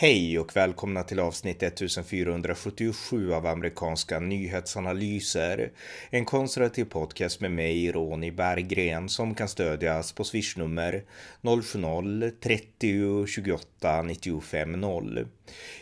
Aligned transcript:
Hej 0.00 0.38
och 0.38 0.56
välkomna 0.56 1.02
till 1.02 1.20
avsnitt 1.20 1.62
1477 1.62 3.32
av 3.32 3.46
amerikanska 3.46 4.20
nyhetsanalyser. 4.20 5.70
En 6.10 6.24
konservativ 6.24 6.84
podcast 6.84 7.40
med 7.40 7.50
mig, 7.50 7.92
Ronny 7.92 8.30
Berggren, 8.30 9.08
som 9.08 9.34
kan 9.34 9.48
stödjas 9.48 10.12
på 10.12 10.24
swishnummer 10.24 11.04
070-30 11.42 13.26
28 13.26 14.02
95 14.02 14.72
0. 14.72 15.26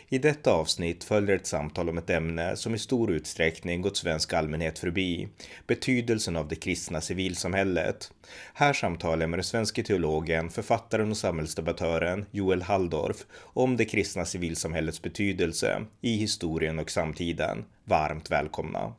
I 0.09 0.17
detta 0.17 0.51
avsnitt 0.51 1.03
följer 1.03 1.35
ett 1.35 1.47
samtal 1.47 1.89
om 1.89 1.97
ett 1.97 2.09
ämne 2.09 2.55
som 2.55 2.75
i 2.75 2.79
stor 2.79 3.11
utsträckning 3.11 3.81
gått 3.81 3.97
svensk 3.97 4.33
allmänhet 4.33 4.79
förbi, 4.79 5.27
betydelsen 5.67 6.35
av 6.35 6.47
det 6.47 6.55
kristna 6.55 7.01
civilsamhället. 7.01 8.11
Här 8.53 8.73
samtalar 8.73 9.21
jag 9.21 9.29
med 9.29 9.39
den 9.39 9.43
svenska 9.43 9.83
teologen, 9.83 10.49
författaren 10.49 11.11
och 11.11 11.17
samhällsdebattören 11.17 12.25
Joel 12.31 12.61
Halldorf 12.61 13.17
om 13.33 13.77
det 13.77 13.85
kristna 13.85 14.25
civilsamhällets 14.25 15.01
betydelse 15.01 15.85
i 16.01 16.17
historien 16.17 16.79
och 16.79 16.91
samtiden. 16.91 17.65
Varmt 17.83 18.31
välkomna! 18.31 18.93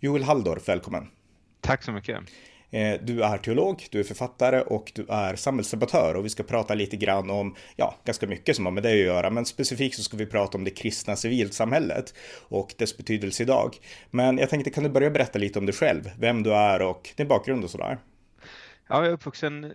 Joel 0.00 0.22
Halldorf, 0.22 0.68
välkommen! 0.68 1.10
Tack 1.60 1.82
så 1.82 1.92
mycket! 1.92 2.18
Eh, 2.74 3.00
du 3.02 3.22
är 3.22 3.38
teolog, 3.38 3.86
du 3.90 4.00
är 4.00 4.04
författare 4.04 4.60
och 4.60 4.92
du 4.94 5.06
är 5.08 5.36
samhällsdebattör 5.36 6.14
och 6.14 6.24
vi 6.24 6.28
ska 6.28 6.42
prata 6.42 6.74
lite 6.74 6.96
grann 6.96 7.30
om, 7.30 7.54
ja, 7.76 7.94
ganska 8.04 8.26
mycket 8.26 8.56
som 8.56 8.64
har 8.64 8.72
med 8.72 8.82
det 8.82 8.92
att 8.92 9.06
göra, 9.06 9.30
men 9.30 9.44
specifikt 9.44 9.96
så 9.96 10.02
ska 10.02 10.16
vi 10.16 10.26
prata 10.26 10.58
om 10.58 10.64
det 10.64 10.70
kristna 10.70 11.16
civilsamhället 11.16 12.14
och 12.48 12.74
dess 12.78 12.96
betydelse 12.96 13.42
idag. 13.42 13.76
Men 14.10 14.38
jag 14.38 14.50
tänkte, 14.50 14.70
kan 14.70 14.84
du 14.84 14.90
börja 14.90 15.10
berätta 15.10 15.38
lite 15.38 15.58
om 15.58 15.66
dig 15.66 15.74
själv, 15.74 16.10
vem 16.18 16.42
du 16.42 16.54
är 16.54 16.82
och 16.82 17.10
din 17.16 17.28
bakgrund 17.28 17.64
och 17.64 17.70
sådär? 17.70 17.98
Ja, 18.88 18.96
jag 18.96 19.06
är 19.06 19.10
uppvuxen 19.10 19.72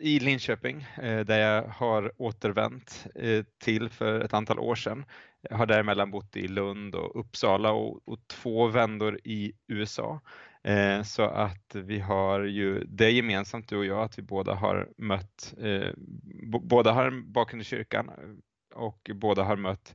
i 0.00 0.20
Linköping 0.20 0.86
eh, 1.02 1.20
där 1.20 1.38
jag 1.38 1.62
har 1.62 2.12
återvänt 2.16 3.06
eh, 3.14 3.44
till 3.64 3.88
för 3.88 4.20
ett 4.20 4.34
antal 4.34 4.58
år 4.58 4.74
sedan. 4.74 5.04
Jag 5.50 5.56
har 5.56 5.66
däremellan 5.66 6.10
bott 6.10 6.36
i 6.36 6.48
Lund 6.48 6.94
och 6.94 7.20
Uppsala 7.20 7.72
och, 7.72 8.08
och 8.08 8.18
två 8.28 8.66
vändor 8.66 9.18
i 9.24 9.52
USA. 9.68 10.20
Eh, 10.64 11.02
så 11.02 11.22
att 11.22 11.74
vi 11.74 11.98
har 11.98 12.40
ju 12.40 12.84
det 12.84 13.10
gemensamt 13.10 13.68
du 13.68 13.76
och 13.76 13.84
jag 13.84 14.02
att 14.02 14.18
vi 14.18 14.22
båda 14.22 14.54
har 14.54 14.88
mött, 14.98 15.54
eh, 15.58 15.90
båda 16.62 16.92
har 16.92 17.06
en 17.06 17.32
bakgrund 17.32 17.62
i 17.62 17.64
kyrkan 17.64 18.08
eh, 18.08 18.78
och 18.78 19.10
båda 19.14 19.42
har 19.42 19.56
mött 19.56 19.94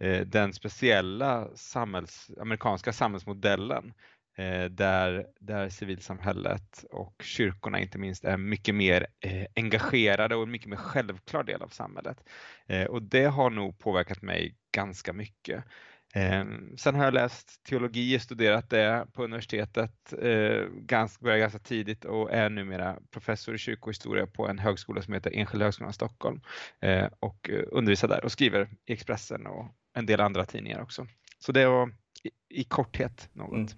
eh, 0.00 0.20
den 0.20 0.52
speciella 0.52 1.48
samhälls, 1.54 2.30
amerikanska 2.40 2.92
samhällsmodellen 2.92 3.92
eh, 4.38 4.64
där, 4.64 5.26
där 5.40 5.68
civilsamhället 5.68 6.84
och 6.90 7.22
kyrkorna 7.24 7.80
inte 7.80 7.98
minst 7.98 8.24
är 8.24 8.36
mycket 8.36 8.74
mer 8.74 9.06
eh, 9.20 9.46
engagerade 9.56 10.36
och 10.36 10.42
en 10.42 10.50
mycket 10.50 10.68
mer 10.68 10.76
självklar 10.76 11.42
del 11.42 11.62
av 11.62 11.68
samhället. 11.68 12.24
och 12.88 13.02
det 13.02 13.24
har 13.24 13.50
nog 13.50 13.78
påverkat 13.78 14.22
mig 14.22 14.56
ganska 14.72 15.12
mycket. 15.12 15.64
Ehm, 16.14 16.76
sen 16.76 16.94
har 16.94 17.04
jag 17.04 17.14
läst 17.14 17.64
teologi 17.64 18.16
och 18.16 18.22
studerat 18.22 18.70
det 18.70 19.06
på 19.12 19.24
universitetet, 19.24 20.12
eh, 20.22 20.64
ganska, 20.70 21.22
började 21.22 21.40
ganska 21.40 21.58
tidigt 21.58 22.04
och 22.04 22.32
är 22.32 22.50
numera 22.50 22.96
professor 23.10 23.54
i 23.54 23.58
kyrkohistoria 23.58 24.26
på 24.26 24.48
en 24.48 24.58
högskola 24.58 25.02
som 25.02 25.14
heter 25.14 25.30
Enskilda 25.34 25.64
högskolan 25.64 25.92
Stockholm 25.92 26.40
eh, 26.80 27.06
och 27.20 27.50
eh, 27.50 27.64
undervisar 27.70 28.08
där 28.08 28.24
och 28.24 28.32
skriver 28.32 28.68
i 28.86 28.92
Expressen 28.92 29.46
och 29.46 29.66
en 29.94 30.06
del 30.06 30.20
andra 30.20 30.44
tidningar 30.44 30.82
också. 30.82 31.06
Så 31.38 31.52
det 31.52 31.66
var 31.66 31.92
i, 32.22 32.60
i 32.60 32.64
korthet 32.64 33.28
något. 33.32 33.52
Mm. 33.52 33.68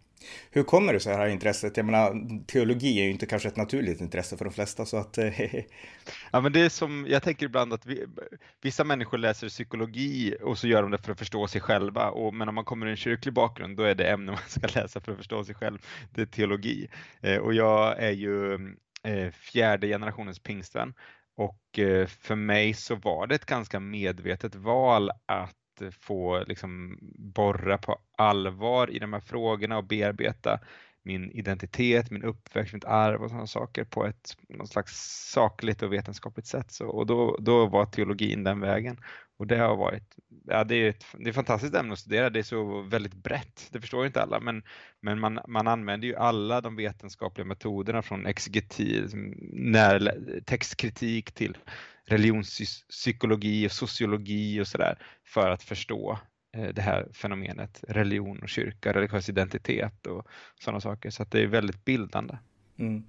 Hur 0.50 0.62
kommer 0.62 0.92
det 0.92 1.00
sig 1.00 1.12
det 1.12 1.18
här 1.18 1.28
intresset? 1.28 1.76
Jag 1.76 1.86
menar, 1.86 2.14
teologi 2.46 3.00
är 3.00 3.04
ju 3.04 3.10
inte 3.10 3.26
kanske 3.26 3.48
ett 3.48 3.56
naturligt 3.56 4.00
intresse 4.00 4.36
för 4.36 4.44
de 4.44 4.54
flesta 4.54 4.86
så 4.86 4.96
att... 4.96 5.18
Eh, 5.18 5.54
ja, 6.32 6.40
men 6.40 6.52
det 6.52 6.60
är 6.60 6.68
som, 6.68 7.06
jag 7.08 7.22
tänker 7.22 7.46
ibland 7.46 7.72
att 7.72 7.86
vi, 7.86 8.06
vissa 8.62 8.84
människor 8.84 9.18
läser 9.18 9.48
psykologi 9.48 10.36
och 10.42 10.58
så 10.58 10.68
gör 10.68 10.82
de 10.82 10.90
det 10.90 10.98
för 10.98 11.12
att 11.12 11.18
förstå 11.18 11.46
sig 11.46 11.60
själva. 11.60 12.10
Och, 12.10 12.34
men 12.34 12.48
om 12.48 12.54
man 12.54 12.64
kommer 12.64 12.86
i 12.86 12.90
en 12.90 12.96
kyrklig 12.96 13.34
bakgrund, 13.34 13.76
då 13.76 13.82
är 13.82 13.94
det 13.94 14.10
ämne 14.10 14.32
man 14.32 14.40
ska 14.48 14.80
läsa 14.80 15.00
för 15.00 15.12
att 15.12 15.18
förstå 15.18 15.44
sig 15.44 15.54
själv. 15.54 15.78
Det 16.10 16.22
är 16.22 16.26
teologi. 16.26 16.88
Eh, 17.20 17.36
och 17.36 17.54
jag 17.54 17.98
är 17.98 18.12
ju 18.12 18.54
eh, 19.02 19.30
fjärde 19.30 19.86
generationens 19.88 20.38
pingstvän. 20.38 20.94
Och 21.36 21.78
eh, 21.78 22.06
för 22.06 22.34
mig 22.34 22.74
så 22.74 22.94
var 22.94 23.26
det 23.26 23.34
ett 23.34 23.46
ganska 23.46 23.80
medvetet 23.80 24.54
val 24.54 25.10
att 25.26 25.56
få 26.00 26.44
liksom 26.46 26.98
borra 27.34 27.78
på 27.78 27.98
allvar 28.16 28.90
i 28.90 28.98
de 28.98 29.12
här 29.12 29.20
frågorna 29.20 29.78
och 29.78 29.84
bearbeta 29.84 30.60
min 31.02 31.30
identitet, 31.30 32.10
min 32.10 32.22
uppväxt, 32.22 32.74
mitt 32.74 32.84
arv 32.84 33.22
och 33.22 33.30
sådana 33.30 33.46
saker 33.46 33.84
på 33.84 34.06
ett 34.06 34.36
någon 34.48 34.66
slags 34.66 34.92
sakligt 35.32 35.82
och 35.82 35.92
vetenskapligt 35.92 36.46
sätt. 36.46 36.72
Så, 36.72 36.86
och 36.86 37.06
då, 37.06 37.36
då 37.40 37.66
var 37.66 37.86
teologin 37.86 38.44
den 38.44 38.60
vägen. 38.60 38.96
Och 39.38 39.46
det 39.46 39.56
har 39.56 39.76
varit, 39.76 40.16
ja 40.46 40.64
det 40.64 40.74
är 40.74 40.90
ett, 40.90 41.04
det 41.18 41.24
är 41.24 41.28
ett 41.28 41.34
fantastiskt 41.34 41.74
ämne 41.74 41.92
att 41.92 41.98
studera, 41.98 42.30
det 42.30 42.38
är 42.38 42.42
så 42.42 42.82
väldigt 42.82 43.14
brett, 43.14 43.68
det 43.72 43.80
förstår 43.80 44.06
inte 44.06 44.22
alla, 44.22 44.40
men, 44.40 44.62
men 45.02 45.20
man, 45.20 45.40
man 45.48 45.68
använder 45.68 46.08
ju 46.08 46.16
alla 46.16 46.60
de 46.60 46.76
vetenskapliga 46.76 47.44
metoderna 47.44 48.02
från 48.02 48.26
exegetik, 48.26 49.00
liksom, 49.00 49.34
när, 49.52 50.40
textkritik 50.46 51.32
till 51.32 51.56
religionspsykologi 52.06 53.66
och 53.66 53.72
sociologi 53.72 54.60
och 54.60 54.66
sådär 54.66 54.98
för 55.24 55.50
att 55.50 55.62
förstå 55.62 56.18
det 56.52 56.82
här 56.82 57.08
fenomenet 57.12 57.84
religion 57.88 58.38
och 58.38 58.48
kyrka, 58.48 58.92
religiös 58.92 59.28
identitet 59.28 60.06
och 60.06 60.26
sådana 60.60 60.80
saker. 60.80 61.10
Så 61.10 61.24
det 61.24 61.42
är 61.42 61.46
väldigt 61.46 61.84
bildande. 61.84 62.36
Mm. 62.80 63.04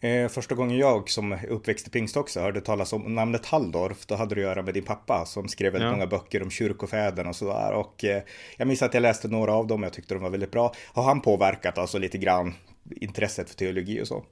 Eh, 0.00 0.28
första 0.28 0.54
gången 0.54 0.78
jag 0.78 1.10
som 1.10 1.38
uppväxt 1.48 1.88
i 1.88 1.90
pingst 1.90 2.16
också 2.16 2.40
hörde 2.40 2.60
talas 2.60 2.92
om 2.92 3.14
namnet 3.14 3.46
Halldorf, 3.46 4.06
då 4.06 4.14
hade 4.14 4.34
det 4.34 4.40
att 4.40 4.44
göra 4.44 4.62
med 4.62 4.74
din 4.74 4.84
pappa 4.84 5.24
som 5.26 5.48
skrev 5.48 5.72
väldigt 5.72 5.86
ja. 5.86 5.92
många 5.92 6.06
böcker 6.06 6.42
om 6.42 6.50
kyrkofäderna 6.50 7.28
och 7.28 7.36
sådär. 7.36 7.72
Och 7.72 8.04
eh, 8.04 8.22
jag 8.56 8.68
minns 8.68 8.82
att 8.82 8.94
jag 8.94 9.00
läste 9.00 9.28
några 9.28 9.52
av 9.52 9.66
dem, 9.66 9.82
jag 9.82 9.92
tyckte 9.92 10.14
de 10.14 10.22
var 10.22 10.30
väldigt 10.30 10.50
bra. 10.50 10.74
Har 10.92 11.02
han 11.02 11.20
påverkat 11.20 11.78
alltså 11.78 11.98
lite 11.98 12.18
grann 12.18 12.54
intresset 12.90 13.48
för 13.48 13.56
teologi 13.56 14.02
och 14.02 14.08
så? 14.08 14.24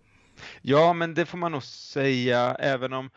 Ja, 0.63 0.93
men 0.93 1.15
det 1.15 1.27
får 1.27 1.39
man 1.39 1.53
nog 1.53 1.63
säga, 1.63 2.57
även 2.59 2.93
om 2.93 3.11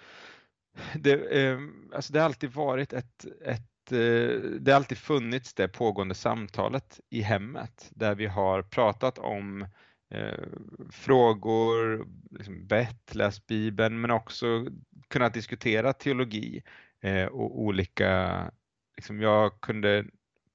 det, 0.95 1.13
eh, 1.13 1.57
alltså 1.95 2.13
det 2.13 2.19
har 2.19 2.25
alltid 2.25 2.51
varit 2.51 2.93
ett, 2.93 3.25
ett 3.25 3.45
eh, 3.45 3.55
Eh, 3.91 4.39
det 4.39 4.71
har 4.71 4.75
alltid 4.75 4.97
funnits 4.97 5.53
det 5.53 5.67
pågående 5.67 6.15
samtalet 6.15 6.99
i 7.09 7.21
hemmet 7.21 7.89
där 7.91 8.15
vi 8.15 8.25
har 8.25 8.61
pratat 8.61 9.17
om 9.17 9.67
eh, 10.09 10.43
frågor, 10.91 12.07
liksom 12.31 12.67
bett, 12.67 13.15
läst 13.15 13.47
Bibeln 13.47 14.01
men 14.01 14.11
också 14.11 14.67
kunnat 15.07 15.33
diskutera 15.33 15.93
teologi 15.93 16.63
eh, 17.01 17.25
och 17.25 17.61
olika, 17.61 18.41
liksom 18.95 19.21
jag 19.21 19.61
kunde, 19.61 20.05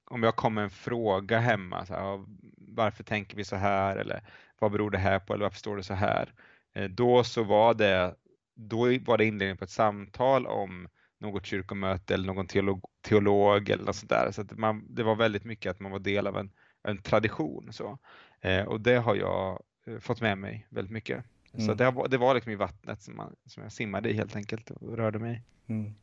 om 0.05 0.23
jag 0.23 0.35
kom 0.35 0.53
med 0.53 0.63
en 0.63 0.69
fråga 0.69 1.39
hemma, 1.39 1.85
så 1.85 1.93
här, 1.93 2.25
varför 2.57 3.03
tänker 3.03 3.37
vi 3.37 3.43
så 3.43 3.55
här 3.55 3.97
eller 3.97 4.23
vad 4.59 4.71
beror 4.71 4.91
det 4.91 4.97
här 4.97 5.19
på 5.19 5.33
eller 5.33 5.45
varför 5.45 5.59
står 5.59 5.77
det 5.77 5.83
så 5.83 5.93
här? 5.93 6.33
Eh, 6.73 6.89
då 6.89 7.23
så 7.23 7.43
var 7.43 7.73
det 7.73 8.15
då 8.55 8.79
var 9.05 9.17
det 9.17 9.25
inledningen 9.25 9.57
på 9.57 9.63
ett 9.63 9.69
samtal 9.69 10.47
om 10.47 10.87
något 11.21 11.45
kyrkomöte 11.45 12.13
eller 12.13 12.27
någon 12.27 12.47
teolog, 12.47 12.85
teolog 13.01 13.69
eller 13.69 13.83
något 13.83 13.95
sånt 13.95 14.09
där. 14.09 14.31
Så 14.31 14.45
man, 14.51 14.85
det 14.89 15.03
var 15.03 15.15
väldigt 15.15 15.43
mycket 15.43 15.69
att 15.69 15.79
man 15.79 15.91
var 15.91 15.99
del 15.99 16.27
av 16.27 16.37
en, 16.37 16.51
en 16.83 17.01
tradition. 17.01 17.73
Så. 17.73 17.97
Eh, 18.41 18.63
och 18.63 18.81
det 18.81 18.95
har 18.95 19.15
jag 19.15 19.63
eh, 19.85 19.99
fått 19.99 20.21
med 20.21 20.37
mig 20.37 20.67
väldigt 20.69 20.91
mycket. 20.91 21.25
Mm. 21.53 21.65
Så 21.65 21.73
det, 21.73 22.07
det, 22.09 22.17
var 22.17 22.33
liksom 22.33 22.51
i 22.51 22.55
vattnet 22.55 23.01
som, 23.01 23.15
man, 23.15 23.35
som 23.45 23.63
jag 23.63 23.71
simmade 23.71 24.09
i 24.09 24.13
helt 24.13 24.35
enkelt 24.35 24.71
och 24.71 24.97
rörde 24.97 25.19
mig. 25.19 25.43
Mm. 25.67 25.93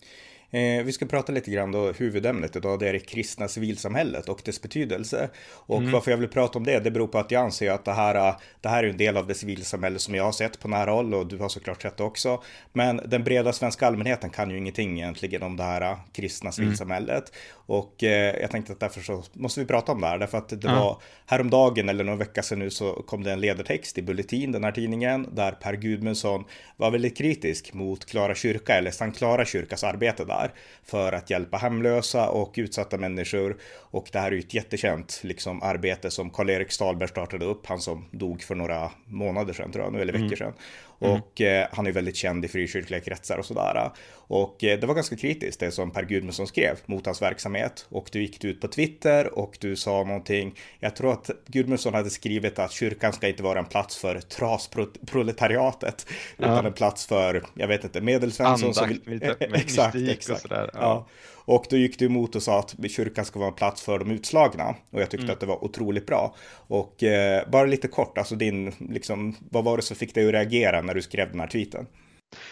Eh, 0.51 0.85
vi 0.85 0.93
ska 0.93 1.07
prata 1.07 1.33
lite 1.33 1.51
grann 1.51 1.73
då 1.73 1.93
huvudämnet 1.93 2.57
idag, 2.57 2.79
det 2.79 2.89
är 2.89 2.93
det 2.93 2.99
kristna 2.99 3.49
civilsamhället 3.49 4.29
och 4.29 4.41
dess 4.45 4.63
betydelse. 4.63 5.31
Och 5.51 5.79
mm. 5.79 5.93
varför 5.93 6.11
jag 6.11 6.19
vill 6.19 6.29
prata 6.29 6.59
om 6.59 6.65
det, 6.65 6.81
det 6.81 6.91
beror 6.91 7.07
på 7.07 7.19
att 7.19 7.31
jag 7.31 7.43
anser 7.43 7.71
att 7.71 7.85
det 7.85 7.93
här, 7.93 8.35
det 8.61 8.69
här 8.69 8.85
är 8.85 8.89
en 8.89 8.97
del 8.97 9.17
av 9.17 9.27
det 9.27 9.35
civilsamhälle 9.35 9.99
som 9.99 10.15
jag 10.15 10.25
har 10.25 10.33
sett 10.33 10.61
på 10.61 10.69
nära 10.69 10.91
håll 10.91 11.15
och 11.15 11.27
du 11.27 11.37
har 11.39 11.49
såklart 11.49 11.83
sett 11.83 11.97
det 11.97 12.05
också. 12.05 12.43
Men 12.73 13.01
den 13.05 13.25
breda 13.25 13.53
svenska 13.53 13.87
allmänheten 13.87 14.31
kan 14.31 14.51
ju 14.51 14.59
ingenting 14.59 15.01
egentligen 15.01 15.43
om 15.43 15.57
det 15.57 15.63
här 15.63 15.97
kristna 16.13 16.49
mm. 16.49 16.53
civilsamhället. 16.53 17.33
Mm. 17.33 17.79
Och 17.79 18.05
eh, 18.05 18.41
jag 18.41 18.51
tänkte 18.51 18.73
att 18.73 18.81
därför 18.81 19.01
så 19.01 19.23
måste 19.33 19.61
vi 19.61 19.67
prata 19.67 19.93
om 19.93 20.01
det 20.01 20.07
här, 20.07 20.19
därför 20.19 20.39
att 20.39 20.49
det 20.49 20.59
ja. 20.63 20.75
var 20.75 21.03
häromdagen 21.27 21.89
eller 21.89 22.05
någon 22.05 22.19
vecka 22.19 22.43
sedan 22.43 22.59
nu 22.59 22.71
så 22.71 22.93
kom 22.93 23.25
det 23.25 23.33
en 23.33 23.41
ledartext 23.41 23.99
i 23.99 24.03
Bulletin, 24.03 24.53
den 24.53 24.65
här 24.65 24.73
tidningen, 24.73 25.29
där 25.33 25.53
Per 25.53 25.75
Gudmundsson 25.75 26.45
var 26.77 26.91
väldigt 26.91 27.17
kritisk 27.19 27.75
mot 27.75 28.05
Klara 28.05 28.35
kyrka 28.35 28.75
eller 28.75 28.91
Sankt 28.91 29.19
Klara 29.19 29.45
kyrkas 29.45 29.85
arbete 29.85 30.25
där 30.25 30.38
där 30.39 30.53
för 30.85 31.13
att 31.13 31.31
hjälpa 31.31 31.57
hemlösa 31.57 32.29
och 32.29 32.55
utsatta 32.57 32.99
människor. 32.99 33.57
Och 33.91 34.09
det 34.13 34.19
här 34.19 34.27
är 34.27 34.33
ju 34.33 34.39
ett 34.39 34.55
jättekänt 34.55 35.21
liksom, 35.23 35.63
arbete 35.63 36.11
som 36.11 36.31
Karl-Erik 36.31 36.73
Stalberg 36.73 37.09
startade 37.09 37.45
upp, 37.45 37.67
han 37.67 37.81
som 37.81 38.05
dog 38.11 38.43
för 38.43 38.55
några 38.55 38.91
månader 39.05 39.53
sedan 39.53 39.73
tror 39.73 39.85
jag, 39.85 39.93
nu 39.93 40.01
eller 40.01 40.13
veckor 40.13 40.27
mm. 40.27 40.37
sedan. 40.37 40.47
Mm. 40.47 40.59
Och 40.99 41.41
eh, 41.41 41.69
han 41.73 41.87
är 41.87 41.93
väldigt 41.93 42.17
känd 42.17 42.45
i 42.45 42.49
frikyrkliga 42.49 43.01
kretsar 43.01 43.39
och 43.39 43.45
sådär. 43.45 43.91
Och 44.15 44.65
eh, 44.65 44.79
det 44.79 44.87
var 44.87 44.95
ganska 44.95 45.17
kritiskt 45.17 45.61
det 45.61 45.71
som 45.71 45.91
Per 45.91 46.03
Gudmundsson 46.03 46.47
skrev 46.47 46.79
mot 46.87 47.07
hans 47.07 47.23
verksamhet. 47.23 47.87
Och 47.89 48.09
du 48.13 48.23
gick 48.23 48.45
ut 48.45 48.61
på 48.61 48.69
Twitter 48.69 49.39
och 49.39 49.59
du 49.61 49.77
sa 49.77 50.05
någonting. 50.05 50.55
Jag 50.81 50.97
tror 50.97 51.13
att 51.13 51.31
Gudmundsson 51.47 51.95
hade 51.95 52.11
skrivit 52.11 52.59
att 52.59 52.73
kyrkan 52.73 53.13
ska 53.13 53.29
inte 53.29 53.43
vara 53.43 53.59
en 53.59 53.65
plats 53.65 53.97
för 53.97 54.21
trasproletariat 54.21 55.11
proletariatet. 55.11 56.07
Utan 56.39 56.51
ja. 56.51 56.67
en 56.67 56.73
plats 56.73 57.07
för, 57.07 57.45
jag 57.55 57.69
vet 57.69 57.85
inte, 57.85 58.01
medelsvensson 58.01 58.75
som 58.75 58.89
vill... 58.89 59.23
exakt, 59.41 59.97
exakt. 59.97 60.31
Och 60.31 60.39
sådär. 60.39 60.71
Ja. 60.73 60.81
ja. 60.81 61.07
Och 61.49 61.67
då 61.71 61.77
gick 61.77 61.99
du 61.99 62.07
emot 62.07 62.37
och 62.37 62.43
sa 62.43 62.59
att 62.59 62.91
kyrkan 62.91 63.25
ska 63.25 63.39
vara 63.39 63.49
en 63.49 63.55
plats 63.55 63.83
för 63.83 63.99
de 63.99 64.11
utslagna. 64.11 64.75
Och 64.91 65.01
jag 65.01 65.11
tyckte 65.11 65.25
mm. 65.25 65.35
att 65.35 65.41
det 65.41 65.47
var 65.47 65.65
otroligt 65.65 66.07
bra. 66.07 66.35
Och 66.51 67.03
eh, 67.03 67.49
bara 67.51 67.67
lite 67.67 67.89
kort, 67.89 68.19
alltså 68.19 68.35
din, 68.35 68.73
liksom, 68.79 69.37
vad 69.51 69.65
var 69.65 69.77
det 69.77 69.83
som 69.83 69.97
fick 69.97 70.15
dig 70.15 70.27
att 70.27 70.33
reagera 70.33 70.83
när 70.83 70.95
du 70.95 71.03
skrev 71.03 71.31
den 71.31 71.41
här 71.41 71.47
tweeten? 71.47 71.87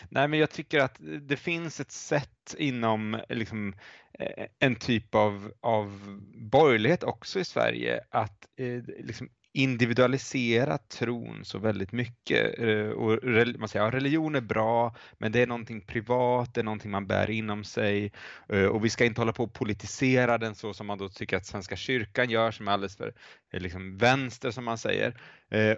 Nej, 0.08 0.28
men 0.28 0.38
jag 0.38 0.50
tycker 0.50 0.80
att 0.80 1.00
det 1.28 1.36
finns 1.36 1.80
ett 1.80 1.92
sätt 1.92 2.54
inom 2.58 3.20
liksom, 3.28 3.74
eh, 4.18 4.46
en 4.58 4.76
typ 4.76 5.14
av, 5.14 5.52
av 5.60 6.20
borgerlighet 6.34 7.02
också 7.02 7.40
i 7.40 7.44
Sverige 7.44 8.00
att 8.10 8.46
eh, 8.58 9.04
liksom 9.04 9.28
individualisera 9.56 10.78
tron 10.78 11.44
så 11.44 11.58
väldigt 11.58 11.92
mycket. 11.92 12.58
Eh, 12.58 12.88
och 12.88 13.24
man 13.58 13.68
säger, 13.68 13.84
ja, 13.84 13.90
religion 13.90 14.34
är 14.34 14.40
bra, 14.40 14.94
men 15.18 15.32
det 15.32 15.42
är 15.42 15.46
någonting 15.46 15.80
privat, 15.80 16.54
det 16.54 16.60
är 16.60 16.64
någonting 16.64 16.90
man 16.90 17.06
bär 17.06 17.30
inom 17.30 17.64
sig 17.64 18.12
eh, 18.48 18.64
och 18.64 18.84
vi 18.84 18.90
ska 18.90 19.04
inte 19.04 19.20
hålla 19.20 19.32
på 19.32 19.44
och 19.44 19.52
politisera 19.52 20.38
den 20.38 20.54
så 20.54 20.74
som 20.74 20.86
man 20.86 20.98
då 20.98 21.08
tycker 21.08 21.36
att 21.36 21.46
Svenska 21.46 21.76
kyrkan 21.76 22.30
gör, 22.30 22.50
som 22.50 22.68
är 22.68 22.72
alldeles 22.72 22.96
för 22.96 23.14
eh, 23.52 23.60
liksom, 23.60 23.96
vänster 23.96 24.50
som 24.50 24.64
man 24.64 24.78
säger. 24.78 25.20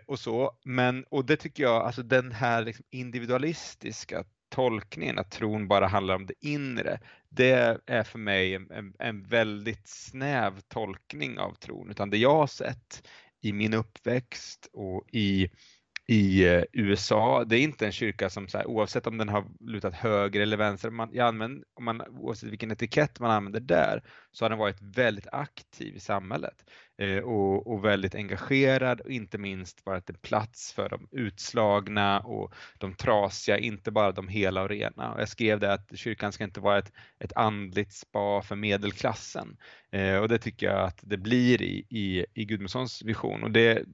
Och 0.06 0.18
så. 0.18 0.52
Men, 0.64 1.04
och 1.04 1.24
det 1.24 1.36
tycker 1.36 1.62
jag, 1.62 1.82
alltså 1.82 2.02
den 2.02 2.32
här 2.32 2.62
liksom 2.64 2.84
individualistiska 2.90 4.24
tolkningen 4.48 5.18
att 5.18 5.30
tron 5.30 5.68
bara 5.68 5.86
handlar 5.86 6.14
om 6.14 6.26
det 6.26 6.34
inre, 6.40 7.00
det 7.28 7.80
är 7.86 8.02
för 8.02 8.18
mig 8.18 8.54
en, 8.54 8.70
en, 8.70 8.94
en, 8.98 9.22
väldigt 9.22 9.88
snäv 9.88 10.60
tolkning 10.68 11.38
av 11.38 11.54
tron, 11.54 11.90
utan 11.90 12.10
det 12.10 12.16
jag 12.16 12.34
har 12.34 12.46
sett 12.46 13.08
i 13.40 13.52
min 13.52 13.74
uppväxt 13.74 14.68
och 14.72 15.04
i, 15.12 15.48
i 16.06 16.48
eh, 16.48 16.64
USA. 16.72 17.44
Det 17.44 17.56
är 17.58 17.60
inte 17.60 17.86
en 17.86 17.92
kyrka 17.92 18.30
som 18.30 18.48
så 18.48 18.58
här, 18.58 18.66
oavsett 18.66 19.06
om 19.06 19.18
den 19.18 19.28
har 19.28 19.46
lutat 19.60 19.94
höger 19.94 20.40
eller 20.40 20.56
vänster, 20.56 20.90
man, 20.90 21.10
jag 21.12 21.28
använder, 21.28 21.64
om 21.74 21.84
man, 21.84 22.00
oavsett 22.00 22.50
vilken 22.50 22.70
etikett 22.70 23.20
man 23.20 23.30
använder 23.30 23.60
där, 23.60 24.02
så 24.32 24.44
har 24.44 24.50
den 24.50 24.58
varit 24.58 24.82
väldigt 24.82 25.26
aktiv 25.32 25.96
i 25.96 26.00
samhället 26.00 26.64
Eh, 27.00 27.18
och, 27.18 27.66
och, 27.66 27.84
väldigt 27.84 28.14
engagerad 28.14 29.00
och 29.00 29.10
inte 29.10 29.38
minst 29.38 29.86
varit 29.86 30.10
en 30.10 30.16
plats 30.16 30.72
för 30.72 30.88
de 30.88 31.08
utslagna 31.10 32.20
och 32.20 32.54
de 32.78 32.94
trasiga, 32.94 33.58
inte 33.58 33.90
bara 33.90 34.12
de 34.12 34.28
hela 34.28 34.62
och 34.62 34.68
rena. 34.68 35.12
Och 35.12 35.20
jag 35.20 35.28
skrev 35.28 35.60
det 35.60 35.72
att 35.72 35.98
kyrkan 35.98 36.32
ska 36.32 36.44
inte 36.44 36.60
vara 36.60 36.78
ett, 36.78 36.92
ett 37.18 37.32
andligt 37.36 37.92
spa 37.92 38.42
för 38.42 38.56
medelklassen 38.56 39.56
eh, 39.90 40.16
och 40.16 40.28
det 40.28 40.38
tycker 40.38 40.66
jag 40.66 40.80
att 40.80 40.98
det 41.02 41.16
blir 41.16 41.62
i, 41.62 41.86
i, 41.88 42.26
i 42.34 42.44
Gudmundssons 42.44 43.02
vision. 43.02 43.42
Och 43.42 43.50
det, 43.50 43.84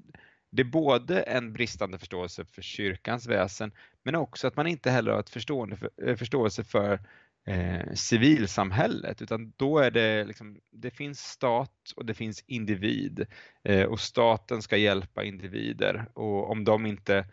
det 0.50 0.62
är 0.62 0.66
både 0.66 1.20
en 1.20 1.52
bristande 1.52 1.98
förståelse 1.98 2.44
för 2.44 2.62
kyrkans 2.62 3.26
väsen 3.26 3.72
men 4.04 4.14
också 4.14 4.46
att 4.46 4.56
man 4.56 4.66
inte 4.66 4.90
heller 4.90 5.12
har 5.12 5.20
ett 5.20 5.30
för, 5.30 5.90
eh, 6.06 6.16
förståelse 6.16 6.64
för 6.64 7.00
eh, 7.46 7.92
civilsamhället 7.94 9.22
utan 9.22 9.52
då 9.56 9.78
är 9.78 9.90
det 9.90 10.24
liksom, 10.24 10.60
det 10.72 10.90
finns 10.90 11.20
stat 11.20 11.92
och 11.96 12.06
det 12.06 12.14
finns 12.14 12.44
individ 12.46 13.26
eh, 13.64 13.84
och 13.84 14.00
staten 14.00 14.62
ska 14.62 14.76
hjälpa 14.76 15.24
individer 15.24 16.06
och 16.14 16.50
om 16.50 16.64
de 16.64 16.86
inte 16.86 17.26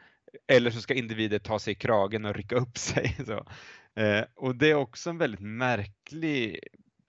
eller 0.47 0.71
så 0.71 0.81
ska 0.81 0.93
individer 0.93 1.39
ta 1.39 1.59
sig 1.59 1.71
i 1.71 1.75
kragen 1.75 2.25
och 2.25 2.35
rycka 2.35 2.55
upp 2.55 2.77
sig. 2.77 3.15
Så. 3.25 3.45
Eh, 4.01 4.23
och 4.35 4.55
det 4.55 4.69
är 4.69 4.75
också 4.75 5.09
en 5.09 5.17
väldigt 5.17 5.41
märklig 5.41 6.59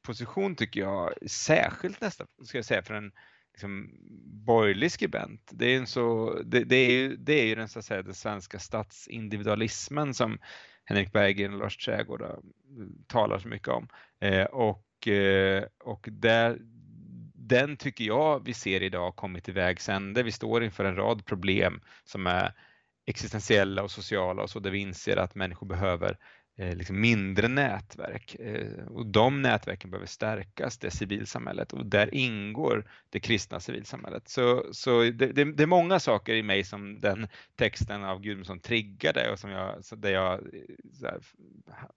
position 0.03 0.57
tycker 0.57 0.81
jag, 0.81 1.13
särskilt 1.27 2.01
nästan 2.01 2.27
ska 2.45 2.59
jag 2.59 2.65
säga 2.65 2.83
för 2.83 2.95
en 2.95 3.13
liksom, 3.53 3.91
borgerlig 4.47 4.93
skribent. 4.93 5.51
Det 5.53 5.67
är, 5.67 5.79
en 5.79 5.87
så, 5.87 6.35
det, 6.45 6.65
det, 6.65 6.77
är 6.77 6.91
ju, 6.91 7.17
det 7.17 7.33
är 7.33 7.45
ju 7.45 7.55
den, 7.55 7.69
så 7.69 7.79
att 7.79 7.85
säga, 7.85 8.03
den 8.03 8.15
svenska 8.15 8.59
statsindividualismen 8.59 10.15
som 10.15 10.39
Henrik 10.85 11.13
Berggren 11.13 11.53
och 11.53 11.59
Lars 11.59 11.77
Trägård 11.77 12.23
eh, 12.23 12.29
talar 13.07 13.39
så 13.39 13.49
mycket 13.49 13.69
om. 13.69 13.89
Eh, 14.21 14.45
och 14.45 15.09
eh, 15.09 15.65
och 15.85 16.09
där, 16.11 16.59
den 17.35 17.77
tycker 17.77 18.05
jag 18.05 18.45
vi 18.45 18.55
ser 18.55 18.83
idag 18.83 19.17
kommit 19.17 19.45
till 19.45 19.55
vägs 19.55 19.89
ände. 19.89 20.23
Vi 20.23 20.33
står 20.33 20.65
inför 20.65 20.85
en 20.85 20.97
rad 20.97 21.25
problem 21.25 21.81
som 22.05 22.27
är 22.27 22.55
existentiella 23.07 23.83
och 23.83 23.91
sociala 23.91 24.43
och 24.43 24.51
så 24.51 24.61
där 24.61 24.71
vi 24.71 24.79
inser 24.79 25.17
att 25.17 25.35
människor 25.35 25.67
behöver 25.67 26.19
Eh, 26.57 26.77
liksom 26.77 27.01
mindre 27.01 27.49
nätverk 27.49 28.35
eh, 28.35 28.87
och 28.87 29.07
de 29.07 29.43
nätverken 29.43 29.91
behöver 29.91 30.07
stärkas, 30.07 30.79
det 30.79 30.91
civilsamhället 30.91 31.73
och 31.73 31.87
där 31.87 32.15
ingår 32.15 32.91
det 33.11 33.21
kristna 33.21 33.61
civilsamhället. 33.61 34.29
Så, 34.29 34.65
så 34.73 35.01
det, 35.01 35.11
det, 35.11 35.45
det 35.53 35.63
är 35.63 35.67
många 35.67 36.01
saker 36.01 36.35
i 36.35 36.43
mig 36.43 36.65
som 36.65 37.01
den 37.01 37.29
texten 37.57 38.05
av 38.05 38.21
Gudmundsson 38.21 38.61
triggade 38.61 39.33
och 39.33 39.39
som 39.39 39.51
jag, 39.51 39.83
där 39.97 40.11
jag 40.11 40.33
eh, 40.33 40.41
här, 41.03 41.21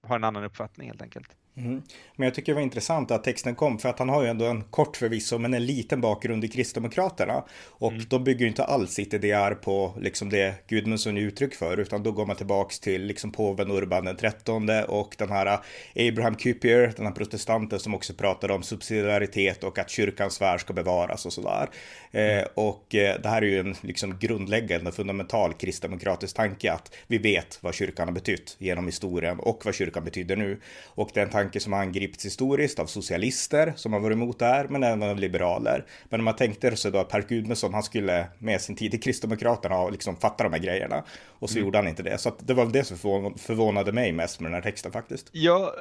har 0.02 0.16
en 0.16 0.24
annan 0.24 0.44
uppfattning 0.44 0.88
helt 0.88 1.02
enkelt. 1.02 1.38
Mm. 1.58 1.82
Men 2.16 2.26
jag 2.26 2.36
tycker 2.36 2.52
det 2.52 2.56
var 2.56 2.62
intressant 2.62 3.12
att 3.12 3.24
texten 3.24 3.56
kom 3.56 3.80
för 3.80 3.90
att 3.90 4.00
han 4.00 4.10
har 4.10 4.24
ju 4.24 4.30
ändå 4.30 4.46
en 4.46 4.64
kort 4.64 4.98
förvisso 4.98 5.38
men 5.38 5.54
en 5.54 5.66
liten 5.66 6.02
bakgrund 6.02 6.44
i 6.46 6.48
Kristdemokraterna. 6.48 7.44
Och 7.70 7.92
mm. 7.92 8.06
de 8.10 8.24
bygger 8.24 8.42
ju 8.42 8.48
inte 8.48 8.64
alls 8.64 8.92
sitt 8.92 9.14
idéer 9.14 9.56
på 9.56 9.94
liksom 10.02 10.30
det 10.30 10.68
Gudmundsson 10.68 11.18
är 11.18 11.22
uttryck 11.22 11.56
för 11.56 11.78
utan 11.78 12.04
då 12.04 12.12
går 12.12 12.26
man 12.26 12.36
tillbaks 12.36 12.80
till 12.80 13.04
liksom 13.04 13.32
påven 13.32 13.72
Urban 13.72 14.06
den 14.06 14.16
trettonde 14.16 14.84
och 14.84 15.16
den 15.18 15.30
här 15.30 15.60
Abraham 15.96 16.36
Kuyper, 16.36 16.94
den 16.96 17.06
här 17.06 17.14
protestanten 17.14 17.80
som 17.80 17.96
också 17.96 18.14
pratade 18.14 18.54
om 18.54 18.64
subsidiaritet 18.64 19.64
och 19.64 19.80
att 19.80 19.90
kyrkans 19.90 20.42
värld 20.42 20.60
ska 20.60 20.74
bevaras 20.74 21.26
och 21.26 21.34
sådär. 21.34 21.70
Mm. 22.12 22.40
Eh, 22.40 22.46
och 22.54 22.96
eh, 22.96 23.22
det 23.22 23.30
här 23.30 23.42
är 23.42 23.46
ju 23.46 23.60
en 23.60 23.76
liksom 23.82 24.18
grundläggande 24.20 24.92
fundamental 24.92 25.54
kristdemokratisk 25.54 26.36
tanke 26.36 26.72
att 26.72 26.96
vi 27.08 27.18
vet 27.18 27.58
vad 27.62 27.74
kyrkan 27.74 28.08
har 28.08 28.14
betytt 28.14 28.56
genom 28.60 28.86
historien 28.86 29.40
och 29.40 29.62
vad 29.66 29.76
kyrkan 29.76 30.04
betyder 30.04 30.36
nu. 30.36 30.60
Och 30.86 31.10
den 31.14 31.30
tanken 31.30 31.45
tanke 31.46 31.60
som 31.60 31.74
har 31.74 31.80
angripits 31.80 32.26
historiskt 32.26 32.80
av 32.80 32.86
socialister 32.86 33.74
som 33.76 33.94
har 33.94 34.00
varit 34.00 34.16
emot 34.16 34.40
det 34.40 34.46
här, 34.46 34.68
men 34.68 34.84
även 34.84 35.04
av 35.04 35.20
liberaler. 35.20 35.86
Men 36.10 36.20
om 36.20 36.26
man 36.26 36.36
tänkte 36.36 36.76
sig 36.76 36.92
då 36.92 37.00
att 37.00 37.10
Per 37.10 37.22
Gudmundsson, 37.22 37.74
han 37.74 37.84
skulle 37.84 38.28
med 38.40 38.62
sin 38.62 38.76
tid 38.76 38.94
i 38.94 38.98
Kristdemokraterna 38.98 39.78
och 39.78 39.92
liksom 39.92 40.16
fatta 40.16 40.44
de 40.44 40.54
här 40.54 40.60
grejerna. 40.60 41.04
Och 41.40 41.50
så 41.50 41.58
mm. 41.58 41.66
gjorde 41.66 41.78
han 41.78 41.88
inte 41.88 42.04
det. 42.04 42.18
Så 42.18 42.36
det 42.40 42.54
var 42.54 42.66
det 42.66 42.84
som 42.84 42.98
förvånade 43.38 43.92
mig 43.92 44.12
mest 44.12 44.40
med 44.40 44.52
den 44.52 44.56
här 44.56 44.62
texten 44.62 44.92
faktiskt. 44.92 45.30
Ja, 45.32 45.74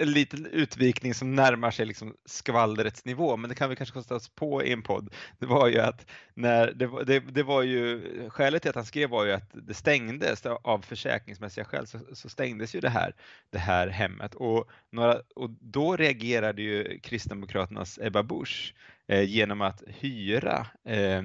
en 0.00 0.12
liten 0.12 0.46
utvikning 0.46 1.14
som 1.14 1.34
närmar 1.34 1.70
sig 1.70 1.86
liksom 1.86 2.14
skvallrets 2.26 3.04
nivå, 3.04 3.36
men 3.36 3.48
det 3.50 3.56
kan 3.56 3.70
vi 3.70 3.76
kanske 3.76 3.92
kosta 3.92 4.14
oss 4.14 4.28
på 4.28 4.64
i 4.64 4.72
en 4.72 4.82
podd. 4.82 5.10
Det 5.38 5.46
var 5.46 5.68
ju 5.68 5.80
att 5.80 6.06
när 6.34 6.72
det, 6.72 7.04
det, 7.04 7.20
det 7.20 7.42
var 7.42 7.62
ju 7.62 8.00
skälet 8.30 8.62
till 8.62 8.68
att 8.68 8.74
han 8.74 8.84
skrev 8.84 9.10
var 9.10 9.24
ju 9.24 9.32
att 9.32 9.50
det 9.52 9.74
stängdes 9.74 10.46
av 10.46 10.78
försäkringsmässiga 10.82 11.64
skäl 11.64 11.86
så, 11.86 11.98
så 12.12 12.28
stängdes 12.28 12.74
ju 12.74 12.80
det 12.80 12.88
här, 12.88 13.14
det 13.50 13.58
här 13.58 13.88
hemmet. 13.88 14.34
Och 14.34 14.70
några, 14.90 15.20
och 15.34 15.50
då 15.50 15.96
reagerade 15.96 16.62
ju 16.62 16.98
Kristdemokraternas 16.98 17.98
Ebba 18.02 18.22
Busch 18.22 18.74
eh, 19.06 19.22
genom 19.22 19.60
att 19.60 19.82
hyra 19.86 20.66
eh, 20.84 21.22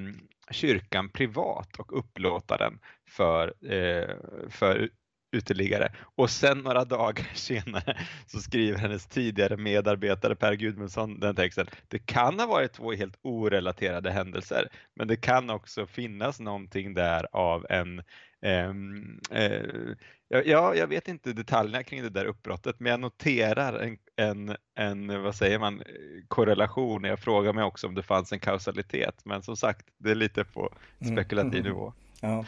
kyrkan 0.50 1.08
privat 1.08 1.76
och 1.76 1.98
upplåta 1.98 2.56
den 2.56 2.78
för, 3.08 3.54
eh, 3.72 4.16
för 4.48 4.90
uteliggare. 5.32 5.92
Och 5.98 6.30
sen 6.30 6.58
några 6.58 6.84
dagar 6.84 7.26
senare 7.34 7.96
så 8.26 8.38
skriver 8.38 8.78
hennes 8.78 9.06
tidigare 9.06 9.56
medarbetare 9.56 10.36
Per 10.36 10.54
Gudmundsson 10.54 11.20
den 11.20 11.36
texten. 11.36 11.66
Det 11.88 11.98
kan 11.98 12.40
ha 12.40 12.46
varit 12.46 12.72
två 12.72 12.92
helt 12.92 13.18
orelaterade 13.22 14.10
händelser, 14.10 14.68
men 14.94 15.08
det 15.08 15.16
kan 15.16 15.50
också 15.50 15.86
finnas 15.86 16.40
någonting 16.40 16.94
där 16.94 17.26
av 17.32 17.66
en 17.70 18.02
Um, 18.42 19.20
uh, 19.32 19.94
ja, 20.28 20.74
jag 20.74 20.86
vet 20.86 21.08
inte 21.08 21.32
detaljerna 21.32 21.82
kring 21.82 22.02
det 22.02 22.10
där 22.10 22.24
uppbrottet, 22.24 22.80
men 22.80 22.90
jag 22.90 23.00
noterar 23.00 23.78
en, 23.78 23.98
en, 24.16 24.56
en, 24.74 25.22
vad 25.22 25.34
säger 25.34 25.58
man, 25.58 25.82
korrelation. 26.28 27.04
Jag 27.04 27.18
frågar 27.18 27.52
mig 27.52 27.64
också 27.64 27.86
om 27.86 27.94
det 27.94 28.02
fanns 28.02 28.32
en 28.32 28.40
kausalitet, 28.40 29.24
men 29.24 29.42
som 29.42 29.56
sagt, 29.56 29.86
det 29.98 30.10
är 30.10 30.14
lite 30.14 30.44
på 30.44 30.74
mm, 31.00 31.16
spekulativ 31.16 31.60
mm. 31.60 31.72
nivå. 31.72 31.92
Ja. 32.20 32.44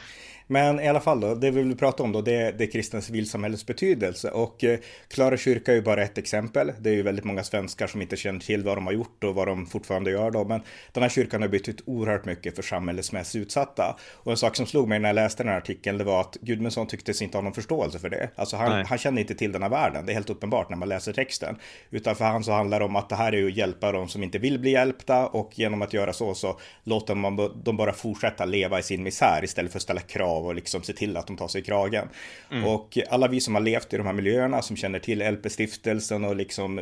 Men 0.53 0.81
i 0.81 0.89
alla 0.89 1.01
fall 1.01 1.21
då, 1.21 1.35
det 1.35 1.51
vi 1.51 1.63
vill 1.63 1.77
prata 1.77 2.03
om 2.03 2.13
då, 2.13 2.21
det 2.21 2.35
är 2.35 2.53
det 2.53 2.67
kristna 2.67 3.01
civilsamhällets 3.01 3.67
betydelse. 3.67 4.31
Och 4.31 4.65
eh, 4.65 4.79
Klara 5.09 5.37
kyrka 5.37 5.73
är 5.73 5.77
ju 5.77 5.83
bara 5.83 6.03
ett 6.03 6.19
exempel. 6.19 6.73
Det 6.81 6.91
är 6.91 6.95
ju 6.95 7.03
väldigt 7.03 7.25
många 7.25 7.45
svenskar 7.45 7.87
som 7.87 8.03
inte 8.03 8.17
känner 8.17 8.41
till 8.41 8.65
vad 8.65 8.77
de 8.77 8.87
har 8.87 8.93
gjort 8.93 9.25
och 9.25 9.35
vad 9.35 9.49
de 9.49 9.67
fortfarande 9.67 10.11
gör 10.11 10.31
då. 10.31 10.45
Men 10.45 10.63
den 10.93 11.03
här 11.03 11.11
kyrkan 11.11 11.43
har 11.43 11.49
betytt 11.49 11.81
oerhört 11.87 12.25
mycket 12.25 12.57
för 12.57 12.63
samhällets 12.63 13.13
mest 13.13 13.37
utsatta. 13.37 13.97
Och 14.13 14.31
en 14.31 14.37
sak 14.37 14.57
som 14.57 14.67
slog 14.67 14.89
mig 14.89 14.99
när 14.99 15.09
jag 15.09 15.15
läste 15.15 15.43
den 15.43 15.53
här 15.53 15.59
artikeln, 15.59 15.99
det 15.99 16.05
var 16.05 16.21
att 16.21 16.37
Gudmundsson 16.41 16.87
tycktes 16.87 17.23
inte 17.23 17.37
ha 17.37 17.43
någon 17.43 17.55
förståelse 17.55 17.99
för 17.99 18.09
det. 18.09 18.31
Alltså 18.37 18.57
han, 18.57 18.87
han 18.87 18.99
känner 18.99 19.21
inte 19.21 19.35
till 19.35 19.53
den 19.53 19.63
här 19.63 19.71
världen, 19.71 20.07
det 20.07 20.13
är 20.13 20.15
helt 20.15 20.31
uppenbart 20.31 20.71
när 20.71 20.77
man 20.77 20.89
läser 20.89 21.13
texten. 21.13 21.57
Utan 21.91 22.17
för 22.17 22.25
han 22.25 22.45
så 22.45 22.53
handlar 22.53 22.79
det 22.79 22.85
om 22.85 22.97
att 22.97 23.09
det 23.09 23.17
här 23.17 23.33
är 23.33 23.37
ju 23.37 23.49
att 23.49 23.57
hjälpa 23.57 23.93
de 23.93 24.09
som 24.09 24.23
inte 24.23 24.39
vill 24.39 24.59
bli 24.59 24.71
hjälpta 24.71 25.27
och 25.27 25.59
genom 25.59 25.83
att 25.83 25.93
göra 25.93 26.13
så 26.13 26.35
så 26.35 26.61
låter 26.85 27.15
man 27.15 27.37
dem 27.65 27.77
bara 27.77 27.93
fortsätta 27.93 28.45
leva 28.45 28.79
i 28.79 28.83
sin 28.83 29.03
misär 29.03 29.45
istället 29.45 29.73
för 29.73 29.79
att 29.79 29.83
ställa 29.83 30.01
krav 30.01 30.42
och 30.47 30.55
liksom 30.55 30.83
se 30.83 30.93
till 30.93 31.17
att 31.17 31.27
de 31.27 31.37
tar 31.37 31.49
sig 31.49 31.61
i 31.61 31.65
kragen. 31.65 32.09
Mm. 32.51 32.65
Och 32.65 32.99
alla 33.11 33.29
vi 33.29 33.41
som 33.41 33.55
har 33.55 33.63
levt 33.63 33.95
i 33.95 33.97
de 33.97 34.07
här 34.07 34.13
miljöerna 34.13 34.63
som 34.63 34.77
känner 34.77 34.99
till 34.99 35.23
LP-stiftelsen 35.23 36.25
och 36.25 36.37
liksom 36.37 36.81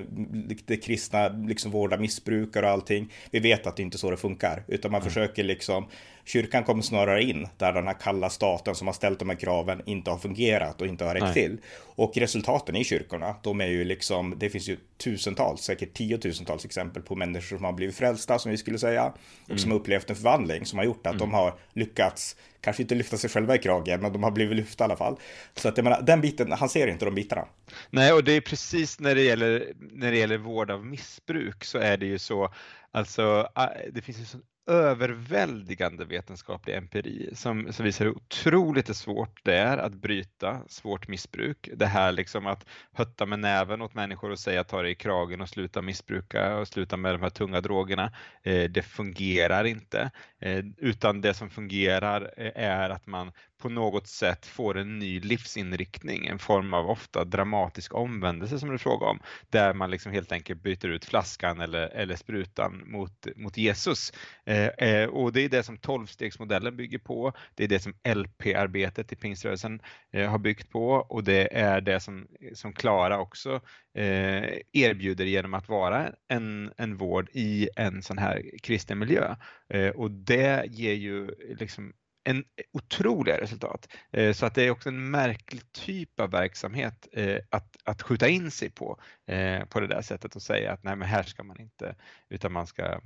det 0.67 0.76
kristna, 0.76 1.29
liksom 1.29 1.71
vårda 1.71 1.97
missbrukare 1.97 2.67
och 2.67 2.73
allting. 2.73 3.12
Vi 3.31 3.38
vet 3.38 3.67
att 3.67 3.76
det 3.76 3.83
inte 3.83 3.97
är 3.97 3.99
så 3.99 4.11
det 4.11 4.17
funkar, 4.17 4.62
utan 4.69 4.90
man 4.90 5.00
mm. 5.00 5.11
försöker 5.11 5.45
liksom 5.45 5.87
Kyrkan 6.25 6.65
kommer 6.65 6.83
snarare 6.83 7.23
in 7.23 7.49
där 7.57 7.73
den 7.73 7.87
här 7.87 7.97
kalla 8.00 8.31
staten 8.31 8.75
som 8.75 8.87
har 8.87 8.95
ställt 8.95 9.19
de 9.19 9.29
här 9.29 9.37
kraven 9.37 9.83
inte 9.87 10.11
har 10.11 10.19
fungerat 10.19 10.81
och 10.81 10.87
inte 10.87 11.05
har 11.05 11.15
räckt 11.15 11.25
Nej. 11.25 11.35
till. 11.35 11.59
Och 11.95 12.17
resultaten 12.17 12.77
i 12.77 12.85
kyrkorna, 12.85 13.35
de 13.43 13.61
är 13.61 13.67
ju 13.67 13.85
liksom, 13.85 14.35
det 14.39 14.50
finns 14.50 14.69
ju 14.69 14.77
tusentals, 14.97 15.61
säkert 15.61 15.95
tiotusentals 15.95 16.65
exempel 16.65 17.03
på 17.03 17.17
människor 17.17 17.57
som 17.57 17.65
har 17.65 17.73
blivit 17.73 17.97
frälsta 17.97 18.39
som 18.39 18.50
vi 18.50 18.57
skulle 18.57 18.79
säga 18.79 19.12
och 19.43 19.50
mm. 19.50 19.59
som 19.59 19.71
har 19.71 19.79
upplevt 19.79 20.11
en 20.11 20.17
förvandling 20.17 20.67
som 20.67 20.79
har 20.79 20.87
gjort 20.87 21.07
att 21.07 21.15
mm. 21.15 21.19
de 21.19 21.35
har 21.35 21.55
lyckats 21.73 22.37
kanske 22.61 22.83
inte 22.83 22.95
lyfta 22.95 23.17
sig 23.17 23.31
själva 23.31 23.55
i 23.55 23.59
kragen, 23.59 24.00
men 24.00 24.12
de 24.12 24.23
har 24.23 24.31
blivit 24.31 24.57
lyfta 24.57 24.85
i 24.85 24.87
alla 24.87 24.97
fall. 24.97 25.17
Så 25.55 25.69
att 25.69 25.77
jag 25.77 25.85
menar, 25.85 26.03
den 26.03 26.21
biten, 26.21 26.53
han 26.53 26.69
ser 26.69 26.87
inte 26.87 27.05
de 27.05 27.15
bitarna. 27.15 27.49
Nej, 27.91 28.12
och 28.12 28.25
det 28.25 28.33
är 28.33 28.41
precis 28.41 29.00
när 29.00 29.15
det 29.15 29.23
gäller, 29.23 29.73
när 29.79 30.11
det 30.11 30.19
gäller 30.19 30.39
vård 30.39 30.71
av 30.71 30.87
missbruk 30.87 31.65
så 31.65 31.79
är 31.79 31.97
det 31.97 32.07
ju 32.07 32.19
så, 32.19 32.55
alltså 32.91 33.49
det 33.93 34.03
finns 34.03 34.19
ju 34.19 34.25
så 34.25 34.39
överväldigande 34.71 36.05
vetenskaplig 36.05 36.77
empiri 36.77 37.31
som, 37.35 37.73
som 37.73 37.85
visar 37.85 38.05
hur 38.05 38.17
otroligt 38.17 38.97
svårt 38.97 39.41
det 39.45 39.57
är 39.57 39.79
att 39.79 39.95
bryta 39.95 40.61
svårt 40.69 41.09
missbruk. 41.09 41.69
Det 41.75 41.87
här 41.87 42.12
liksom 42.12 42.47
att 42.47 42.67
hötta 42.93 43.27
med 43.27 43.39
näven 43.39 43.83
åt 43.83 43.95
människor 43.95 44.31
och 44.31 44.39
säga 44.39 44.65
ta 44.65 44.83
dig 44.83 44.93
i 44.93 44.95
kragen 44.95 45.41
och 45.41 45.49
sluta 45.49 45.83
missbruka 45.83 46.57
och 46.57 46.69
sluta 46.69 46.97
med 46.97 47.15
de 47.15 47.23
här 47.23 47.31
tunga 47.31 47.61
drogerna. 47.61 48.12
Eh, 48.43 48.71
det 48.71 48.83
fungerar 48.83 49.65
inte, 49.65 50.11
Eh, 50.41 50.65
utan 50.77 51.21
det 51.21 51.35
som 51.35 51.51
fungerar 51.51 52.33
eh, 52.37 52.53
är 52.55 52.91
att 52.91 53.07
man 53.07 53.33
på 53.61 53.69
något 53.69 54.07
sätt 54.07 54.47
får 54.47 54.79
en 54.79 54.99
ny 54.99 55.21
livsinriktning, 55.21 56.27
en 56.27 56.39
form 56.39 56.75
av 56.75 56.91
ofta 56.91 57.25
dramatisk 57.25 57.95
omvändelse 57.95 58.59
som 58.59 58.69
det 58.69 58.75
är 58.75 58.79
fråga 58.79 59.07
om, 59.07 59.21
där 59.51 59.75
man 59.75 59.91
liksom 59.91 60.13
helt 60.13 60.33
enkelt 60.33 60.63
byter 60.63 60.87
ut 60.87 61.05
flaskan 61.05 61.61
eller, 61.61 61.89
eller 61.89 62.17
sprutan 62.17 62.83
mot, 62.87 63.27
mot 63.37 63.57
Jesus. 63.57 64.13
Eh, 64.45 64.67
eh 64.67 65.09
och 65.09 65.33
det 65.33 65.41
är 65.41 65.49
det 65.49 65.63
som 65.63 65.79
tolvstegsmodellen 65.79 66.77
bygger 66.77 66.99
på, 66.99 67.33
det 67.55 67.65
är 67.65 67.69
det 67.69 67.81
som 67.81 67.95
LP-arbetet 68.05 69.13
i 69.13 69.17
pingströrelsen 69.17 69.81
eh, 70.13 70.31
har 70.31 70.39
byggt 70.39 70.71
på 70.71 70.91
och 70.91 71.25
det 71.25 71.57
är 71.59 71.81
det 71.81 72.01
som, 72.01 72.27
som 72.55 72.73
Klara 72.73 73.21
också 73.21 73.61
eh, 73.95 74.45
erbjuder 74.73 75.25
genom 75.25 75.55
att 75.55 75.69
vara 75.69 76.13
en, 76.29 76.73
en 76.77 76.97
vård 76.97 77.29
i 77.33 77.69
en 77.77 78.03
sån 78.03 78.19
här 78.19 78.43
kristen 78.63 78.99
miljö. 78.99 79.37
Eh, 79.69 79.89
och 79.89 80.11
det 80.31 80.67
ger 80.71 80.95
ju 80.95 81.31
liksom 81.59 81.93
en 82.25 82.45
otroliga 82.73 83.41
resultat. 83.41 83.89
Eh, 84.13 84.33
så 84.33 84.47
att 84.47 84.55
det 84.55 84.63
är 84.63 84.71
också 84.71 84.89
en 84.89 85.11
märklig 85.11 85.73
typ 85.73 86.21
av 86.21 86.31
verksamhet 86.31 87.09
eh, 87.13 87.39
att, 87.51 87.77
att 87.85 88.03
skjuta 88.03 88.29
in 88.29 88.51
sig 88.51 88.71
på, 88.71 89.01
eh, 89.27 89.65
på 89.65 89.81
det 89.81 89.87
där 89.87 90.03
sättet 90.03 90.37
och 90.37 90.43
säga 90.43 90.73
att 90.73 90.83
nej 90.83 90.97
men 90.97 91.09
här 91.09 91.23
ska 91.23 91.43
man 91.43 91.61
inte, 91.61 91.95
utan 92.29 92.53
man 92.53 92.67
ska, 92.67 93.01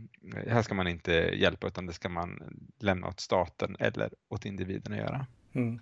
här 0.46 0.62
ska 0.62 0.74
man 0.74 0.88
inte 0.88 1.12
hjälpa 1.12 1.66
utan 1.66 1.86
det 1.86 1.92
ska 1.92 2.08
man 2.08 2.42
lämna 2.80 3.08
åt 3.08 3.20
staten 3.20 3.76
eller 3.80 4.10
åt 4.28 4.44
individen 4.44 4.92
att 4.92 4.98
göra. 4.98 5.26
Mm. 5.54 5.78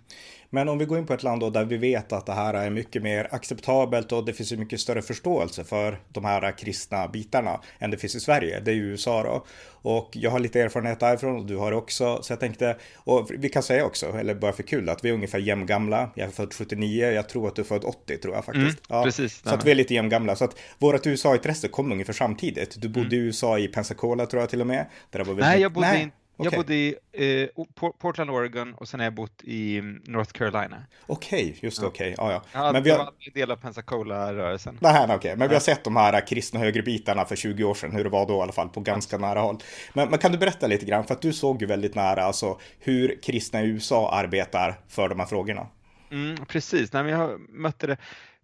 Men 0.53 0.69
om 0.69 0.77
vi 0.77 0.85
går 0.85 0.97
in 0.97 1.05
på 1.05 1.13
ett 1.13 1.23
land 1.23 1.41
då 1.41 1.49
där 1.49 1.65
vi 1.65 1.77
vet 1.77 2.13
att 2.13 2.25
det 2.25 2.33
här 2.33 2.53
är 2.53 2.69
mycket 2.69 3.03
mer 3.03 3.27
acceptabelt 3.31 4.11
och 4.11 4.25
det 4.25 4.33
finns 4.33 4.51
ju 4.51 4.57
mycket 4.57 4.79
större 4.79 5.01
förståelse 5.01 5.63
för 5.63 5.99
de 6.09 6.25
här 6.25 6.57
kristna 6.57 7.07
bitarna 7.07 7.59
än 7.79 7.91
det 7.91 7.97
finns 7.97 8.15
i 8.15 8.19
Sverige. 8.19 8.59
Det 8.59 8.71
är 8.71 8.75
ju 8.75 8.81
USA 8.81 9.23
då. 9.23 9.45
Och 9.65 10.09
jag 10.11 10.31
har 10.31 10.39
lite 10.39 10.61
erfarenhet 10.61 10.99
därifrån 10.99 11.35
och 11.35 11.45
du 11.45 11.57
har 11.57 11.71
också. 11.71 12.19
Så 12.21 12.31
jag 12.31 12.39
tänkte, 12.39 12.77
och 12.95 13.31
vi 13.31 13.49
kan 13.49 13.63
säga 13.63 13.85
också, 13.85 14.05
eller 14.05 14.35
bara 14.35 14.53
för 14.53 14.63
kul, 14.63 14.89
att 14.89 15.05
vi 15.05 15.09
är 15.09 15.13
ungefär 15.13 15.39
jämngamla. 15.39 16.09
Jag 16.15 16.27
är 16.27 16.31
född 16.31 16.53
79, 16.53 17.11
jag 17.11 17.29
tror 17.29 17.47
att 17.47 17.55
du 17.55 17.61
är 17.61 17.65
född 17.65 17.83
80 17.83 18.17
tror 18.17 18.35
jag 18.35 18.45
faktiskt. 18.45 18.65
Mm, 18.65 18.75
ja, 18.89 19.03
precis. 19.03 19.41
Så 19.43 19.49
att 19.49 19.65
vi 19.65 19.71
är 19.71 19.75
lite 19.75 19.93
jämngamla. 19.93 20.35
Så 20.35 20.45
att 20.45 20.59
vårt 20.79 21.07
USA-intresse 21.07 21.67
kom 21.67 21.91
ungefär 21.91 22.13
samtidigt. 22.13 22.81
Du 22.81 22.89
bodde 22.89 23.15
mm. 23.15 23.19
i 23.19 23.27
USA 23.27 23.59
i 23.59 23.67
Pensacola 23.67 24.25
tror 24.25 24.41
jag 24.41 24.49
till 24.49 24.61
och 24.61 24.67
med. 24.67 24.85
Där 25.09 25.19
var 25.19 25.25
väldigt... 25.25 25.45
Nej, 25.45 25.61
jag 25.61 25.73
bodde 25.73 25.87
Nej. 25.87 26.03
inte 26.03 26.22
Okay. 26.37 26.51
Jag 26.51 26.59
bodde 26.59 26.75
i 26.75 26.95
eh, 27.11 27.63
Portland, 27.99 28.29
Oregon 28.29 28.73
och 28.73 28.87
sen 28.87 28.99
har 28.99 29.05
jag 29.05 29.13
bott 29.13 29.41
i 29.43 29.77
mm, 29.77 30.01
North 30.05 30.31
Carolina. 30.31 30.83
Okej, 31.05 31.43
okay, 31.43 31.55
just 31.61 31.81
det, 31.81 31.87
okej. 31.87 32.13
Okay. 32.13 32.33
Ja, 32.33 32.41
ja. 32.53 32.71
Men 32.71 32.83
vi 32.83 32.89
har... 32.89 33.13
Jag 33.19 33.33
del 33.33 33.51
av 33.51 33.55
Pensacola-rörelsen. 33.55 34.77
Nej, 34.81 35.03
okej. 35.03 35.15
Okay. 35.15 35.35
Men 35.35 35.49
vi 35.49 35.55
har 35.55 35.59
sett 35.61 35.83
de 35.83 35.95
här 35.95 36.27
kristna 36.27 36.59
högerbitarna 36.59 37.25
för 37.25 37.35
20 37.35 37.63
år 37.63 37.73
sedan, 37.73 37.91
hur 37.91 38.03
det 38.03 38.09
var 38.09 38.27
då 38.27 38.33
i 38.33 38.41
alla 38.41 38.51
fall, 38.51 38.69
på 38.69 38.79
ganska 38.79 39.17
nära 39.17 39.39
håll. 39.39 39.57
Men, 39.93 40.09
men, 40.09 40.19
kan 40.19 40.31
du 40.31 40.37
berätta 40.37 40.67
lite 40.67 40.85
grann, 40.85 41.03
för 41.03 41.13
att 41.13 41.21
du 41.21 41.33
såg 41.33 41.61
ju 41.61 41.67
väldigt 41.67 41.95
nära, 41.95 42.23
alltså 42.23 42.59
hur 42.79 43.21
kristna 43.21 43.61
i 43.61 43.65
USA 43.65 44.11
arbetar 44.11 44.79
för 44.87 45.09
de 45.09 45.19
här 45.19 45.27
frågorna. 45.27 45.67
Mm, 46.11 46.45
precis, 46.45 46.93
Nej, 46.93 47.03
men 47.03 47.11
jag 47.11 47.39
mötte 47.49 47.87
det 47.87 47.97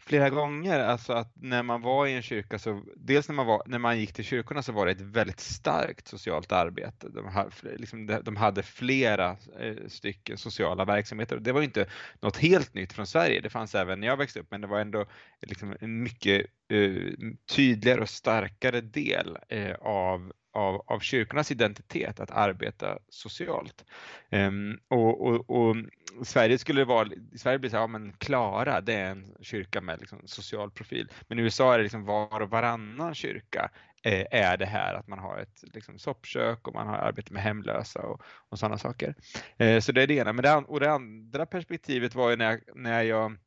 flera 0.10 0.30
gånger, 0.30 0.80
alltså 0.80 1.14
att 1.14 1.32
när 1.36 1.64
man 1.64 1.82
var 1.82 2.08
i 2.08 2.14
en 2.14 2.22
kyrka 2.22 2.60
så, 2.60 2.84
dels 2.96 3.28
när 3.28 3.36
man, 3.36 3.46
var, 3.46 3.64
när 3.66 3.80
man 3.80 4.00
gick 4.00 4.14
till 4.14 4.26
kyrkorna 4.26 4.62
så 4.62 4.72
var 4.72 4.86
det 4.86 4.92
ett 4.92 5.02
väldigt 5.02 5.40
starkt 5.40 6.08
socialt 6.08 6.52
arbete. 6.52 7.10
De, 7.10 7.28
hade, 7.28 7.52
liksom, 7.78 8.20
de 8.24 8.36
hade 8.36 8.64
flera 8.64 9.38
eh, 9.60 9.76
stycken 9.88 10.38
sociala 10.38 10.86
verksamheter. 10.86 11.38
Det 11.38 11.52
var 11.52 11.62
inte 11.62 11.86
något 12.22 12.38
helt 12.38 12.74
nytt 12.74 12.94
från 12.94 13.08
Sverige, 13.08 13.42
det 13.42 13.50
fanns 13.50 13.76
även 13.76 14.00
när 14.00 14.08
jag 14.08 14.18
växte 14.18 14.40
upp, 14.40 14.52
men 14.52 14.62
det 14.62 14.68
var 14.68 14.80
ändå 14.80 15.06
liksom 15.42 15.76
en 15.80 16.04
mycket 16.04 16.46
eh, 16.70 17.14
tydligare 17.56 18.02
och 18.02 18.10
starkare 18.10 18.82
del 18.82 19.38
eh, 19.50 19.76
av 19.82 20.34
av, 20.52 20.84
av 20.88 21.00
kyrkornas 21.00 21.52
identitet 21.52 22.20
att 22.20 22.32
arbeta 22.32 22.98
socialt. 23.10 23.86
Um, 24.32 24.80
och, 24.88 25.22
och, 25.22 25.50
och, 25.50 25.76
Sverige 26.24 26.58
skulle 26.58 26.86
vara, 26.86 27.10
Sverige 27.36 27.60
blir 27.60 27.70
så 27.70 27.76
här, 27.76 27.84
ja 27.84 27.88
men 27.88 28.14
Klara, 28.14 28.82
det 28.82 28.94
är 28.94 29.12
en 29.12 29.36
kyrka 29.42 29.82
med 29.82 30.00
liksom 30.00 30.22
social 30.26 30.72
profil. 30.72 31.12
Men 31.28 31.40
i 31.40 31.42
USA 31.42 31.74
är 31.74 31.78
det 31.78 31.84
liksom 31.84 32.06
var 32.06 32.42
och 32.42 32.50
varannan 32.50 33.16
kyrka 33.16 33.72
eh, 34.04 34.26
är 34.32 34.58
det 34.58 34.66
här 34.66 34.94
att 34.94 35.08
man 35.08 35.20
har 35.20 35.38
ett 35.38 35.64
liksom, 35.74 36.00
soppkök 36.00 36.68
och 36.68 36.74
man 36.74 36.88
har 36.88 36.98
arbete 36.98 37.34
med 37.34 37.44
hemlösa 37.44 38.02
och, 38.02 38.22
och 38.50 38.60
sådana 38.60 38.78
saker. 38.78 39.16
Eh, 39.58 39.80
så 39.80 39.92
det 39.92 40.04
är 40.04 40.08
det 40.08 40.14
ena. 40.14 40.34
Men 40.34 40.44
det, 40.44 40.54
och 40.54 40.80
det 40.80 40.92
andra 40.92 41.46
perspektivet 41.46 42.16
var 42.16 42.30
ju 42.30 42.36
när 42.36 42.52
jag, 42.52 42.60
när 42.76 43.04
jag 43.04 43.38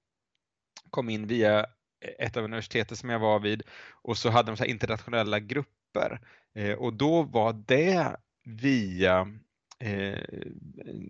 kom 0.91 1.09
in 1.09 1.27
via 1.27 1.67
ett 2.19 2.37
av 2.37 2.45
universiteten 2.45 2.97
som 2.97 3.11
jag 3.11 3.19
var 3.19 3.41
vid 3.41 3.63
och 4.03 4.19
så 4.19 4.31
hade 4.31 4.51
de 4.51 4.57
så 4.57 4.65
internationella 4.65 5.41
grupper 5.41 5.82
Eh, 6.55 6.73
och 6.73 6.93
då 6.93 7.23
var 7.23 7.53
det 7.67 8.17
via, 8.45 9.29
eh, 9.81 10.19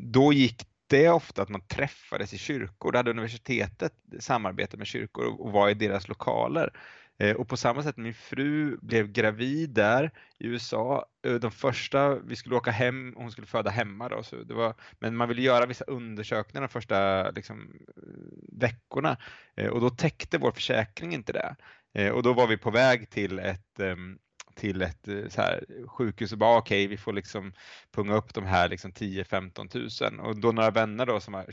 då 0.00 0.32
gick 0.32 0.66
det 0.86 1.08
ofta 1.08 1.42
att 1.42 1.48
man 1.48 1.66
träffades 1.66 2.32
i 2.32 2.38
kyrkor. 2.38 2.92
Då 2.92 2.98
hade 2.98 3.10
universitetet 3.10 3.92
samarbete 4.20 4.76
med 4.76 4.86
kyrkor 4.86 5.40
och 5.40 5.52
var 5.52 5.68
i 5.68 5.74
deras 5.74 6.08
lokaler. 6.08 6.72
Eh, 7.18 7.36
och 7.36 7.48
på 7.48 7.56
samma 7.56 7.82
sätt, 7.82 7.96
min 7.96 8.14
fru 8.14 8.76
blev 8.82 9.12
gravid 9.12 9.70
där 9.70 10.10
i 10.38 10.46
USA. 10.46 11.06
Eh, 11.26 11.34
de 11.34 11.50
första, 11.50 12.14
vi 12.14 12.36
skulle 12.36 12.56
åka 12.56 12.70
hem 12.70 13.14
hon 13.16 13.32
skulle 13.32 13.46
föda 13.46 13.70
hemma 13.70 14.08
då, 14.08 14.22
så 14.22 14.36
det 14.36 14.54
var, 14.54 14.74
men 14.98 15.16
man 15.16 15.28
ville 15.28 15.42
göra 15.42 15.66
vissa 15.66 15.84
undersökningar 15.84 16.60
de 16.60 16.68
första 16.68 17.30
liksom, 17.30 17.72
veckorna 18.52 19.16
eh, 19.56 19.68
och 19.68 19.80
då 19.80 19.90
täckte 19.90 20.38
vår 20.38 20.52
försäkring 20.52 21.14
inte 21.14 21.32
det. 21.32 21.56
Och 22.12 22.22
då 22.22 22.32
var 22.32 22.46
vi 22.46 22.56
på 22.56 22.70
väg 22.70 23.10
till 23.10 23.38
ett 23.38 23.80
ehm, 23.80 24.18
till 24.54 24.82
ett 24.82 25.08
eh, 25.08 25.28
så 25.28 25.42
här, 25.42 25.64
sjukhus 25.86 26.32
och 26.32 26.38
bara 26.38 26.58
okej, 26.58 26.84
okay, 26.84 26.88
vi 26.88 26.96
får 26.96 27.12
liksom 27.12 27.52
punga 27.90 28.14
upp 28.14 28.34
de 28.34 28.44
här 28.44 28.68
liksom 28.68 28.92
10-15 28.92 29.68
tusen. 29.68 30.20
Och 30.20 30.40
då 30.40 30.52
några 30.52 30.70
vänner 30.70 31.06
då 31.06 31.20
som 31.20 31.32
var 31.32 31.46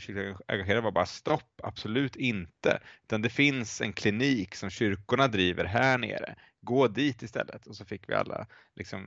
engagerade 0.48 0.80
var 0.80 0.92
bara 0.92 1.06
stopp, 1.06 1.60
absolut 1.62 2.16
inte, 2.16 2.80
utan 3.04 3.22
det 3.22 3.30
finns 3.30 3.80
en 3.80 3.92
klinik 3.92 4.54
som 4.54 4.70
kyrkorna 4.70 5.28
driver 5.28 5.64
här 5.64 5.98
nere 5.98 6.34
gå 6.62 6.88
dit 6.88 7.22
istället 7.22 7.66
och 7.66 7.76
så 7.76 7.84
fick 7.84 8.08
vi 8.08 8.14
alla, 8.14 8.46
liksom, 8.76 9.04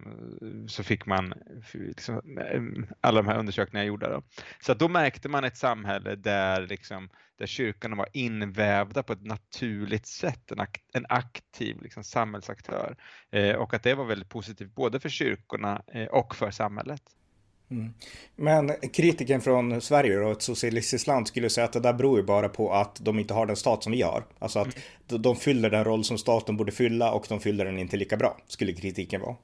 så 0.68 0.84
fick 0.84 1.06
man 1.06 1.34
liksom, 1.74 2.22
alla 3.02 3.22
de 3.22 3.28
här 3.28 3.40
undersökningarna 3.40 3.88
gjorda. 3.88 4.10
Då. 4.10 4.24
Så 4.60 4.72
att 4.72 4.80
då 4.80 4.88
märkte 4.88 5.30
man 5.30 5.44
ett 5.44 5.58
samhälle 5.58 6.16
där, 6.16 6.68
liksom, 6.68 7.10
där 7.38 7.46
kyrkan 7.46 7.98
var 7.98 8.10
invävda 8.14 9.04
på 9.04 9.14
ett 9.14 9.26
naturligt 9.26 10.06
sätt, 10.06 10.52
en, 10.52 10.60
akt, 10.60 10.84
en 10.94 11.06
aktiv 11.10 11.82
liksom, 11.82 12.04
samhällsaktör 12.04 12.98
eh, 13.32 13.56
och 13.56 13.74
att 13.74 13.84
det 13.84 13.94
var 13.94 14.06
väldigt 14.06 14.30
positivt 14.30 14.76
både 14.76 15.00
för 15.00 15.10
kyrkorna 15.10 15.84
eh, 15.88 16.08
och 16.08 16.36
för 16.36 16.52
samhället. 16.52 17.04
Mm. 17.74 17.94
Men 18.36 18.72
kritiken 18.94 19.42
från 19.42 19.82
Sverige 19.82 20.20
och 20.20 20.32
ett 20.32 20.42
socialistiskt 20.42 21.08
land 21.08 21.28
skulle 21.28 21.50
säga 21.50 21.66
att 21.66 21.74
det 21.74 21.80
där 21.80 21.94
beror 21.94 22.20
ju 22.20 22.26
bara 22.26 22.50
på 22.50 22.74
att 22.74 23.00
de 23.02 23.20
inte 23.20 23.34
har 23.34 23.46
den 23.46 23.56
stat 23.56 23.84
som 23.84 23.92
vi 23.92 24.02
har. 24.02 24.24
Alltså 24.40 24.60
att 24.60 24.78
mm. 25.10 25.22
de 25.22 25.36
fyller 25.36 25.70
den 25.70 25.84
roll 25.84 26.04
som 26.04 26.18
staten 26.18 26.58
borde 26.58 26.72
fylla 26.72 27.12
och 27.12 27.26
de 27.30 27.40
fyller 27.40 27.66
den 27.66 27.80
inte 27.80 27.98
lika 27.98 28.18
bra, 28.18 28.38
skulle 28.48 28.74
kritiken 28.74 29.22
vara. 29.22 29.36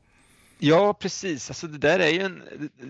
Ja, 0.62 0.94
precis. 0.94 1.50
Alltså 1.50 1.68
det 1.68 1.78
där 1.78 2.00
är 2.00 2.10
ju 2.10 2.20
en, 2.20 2.44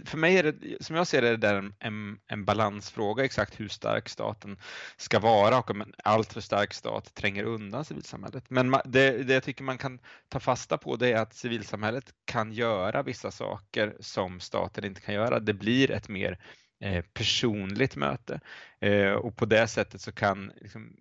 för 0.05 0.17
mig 0.17 0.37
är 0.37 0.43
det, 0.43 0.83
som 0.83 0.95
jag 0.95 1.07
ser 1.07 1.21
det, 1.21 1.27
är 1.27 1.31
det 1.31 1.47
där 1.47 1.71
en, 1.79 2.19
en 2.27 2.45
balansfråga 2.45 3.25
exakt 3.25 3.59
hur 3.59 3.67
stark 3.67 4.09
staten 4.09 4.57
ska 4.97 5.19
vara 5.19 5.59
och 5.59 5.71
om 5.71 5.81
en 5.81 5.93
alltför 6.03 6.41
stark 6.41 6.73
stat 6.73 7.13
tränger 7.15 7.43
undan 7.43 7.85
civilsamhället. 7.85 8.49
Men 8.49 8.71
det, 8.85 9.23
det 9.23 9.33
jag 9.33 9.43
tycker 9.43 9.63
man 9.63 9.77
kan 9.77 9.99
ta 10.29 10.39
fasta 10.39 10.77
på 10.77 10.95
det 10.95 11.11
är 11.11 11.21
att 11.21 11.33
civilsamhället 11.33 12.13
kan 12.25 12.51
göra 12.51 13.03
vissa 13.03 13.31
saker 13.31 13.95
som 13.99 14.39
staten 14.39 14.85
inte 14.85 15.01
kan 15.01 15.15
göra. 15.15 15.39
Det 15.39 15.53
blir 15.53 15.91
ett 15.91 16.09
mer 16.09 16.39
eh, 16.83 17.05
personligt 17.13 17.95
möte 17.95 18.39
eh, 18.81 19.11
och 19.11 19.37
på 19.37 19.45
det 19.45 19.67
sättet 19.67 20.01
så 20.01 20.11
kan 20.11 20.51
liksom, 20.61 20.95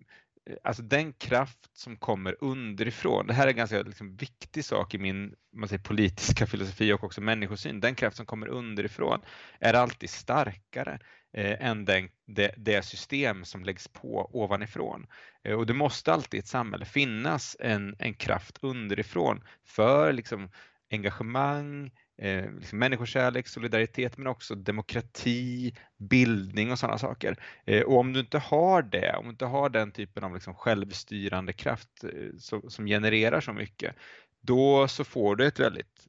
alltså 0.63 0.83
den 0.83 1.13
kraft 1.13 1.77
som 1.77 1.97
kommer 1.97 2.35
underifrån, 2.43 3.27
det 3.27 3.33
här 3.33 3.43
är 3.43 3.51
en 3.51 3.57
ganska 3.57 3.81
liksom, 3.81 4.15
viktig 4.15 4.65
sak 4.65 4.93
i 4.93 4.97
min 4.97 5.35
man 5.53 5.69
säger, 5.69 5.83
politiska 5.83 6.45
filosofi 6.47 6.93
och 6.93 7.03
också 7.03 7.21
människosyn, 7.21 7.79
den 7.79 7.95
kraft 7.95 8.17
som 8.17 8.25
kommer 8.25 8.47
underifrån 8.47 9.21
är 9.59 9.73
alltid 9.73 10.09
starkare 10.09 10.99
eh, 11.33 11.67
än 11.67 11.85
den, 11.85 12.09
det, 12.27 12.53
det, 12.57 12.85
system 12.85 13.45
som 13.45 13.63
läggs 13.63 13.87
på 13.87 14.29
ovanifrån. 14.33 15.07
Eh, 15.43 15.53
och 15.53 15.65
det 15.65 15.73
måste 15.73 16.13
alltid 16.13 16.37
i 16.37 16.39
ett 16.39 16.47
samhälle 16.47 16.85
finnas 16.85 17.57
en, 17.59 17.95
en 17.99 18.13
kraft 18.13 18.57
underifrån 18.61 19.43
för 19.65 20.13
liksom, 20.13 20.49
engagemang, 20.91 21.91
eh, 22.17 22.51
liksom 22.51 22.79
människokärlek, 22.79 23.47
solidaritet 23.47 24.17
men 24.17 24.27
också 24.27 24.55
demokrati, 24.55 25.75
bildning 25.97 26.71
och 26.71 26.79
sådana 26.79 26.97
saker. 26.97 27.43
Eh, 27.65 27.81
och 27.81 27.97
om 27.97 28.13
du 28.13 28.19
inte 28.19 28.37
har 28.37 28.81
det, 28.81 29.15
om 29.17 29.23
du 29.23 29.29
inte 29.29 29.45
har 29.45 29.69
den 29.69 29.91
typen 29.91 30.23
av 30.23 30.33
liksom 30.33 30.55
självstyrande 30.55 31.53
kraft 31.53 32.03
eh, 32.03 32.37
som, 32.37 32.69
som 32.69 32.85
genererar 32.85 33.41
så 33.41 33.53
mycket, 33.53 33.95
då 34.41 34.87
så 34.87 35.03
får 35.03 35.35
du 35.35 35.45
ett 35.45 35.59
väldigt 35.59 36.07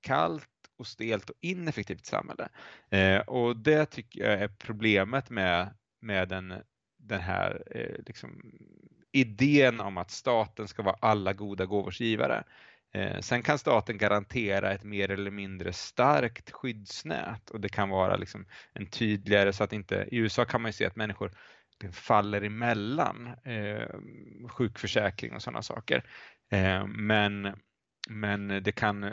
kallt 0.00 0.48
och 0.78 0.86
stelt 0.86 1.30
och 1.30 1.36
ineffektivt 1.40 2.06
samhälle. 2.06 2.48
Eh, 2.90 3.18
och 3.18 3.56
det 3.56 3.86
tycker 3.86 4.20
jag 4.20 4.32
är 4.32 4.48
problemet 4.48 5.30
med, 5.30 5.74
med 6.00 6.28
den, 6.28 6.54
den 6.98 7.20
här 7.20 7.62
eh, 7.70 8.04
liksom, 8.06 8.52
idén 9.12 9.80
om 9.80 9.96
att 9.96 10.10
staten 10.10 10.68
ska 10.68 10.82
vara 10.82 10.96
alla 11.00 11.32
goda 11.32 11.66
gåvors 11.66 12.00
givare. 12.00 12.44
Eh, 12.94 13.20
sen 13.20 13.42
kan 13.42 13.58
staten 13.58 13.98
garantera 13.98 14.72
ett 14.72 14.84
mer 14.84 15.10
eller 15.10 15.30
mindre 15.30 15.72
starkt 15.72 16.50
skyddsnät 16.50 17.50
och 17.50 17.60
det 17.60 17.68
kan 17.68 17.88
vara 17.88 18.16
liksom 18.16 18.46
en 18.72 18.86
tydligare 18.86 19.52
så 19.52 19.64
att 19.64 19.72
inte, 19.72 20.08
i 20.10 20.16
USA 20.16 20.44
kan 20.44 20.62
man 20.62 20.68
ju 20.68 20.72
se 20.72 20.86
att 20.86 20.96
människor 20.96 21.32
faller 21.92 22.42
emellan 22.42 23.26
eh, 23.44 23.88
sjukförsäkring 24.48 25.34
och 25.34 25.42
sådana 25.42 25.62
saker. 25.62 26.04
Eh, 26.50 26.86
men, 26.86 27.52
men 28.08 28.48
det 28.48 28.72
kan 28.72 29.12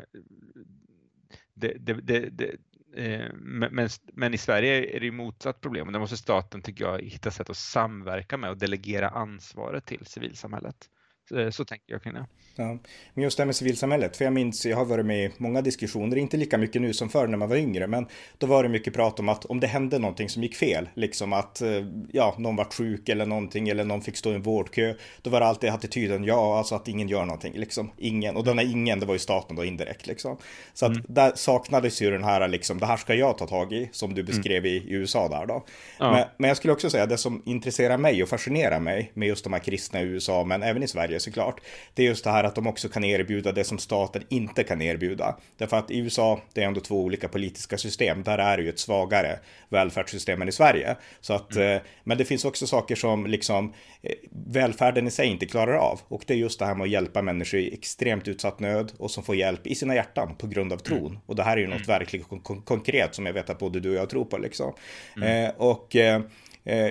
det, 1.54 1.74
det, 1.80 2.30
det, 2.30 2.56
eh, 2.96 3.34
men, 3.34 3.90
men, 4.14 4.34
i 4.34 4.38
Sverige 4.38 4.96
är 4.96 5.00
det 5.00 5.06
ju 5.06 5.12
motsatt 5.12 5.62
problem 5.62 5.88
och 5.88 5.94
där 5.94 6.00
måste 6.00 6.18
staten, 6.18 6.62
tycker 6.62 6.86
jag, 6.86 7.02
hitta 7.02 7.32
sätt 7.32 7.50
att 7.50 7.58
samverka 7.58 8.38
med 8.38 8.50
och 8.50 8.58
delegera 8.58 9.10
ansvaret 9.10 9.86
till 9.86 10.06
civilsamhället. 10.06 10.90
Så, 11.30 11.40
eh, 11.40 11.50
så 11.50 11.66
tänker 11.66 11.94
jag 11.94 12.04
kring 12.04 12.14
det. 12.14 12.28
Ja. 12.62 12.78
Men 13.14 13.24
just 13.24 13.38
det 13.38 13.42
här 13.42 13.46
med 13.46 13.56
civilsamhället, 13.56 14.18
för 14.18 14.26
jag 14.26 14.34
minns, 14.34 14.66
jag 14.66 14.78
har 14.78 14.86
varit 14.86 15.06
med 15.06 15.26
i 15.26 15.32
många 15.38 15.62
diskussioner, 15.62 16.18
inte 16.18 16.38
lika 16.38 16.58
mycket 16.58 16.82
nu 16.82 16.94
som 16.94 17.10
förr 17.10 17.28
när 17.28 17.38
man 17.38 17.50
var 17.50 17.56
yngre, 17.56 17.88
men 17.88 18.08
då 18.38 18.48
var 18.48 18.64
det 18.64 18.70
mycket 18.70 18.94
prat 18.94 19.20
om 19.20 19.30
att 19.30 19.46
om 19.46 19.60
det 19.60 19.68
hände 19.68 20.00
någonting 20.00 20.30
som 20.30 20.44
gick 20.44 20.56
fel, 20.56 20.90
liksom 20.94 21.34
att 21.34 21.62
eh, 21.62 21.70
ja, 22.12 22.36
någon 22.38 22.56
var 22.56 22.66
sjuk 22.66 23.10
eller 23.10 23.26
någonting 23.26 23.70
eller 23.70 23.84
någon 23.84 24.02
fick 24.02 24.18
stå 24.18 24.32
i 24.32 24.36
en 24.36 24.42
vårdkö, 24.42 24.94
då 25.22 25.30
var 25.30 25.40
det 25.40 25.46
alltid 25.46 25.70
attityden 25.70 26.24
ja, 26.24 26.58
alltså 26.58 26.76
att 26.76 26.88
ingen 26.88 27.10
gör 27.10 27.26
någonting, 27.26 27.54
liksom 27.54 27.92
ingen. 27.98 28.36
Och 28.36 28.44
den 28.44 28.60
är 28.60 28.64
ingen, 28.64 29.00
det 29.00 29.06
var 29.06 29.14
ju 29.14 29.20
staten 29.20 29.56
då 29.56 29.66
indirekt 29.66 30.08
liksom. 30.08 30.38
Så 30.74 30.86
att 30.86 30.92
mm. 30.92 31.06
där 31.08 31.32
saknades 31.36 32.02
ju 32.02 32.12
den 32.12 32.24
här 32.24 32.48
liksom, 32.48 32.80
det 32.80 32.86
här 32.86 32.98
ska 32.98 33.14
jag 33.14 33.38
ta 33.38 33.48
tag 33.48 33.74
i, 33.74 33.90
som 33.92 34.14
du 34.14 34.24
beskrev 34.24 34.66
mm. 34.66 34.72
i 34.72 34.86
USA 34.88 35.28
där 35.28 35.46
då. 35.46 35.66
Ja. 36.00 36.12
Men, 36.12 36.26
men 36.38 36.48
jag 36.48 36.58
skulle 36.58 36.74
också 36.74 36.90
säga 36.90 37.06
det 37.06 37.18
som 37.18 37.42
intresserar 37.46 37.98
mig 37.98 38.24
och 38.24 38.30
fascinerar 38.30 38.80
mig 38.80 39.12
med 39.14 39.28
just 39.28 39.44
de 39.44 39.54
här 39.54 39.60
kristna 39.60 40.02
i 40.02 40.04
USA, 40.04 40.44
men 40.44 40.64
även 40.64 40.84
i 40.84 40.88
Sverige 40.88 41.20
såklart, 41.20 41.62
det 41.94 42.04
är 42.04 42.08
just 42.08 42.24
det 42.24 42.32
här 42.32 42.44
att 42.52 42.56
de 42.56 42.68
också 42.68 42.90
kan 42.90 43.04
erbjuda 43.04 43.52
det 43.52 43.64
som 43.64 43.78
staten 43.78 44.24
inte 44.30 44.64
kan 44.64 44.82
erbjuda. 44.82 45.38
Därför 45.58 45.78
att 45.78 45.92
i 45.92 45.98
USA, 45.98 46.42
det 46.54 46.64
är 46.64 46.68
ändå 46.68 46.80
två 46.80 47.02
olika 47.02 47.28
politiska 47.28 47.78
system, 47.78 48.24
där 48.24 48.38
är 48.38 48.58
det 48.58 48.64
ju 48.64 48.70
ett 48.70 48.80
svagare 48.80 49.40
välfärdssystem 49.70 50.42
än 50.42 50.50
i 50.50 50.52
Sverige. 50.52 50.96
Så 51.22 51.34
att, 51.34 51.56
mm. 51.56 51.76
Eh, 51.76 51.82
men 52.04 52.18
det 52.18 52.26
finns 52.26 52.46
också 52.46 52.68
saker 52.68 52.96
som 52.96 53.28
liksom 53.28 53.74
eh, 54.02 54.14
välfärden 54.48 55.08
i 55.08 55.12
sig 55.12 55.28
inte 55.28 55.46
klarar 55.46 55.74
av. 55.74 56.00
Och 56.08 56.24
det 56.28 56.34
är 56.34 56.38
just 56.38 56.60
det 56.60 56.66
här 56.66 56.76
med 56.76 56.84
att 56.86 56.92
hjälpa 56.92 57.22
människor 57.22 57.60
i 57.60 57.74
extremt 57.74 58.28
utsatt 58.28 58.60
nöd 58.60 58.92
och 58.98 59.12
som 59.12 59.24
får 59.24 59.36
hjälp 59.36 59.68
i 59.68 59.76
sina 59.76 59.96
hjärtan 59.96 60.36
på 60.36 60.48
grund 60.48 60.74
av 60.74 60.78
tron. 60.78 61.06
Mm. 61.06 61.20
Och 61.26 61.36
det 61.36 61.44
här 61.44 61.58
är 61.58 61.62
ju 61.62 61.68
något 61.68 61.88
mm. 61.88 62.00
verkligen 62.00 62.26
kon 62.26 62.62
konkret 62.62 63.16
som 63.16 63.26
jag 63.26 63.34
vet 63.34 63.50
att 63.50 63.60
både 63.60 63.80
du 63.80 63.90
och 63.90 63.96
jag 63.96 64.10
tror 64.10 64.26
på 64.26 64.38
liksom. 64.38 64.74
Mm. 65.16 65.46
Eh, 65.46 65.52
och 65.58 65.96
Eh, 66.02 66.22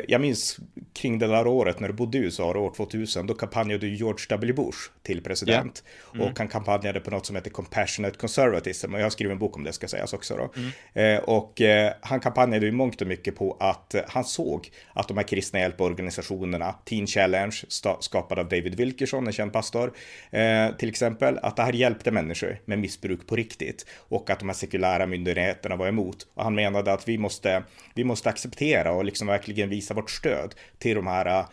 jag 0.09 0.21
minns 0.21 0.59
kring 0.93 1.19
det 1.19 1.27
där 1.27 1.47
året 1.47 1.81
när 1.81 1.89
du 1.89 1.95
bodde 1.95 2.19
i 2.19 2.21
USA, 2.21 2.45
år 2.45 2.75
2000, 2.77 3.27
då 3.27 3.35
kampanjade 3.35 3.87
George 3.87 4.27
W. 4.29 4.53
Bush 4.53 4.79
till 5.03 5.23
president. 5.23 5.85
Yeah. 5.85 6.17
Mm. 6.17 6.33
Och 6.33 6.39
han 6.39 6.49
kampanjade 6.49 7.01
på 7.01 7.11
något 7.11 7.27
som 7.27 7.37
heter 7.37 7.51
Compassionate 7.51 8.19
Conservatism. 8.19 8.95
Och 8.95 9.01
jag 9.01 9.05
har 9.05 9.11
skrivit 9.11 9.33
en 9.33 9.39
bok 9.39 9.57
om 9.57 9.65
det 9.65 9.73
ska 9.73 9.89
sägas 9.89 10.13
också 10.13 10.37
då. 10.37 10.53
Mm. 10.57 10.71
Eh, 11.17 11.25
och 11.25 11.61
eh, 11.61 11.93
han 12.01 12.21
kampanjade 12.21 12.67
i 12.67 12.73
mångt 12.73 13.01
och 13.01 13.07
mycket 13.07 13.37
på 13.37 13.57
att 13.61 13.95
han 14.09 14.25
såg 14.25 14.71
att 14.93 15.09
de 15.09 15.17
här 15.17 15.25
kristna 15.25 15.61
hjälporganisationerna, 15.61 16.73
Teen 16.73 17.07
Challenge, 17.07 17.57
skapad 18.01 18.39
av 18.39 18.49
David 18.49 18.75
Wilkerson, 18.75 19.27
en 19.27 19.33
känd 19.33 19.53
pastor, 19.53 19.93
till 20.79 20.89
exempel, 20.89 21.39
att 21.43 21.57
det 21.57 21.63
här 21.63 21.73
hjälpte 21.73 22.11
människor 22.11 22.59
med 22.65 22.79
missbruk 22.79 23.27
på 23.27 23.37
riktigt. 23.37 23.87
Och 23.97 24.31
att 24.31 24.39
de 24.39 24.49
här 24.49 24.57
sekulära 24.57 25.07
myndigheterna 25.07 25.77
var 25.77 25.89
emot. 25.89 26.27
Och 26.35 26.45
han 26.45 26.55
menade 26.55 26.93
att 26.93 27.09
vi 27.09 27.19
måste, 27.19 27.63
vi 27.95 28.05
måste 28.05 28.29
acceptera 28.29 28.93
och 28.93 29.05
liksom 29.05 29.27
verkligen 29.27 29.60
verkligen 29.61 29.71
visa 29.71 29.95
vårt 29.95 30.11
stöd 30.11 30.55
till, 30.79 30.97
de 30.97 31.07
här, 31.07 31.27
äh, 31.27 31.47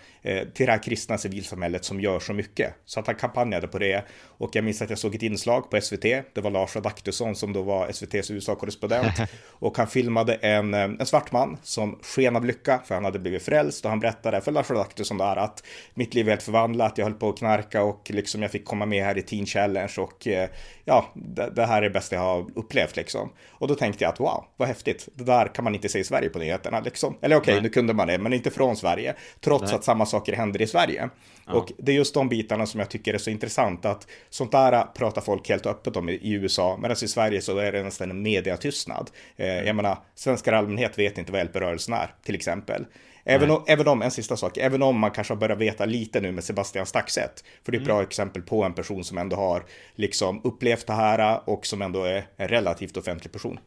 till 0.53 0.65
det 0.65 0.71
här 0.71 0.83
kristna 0.83 1.17
civilsamhället 1.17 1.85
som 1.85 2.01
gör 2.01 2.19
så 2.19 2.33
mycket. 2.33 2.73
Så 2.85 2.99
att 2.99 3.07
han 3.07 3.15
kampanjade 3.15 3.67
på 3.67 3.79
det. 3.79 4.05
Och 4.37 4.49
jag 4.55 4.63
minns 4.63 4.81
att 4.81 4.89
jag 4.89 4.99
såg 4.99 5.15
ett 5.15 5.23
inslag 5.23 5.69
på 5.69 5.81
SVT. 5.81 6.01
Det 6.01 6.41
var 6.41 6.51
Lars 6.51 6.75
Adaktusson 6.75 7.35
som 7.35 7.53
då 7.53 7.61
var 7.61 7.87
SVTs 7.87 8.31
USA-korrespondent. 8.31 9.13
och 9.49 9.77
han 9.77 9.87
filmade 9.87 10.33
en, 10.33 10.73
eh, 10.73 10.81
en 10.81 11.05
svart 11.05 11.31
man 11.31 11.57
som 11.63 11.99
sken 12.01 12.35
av 12.35 12.45
lycka 12.45 12.81
för 12.85 12.95
han 12.95 13.05
hade 13.05 13.19
blivit 13.19 13.43
frälst. 13.43 13.85
Och 13.85 13.89
han 13.89 13.99
berättade 13.99 14.41
för 14.41 14.51
Lars 14.51 14.71
Adaktusson 14.71 15.17
där 15.17 15.35
att 15.35 15.63
mitt 15.93 16.13
liv 16.13 16.27
är 16.27 16.31
helt 16.31 16.43
förvandlat. 16.43 16.97
Jag 16.97 17.05
höll 17.05 17.13
på 17.13 17.29
att 17.29 17.37
knarka 17.37 17.83
och 17.83 18.11
liksom 18.13 18.41
jag 18.41 18.51
fick 18.51 18.65
komma 18.65 18.85
med 18.85 19.03
här 19.03 19.17
i 19.17 19.21
Teen 19.21 19.45
Challenge. 19.45 19.93
Och 19.97 20.27
eh, 20.27 20.49
ja, 20.85 21.11
det, 21.13 21.49
det 21.55 21.65
här 21.65 21.77
är 21.77 21.81
det 21.81 21.89
bästa 21.89 22.15
jag 22.15 22.21
har 22.21 22.45
upplevt 22.55 22.95
liksom. 22.95 23.29
Och 23.49 23.67
då 23.67 23.75
tänkte 23.75 24.03
jag 24.03 24.13
att 24.13 24.19
wow, 24.19 24.45
vad 24.57 24.67
häftigt. 24.67 25.09
Det 25.15 25.23
där 25.23 25.47
kan 25.47 25.63
man 25.63 25.75
inte 25.75 25.89
se 25.89 25.99
i 25.99 26.03
Sverige 26.03 26.29
på 26.29 26.39
nyheterna 26.39 26.79
liksom. 26.79 27.17
Eller 27.21 27.35
okej, 27.35 27.53
okay, 27.53 27.63
nu 27.63 27.69
kunde 27.69 27.93
man 27.93 28.07
det, 28.07 28.17
men 28.17 28.33
inte 28.33 28.51
från 28.51 28.75
Sverige. 28.75 29.15
Trots 29.41 29.65
Nej. 29.65 29.75
att 29.75 29.83
samma 29.83 30.05
saker 30.17 30.35
händer 30.35 30.61
i 30.61 30.67
Sverige. 30.67 31.09
Ja. 31.45 31.53
Och 31.53 31.71
det 31.77 31.91
är 31.91 31.95
just 31.95 32.13
de 32.13 32.29
bitarna 32.29 32.65
som 32.65 32.79
jag 32.79 32.89
tycker 32.89 33.13
är 33.13 33.17
så 33.17 33.29
intressant 33.29 33.85
att 33.85 34.07
sånt 34.29 34.51
där 34.51 34.83
pratar 34.83 35.21
folk 35.21 35.49
helt 35.49 35.65
öppet 35.65 35.97
om 35.97 36.09
i 36.09 36.33
USA, 36.33 36.77
medan 36.81 36.97
i 37.03 37.07
Sverige 37.07 37.41
så 37.41 37.57
är 37.57 37.71
det 37.71 37.83
nästan 37.83 38.11
en 38.11 38.21
mediatystnad. 38.21 39.11
Eh, 39.35 39.47
jag 39.47 39.75
menar, 39.75 39.97
svenskar 40.15 40.53
allmänhet 40.53 40.99
vet 40.99 41.17
inte 41.17 41.31
vad 41.31 41.39
hjälprörelsen 41.39 41.93
är, 41.93 42.13
till 42.23 42.35
exempel. 42.35 42.85
Även 43.29 43.51
om, 43.51 43.63
även 43.67 43.87
om, 43.87 44.01
en 44.01 44.11
sista 44.11 44.37
sak, 44.37 44.57
även 44.57 44.83
om 44.83 44.99
man 44.99 45.11
kanske 45.11 45.33
har 45.33 45.39
börjat 45.39 45.57
veta 45.57 45.85
lite 45.85 46.21
nu 46.21 46.31
med 46.31 46.43
Sebastian 46.43 46.85
Staxet, 46.85 47.43
för 47.63 47.71
det 47.71 47.77
är 47.77 47.81
ett 47.81 47.87
mm. 47.87 47.95
bra 47.97 48.03
exempel 48.03 48.41
på 48.41 48.63
en 48.63 48.73
person 48.73 49.03
som 49.03 49.17
ändå 49.17 49.35
har 49.35 49.65
liksom 49.95 50.41
upplevt 50.43 50.87
det 50.87 50.93
här 50.93 51.49
och 51.49 51.65
som 51.65 51.81
ändå 51.81 52.03
är 52.03 52.27
en 52.37 52.47
relativt 52.47 52.97
offentlig 52.97 53.31
person. 53.31 53.59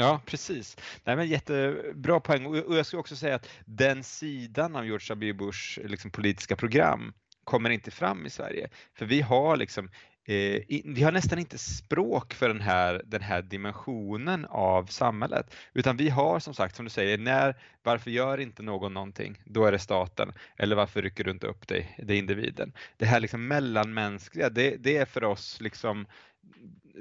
Ja, 0.00 0.20
precis. 0.26 0.76
Nej, 1.04 1.16
men 1.16 1.28
jättebra 1.28 2.20
poäng. 2.20 2.46
Och 2.46 2.76
jag 2.76 2.86
skulle 2.86 3.00
också 3.00 3.16
säga 3.16 3.34
att 3.34 3.48
den 3.64 4.04
sidan 4.04 4.76
av 4.76 4.86
George 4.86 5.06
W. 5.08 5.32
Bush 5.32 5.78
liksom, 5.84 6.10
politiska 6.10 6.56
program 6.56 7.12
kommer 7.44 7.70
inte 7.70 7.90
fram 7.90 8.26
i 8.26 8.30
Sverige. 8.30 8.68
För 8.94 9.06
vi 9.06 9.20
har 9.20 9.56
liksom 9.56 9.90
eh, 10.24 10.62
vi 10.84 11.02
har 11.02 11.12
nästan 11.12 11.38
inte 11.38 11.58
språk 11.58 12.34
för 12.34 12.48
den 12.48 12.60
här, 12.60 13.02
den 13.04 13.22
här 13.22 13.42
dimensionen 13.42 14.44
av 14.44 14.86
samhället. 14.86 15.54
Utan 15.72 15.96
vi 15.96 16.08
har 16.08 16.40
som 16.40 16.54
sagt, 16.54 16.76
som 16.76 16.84
du 16.84 16.90
säger, 16.90 17.18
när, 17.18 17.56
varför 17.82 18.10
gör 18.10 18.40
inte 18.40 18.62
någon 18.62 18.94
någonting? 18.94 19.42
Då 19.44 19.64
är 19.64 19.72
det 19.72 19.78
staten. 19.78 20.32
Eller 20.56 20.76
varför 20.76 21.02
rycker 21.02 21.24
du 21.24 21.30
inte 21.30 21.46
upp 21.46 21.68
dig? 21.68 21.96
Det 22.02 22.14
är 22.14 22.18
individen. 22.18 22.72
Det 22.96 23.06
här 23.06 23.20
liksom 23.20 23.48
mellanmänskliga, 23.48 24.50
det, 24.50 24.76
det 24.76 24.96
är 24.96 25.06
för 25.06 25.24
oss 25.24 25.60
liksom 25.60 26.06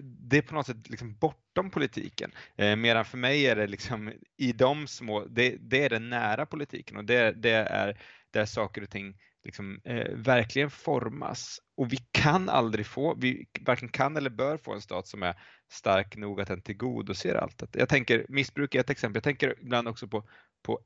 det 0.04 0.38
är 0.38 0.42
på 0.42 0.56
något 0.56 0.66
sätt 0.66 0.90
liksom 0.90 1.16
bortom 1.16 1.70
politiken. 1.72 2.32
Eh, 2.56 2.76
medan 2.76 3.06
för 3.06 3.18
mig 3.18 3.48
är 3.48 3.56
det 3.56 3.68
liksom 3.68 4.14
i 4.38 4.52
de 4.52 4.88
små, 4.88 5.26
det, 5.26 5.58
det 5.60 5.84
är 5.84 5.90
den 5.90 6.10
nära 6.10 6.46
politiken 6.46 6.98
och 6.98 7.06
det, 7.06 7.32
det 7.32 7.52
är 7.52 8.02
där 8.32 8.46
saker 8.46 8.82
och 8.82 8.90
ting 8.90 9.16
liksom, 9.44 9.82
eh, 9.84 10.12
verkligen 10.16 10.70
formas. 10.70 11.60
Och 11.78 11.94
vi 11.94 11.98
kan 12.12 12.50
aldrig 12.50 12.86
få, 12.86 13.16
vi 13.16 13.46
varken 13.62 13.90
kan 13.90 14.18
eller 14.18 14.30
bör 14.30 14.58
få 14.58 14.74
en 14.74 14.82
stat 14.82 15.08
som 15.08 15.24
är 15.24 15.36
stark 15.72 16.16
nog 16.16 16.42
att 16.42 16.48
den 16.48 16.62
tillgodoser 16.62 17.36
allt. 17.36 17.64
Jag 17.72 17.90
tänker, 17.90 18.26
missbruk 18.30 18.76
är 18.76 18.80
ett 18.80 18.90
exempel, 18.90 19.18
jag 19.18 19.24
tänker 19.24 19.56
ibland 19.62 19.88
också 19.88 20.08
på, 20.08 20.30
på, 20.64 20.80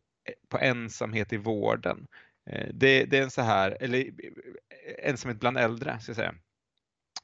på 0.49 0.59
ensamhet 0.59 1.33
i 1.33 1.37
vården. 1.37 2.07
Eh, 2.49 2.69
det, 2.73 3.05
det, 3.05 3.17
är 3.17 3.23
en 3.23 3.31
så 3.31 3.41
här, 3.41 3.77
eller 3.79 3.99
eh, 3.99 5.09
ensamhet 5.09 5.39
bland 5.39 5.57
äldre, 5.57 5.99
ska 5.99 6.09
jag 6.09 6.15
säga. 6.15 6.35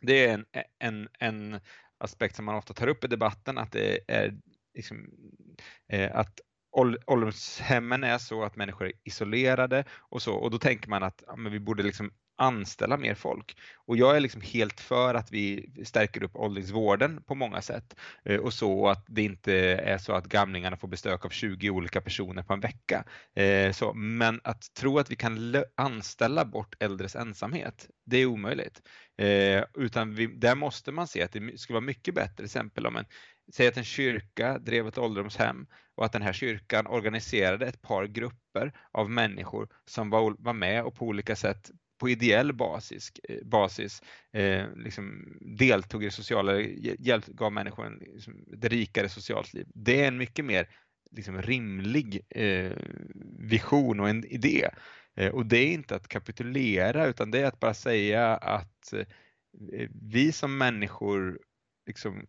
Det 0.01 0.25
är 0.25 0.33
en, 0.33 0.45
e, 0.53 0.63
en, 0.79 1.07
en 1.19 1.59
aspekt 1.97 2.35
som 2.35 2.45
man 2.45 2.55
ofta 2.55 2.73
tar 2.73 2.87
upp 2.87 3.03
i 3.03 3.07
debatten, 3.07 3.57
att 3.57 3.71
det 3.71 3.99
är 4.07 4.33
liksom, 4.73 5.09
eh, 5.93 6.15
att 6.15 6.39
ålderdomshemmen 6.71 8.03
är 8.03 8.17
så 8.17 8.43
att 8.43 8.55
människor 8.55 8.87
är 8.87 8.93
isolerade 9.03 9.83
och 9.91 10.21
så 10.21 10.35
och 10.35 10.51
då 10.51 10.57
tänker 10.57 10.89
man 10.89 11.03
att 11.03 11.23
ja, 11.27 11.35
men 11.35 11.51
vi 11.51 11.59
borde 11.59 11.83
liksom 11.83 12.11
anställa 12.37 12.97
mer 12.97 13.15
folk. 13.15 13.57
Och 13.75 13.97
jag 13.97 14.15
är 14.15 14.19
liksom 14.19 14.41
helt 14.41 14.79
för 14.79 15.13
att 15.13 15.31
vi 15.31 15.71
stärker 15.85 16.23
upp 16.23 16.35
åldringsvården 16.35 17.23
på 17.23 17.35
många 17.35 17.61
sätt 17.61 17.95
eh, 18.25 18.39
och 18.39 18.53
så 18.53 18.87
att 18.87 19.05
det 19.07 19.21
inte 19.21 19.53
är 19.73 19.97
så 19.97 20.13
att 20.13 20.25
gamlingarna 20.25 20.77
får 20.77 20.87
bestök 20.87 21.25
av 21.25 21.29
20 21.29 21.69
olika 21.69 22.01
personer 22.01 22.43
på 22.43 22.53
en 22.53 22.59
vecka. 22.59 23.03
Eh, 23.35 23.71
så, 23.71 23.93
men 23.93 24.41
att 24.43 24.73
tro 24.73 24.99
att 24.99 25.11
vi 25.11 25.15
kan 25.15 25.63
anställa 25.75 26.45
bort 26.45 26.75
äldres 26.79 27.15
ensamhet, 27.15 27.87
det 28.05 28.17
är 28.17 28.25
omöjligt. 28.25 28.81
Eh, 29.17 29.63
utan 29.77 30.15
vi, 30.15 30.27
där 30.27 30.55
måste 30.55 30.91
man 30.91 31.07
se 31.07 31.23
att 31.23 31.31
det 31.31 31.59
skulle 31.59 31.75
vara 31.75 31.85
mycket 31.85 32.15
bättre, 32.15 32.35
till 32.35 32.45
exempel 32.45 32.87
om 32.87 32.95
en 32.95 33.05
Säg 33.53 33.67
att 33.67 33.77
en 33.77 33.83
kyrka 33.83 34.59
drev 34.59 34.87
ett 34.87 34.97
ålderdomshem 34.97 35.67
och 35.95 36.05
att 36.05 36.11
den 36.11 36.21
här 36.21 36.33
kyrkan 36.33 36.87
organiserade 36.87 37.65
ett 37.65 37.81
par 37.81 38.05
grupper 38.05 38.73
av 38.91 39.09
människor 39.09 39.69
som 39.85 40.09
var, 40.09 40.35
var 40.39 40.53
med 40.53 40.83
och 40.83 40.95
på 40.95 41.05
olika 41.05 41.35
sätt 41.35 41.71
på 41.97 42.09
ideell 42.09 42.53
basis, 42.53 43.11
eh, 43.29 43.43
basis 43.43 44.01
eh, 44.33 44.65
liksom 44.75 45.37
deltog 45.41 46.03
i 46.03 46.05
det 46.05 46.11
sociala, 46.11 46.59
hjälp, 46.99 47.25
gav 47.25 47.53
människor 47.53 47.85
en, 47.85 47.97
liksom, 48.13 48.33
ett 48.53 48.65
rikare 48.65 49.09
socialt 49.09 49.53
liv. 49.53 49.67
Det 49.73 50.03
är 50.03 50.07
en 50.07 50.17
mycket 50.17 50.45
mer 50.45 50.69
liksom, 51.11 51.41
rimlig 51.41 52.19
eh, 52.29 52.71
vision 53.39 53.99
och 53.99 54.09
en 54.09 54.25
idé. 54.25 54.69
Eh, 55.15 55.31
och 55.31 55.45
det 55.45 55.57
är 55.57 55.73
inte 55.73 55.95
att 55.95 56.07
kapitulera 56.07 57.07
utan 57.07 57.31
det 57.31 57.39
är 57.39 57.45
att 57.45 57.59
bara 57.59 57.73
säga 57.73 58.35
att 58.35 58.93
eh, 58.93 59.89
vi 60.01 60.31
som 60.31 60.57
människor 60.57 61.39
liksom, 61.87 62.27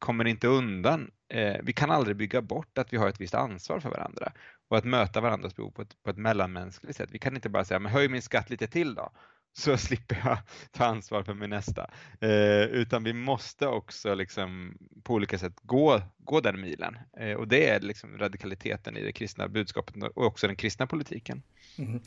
kommer 0.00 0.26
inte 0.26 0.48
undan. 0.48 1.10
Eh, 1.28 1.56
vi 1.62 1.72
kan 1.72 1.90
aldrig 1.90 2.16
bygga 2.16 2.42
bort 2.42 2.78
att 2.78 2.92
vi 2.92 2.96
har 2.96 3.08
ett 3.08 3.20
visst 3.20 3.34
ansvar 3.34 3.80
för 3.80 3.90
varandra 3.90 4.32
och 4.68 4.78
att 4.78 4.84
möta 4.84 5.20
varandras 5.20 5.56
behov 5.56 5.70
på 5.70 5.82
ett, 5.82 6.02
på 6.02 6.10
ett 6.10 6.18
mellanmänskligt 6.18 6.96
sätt. 6.96 7.10
Vi 7.12 7.18
kan 7.18 7.34
inte 7.34 7.48
bara 7.48 7.64
säga, 7.64 7.78
men 7.78 7.92
höj 7.92 8.08
min 8.08 8.22
skatt 8.22 8.50
lite 8.50 8.66
till 8.66 8.94
då 8.94 9.12
så 9.52 9.76
slipper 9.76 10.22
jag 10.24 10.38
ta 10.70 10.84
ansvar 10.84 11.22
för 11.22 11.34
min 11.34 11.50
nästa. 11.50 11.90
Eh, 12.20 12.62
utan 12.62 13.04
vi 13.04 13.12
måste 13.12 13.66
också 13.66 14.14
liksom 14.14 14.78
på 15.02 15.14
olika 15.14 15.38
sätt 15.38 15.60
gå, 15.62 16.02
gå 16.30 16.40
den 16.40 16.60
milen. 16.60 16.98
Eh, 17.16 17.32
och 17.32 17.48
det 17.48 17.68
är 17.68 17.80
liksom 17.80 18.18
radikaliteten 18.18 18.96
i 18.96 19.02
det 19.02 19.12
kristna 19.12 19.48
budskapet 19.48 19.94
och 20.14 20.26
också 20.26 20.46
den 20.46 20.56
kristna 20.56 20.86
politiken. 20.86 21.42
Mm. 21.78 22.00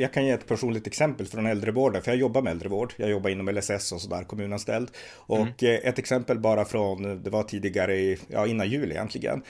Jag 0.00 0.12
kan 0.12 0.26
ge 0.26 0.30
ett 0.30 0.46
personligt 0.46 0.86
exempel 0.86 1.26
från 1.26 1.46
äldrevården, 1.46 2.02
för 2.02 2.10
jag 2.10 2.18
jobbar 2.18 2.42
med 2.42 2.50
äldrevård. 2.50 2.94
Jag 2.96 3.10
jobbar 3.10 3.30
inom 3.30 3.48
LSS 3.48 3.92
och 3.92 4.00
sådär, 4.00 4.24
kommunanställd. 4.24 4.90
Och 5.14 5.62
mm. 5.62 5.80
ett 5.84 5.98
exempel 5.98 6.38
bara 6.38 6.64
från, 6.64 7.22
det 7.22 7.30
var 7.30 7.42
tidigare, 7.42 7.96
i, 7.96 8.18
ja 8.28 8.46
innan 8.46 8.68
jul 8.68 8.90
egentligen. 8.92 9.42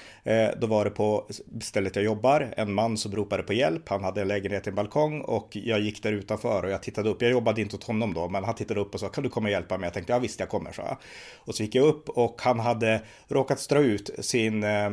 Då 0.58 0.66
var 0.66 0.84
det 0.84 0.90
på 0.90 1.26
stället 1.60 1.96
jag 1.96 2.04
jobbar, 2.04 2.54
en 2.56 2.74
man 2.74 2.96
som 2.96 3.12
ropade 3.12 3.42
på 3.42 3.52
hjälp. 3.52 3.88
Han 3.88 4.04
hade 4.04 4.20
en 4.22 4.28
lägenhet 4.28 4.66
i 4.66 4.70
en 4.70 4.76
balkong 4.76 5.20
och 5.20 5.56
jag 5.56 5.80
gick 5.80 6.02
där 6.02 6.12
utanför 6.12 6.62
och 6.62 6.70
jag 6.70 6.82
tittade 6.82 7.08
upp. 7.08 7.22
Jag 7.22 7.30
jobbade 7.30 7.60
inte 7.60 7.76
åt 7.76 7.84
honom 7.84 8.14
då, 8.14 8.28
men 8.28 8.44
han 8.44 8.54
tittade 8.54 8.80
upp 8.80 8.94
och 8.94 9.00
sa, 9.00 9.08
kan 9.08 9.24
du 9.24 9.30
komma 9.30 9.46
och 9.46 9.52
hjälpa 9.52 9.78
mig? 9.78 9.86
Jag 9.86 9.94
tänkte, 9.94 10.12
ja 10.12 10.18
visst 10.18 10.40
jag 10.40 10.48
kommer, 10.48 10.72
så 10.72 10.82
jag. 10.82 10.96
Och 11.36 11.54
så 11.54 11.62
gick 11.62 11.74
jag 11.74 11.86
upp 11.86 12.08
och 12.08 12.42
han 12.42 12.60
hade 12.60 13.02
råkat 13.28 13.59
strö 13.60 13.80
ut 13.80 14.10
sin 14.18 14.64
eh, 14.64 14.90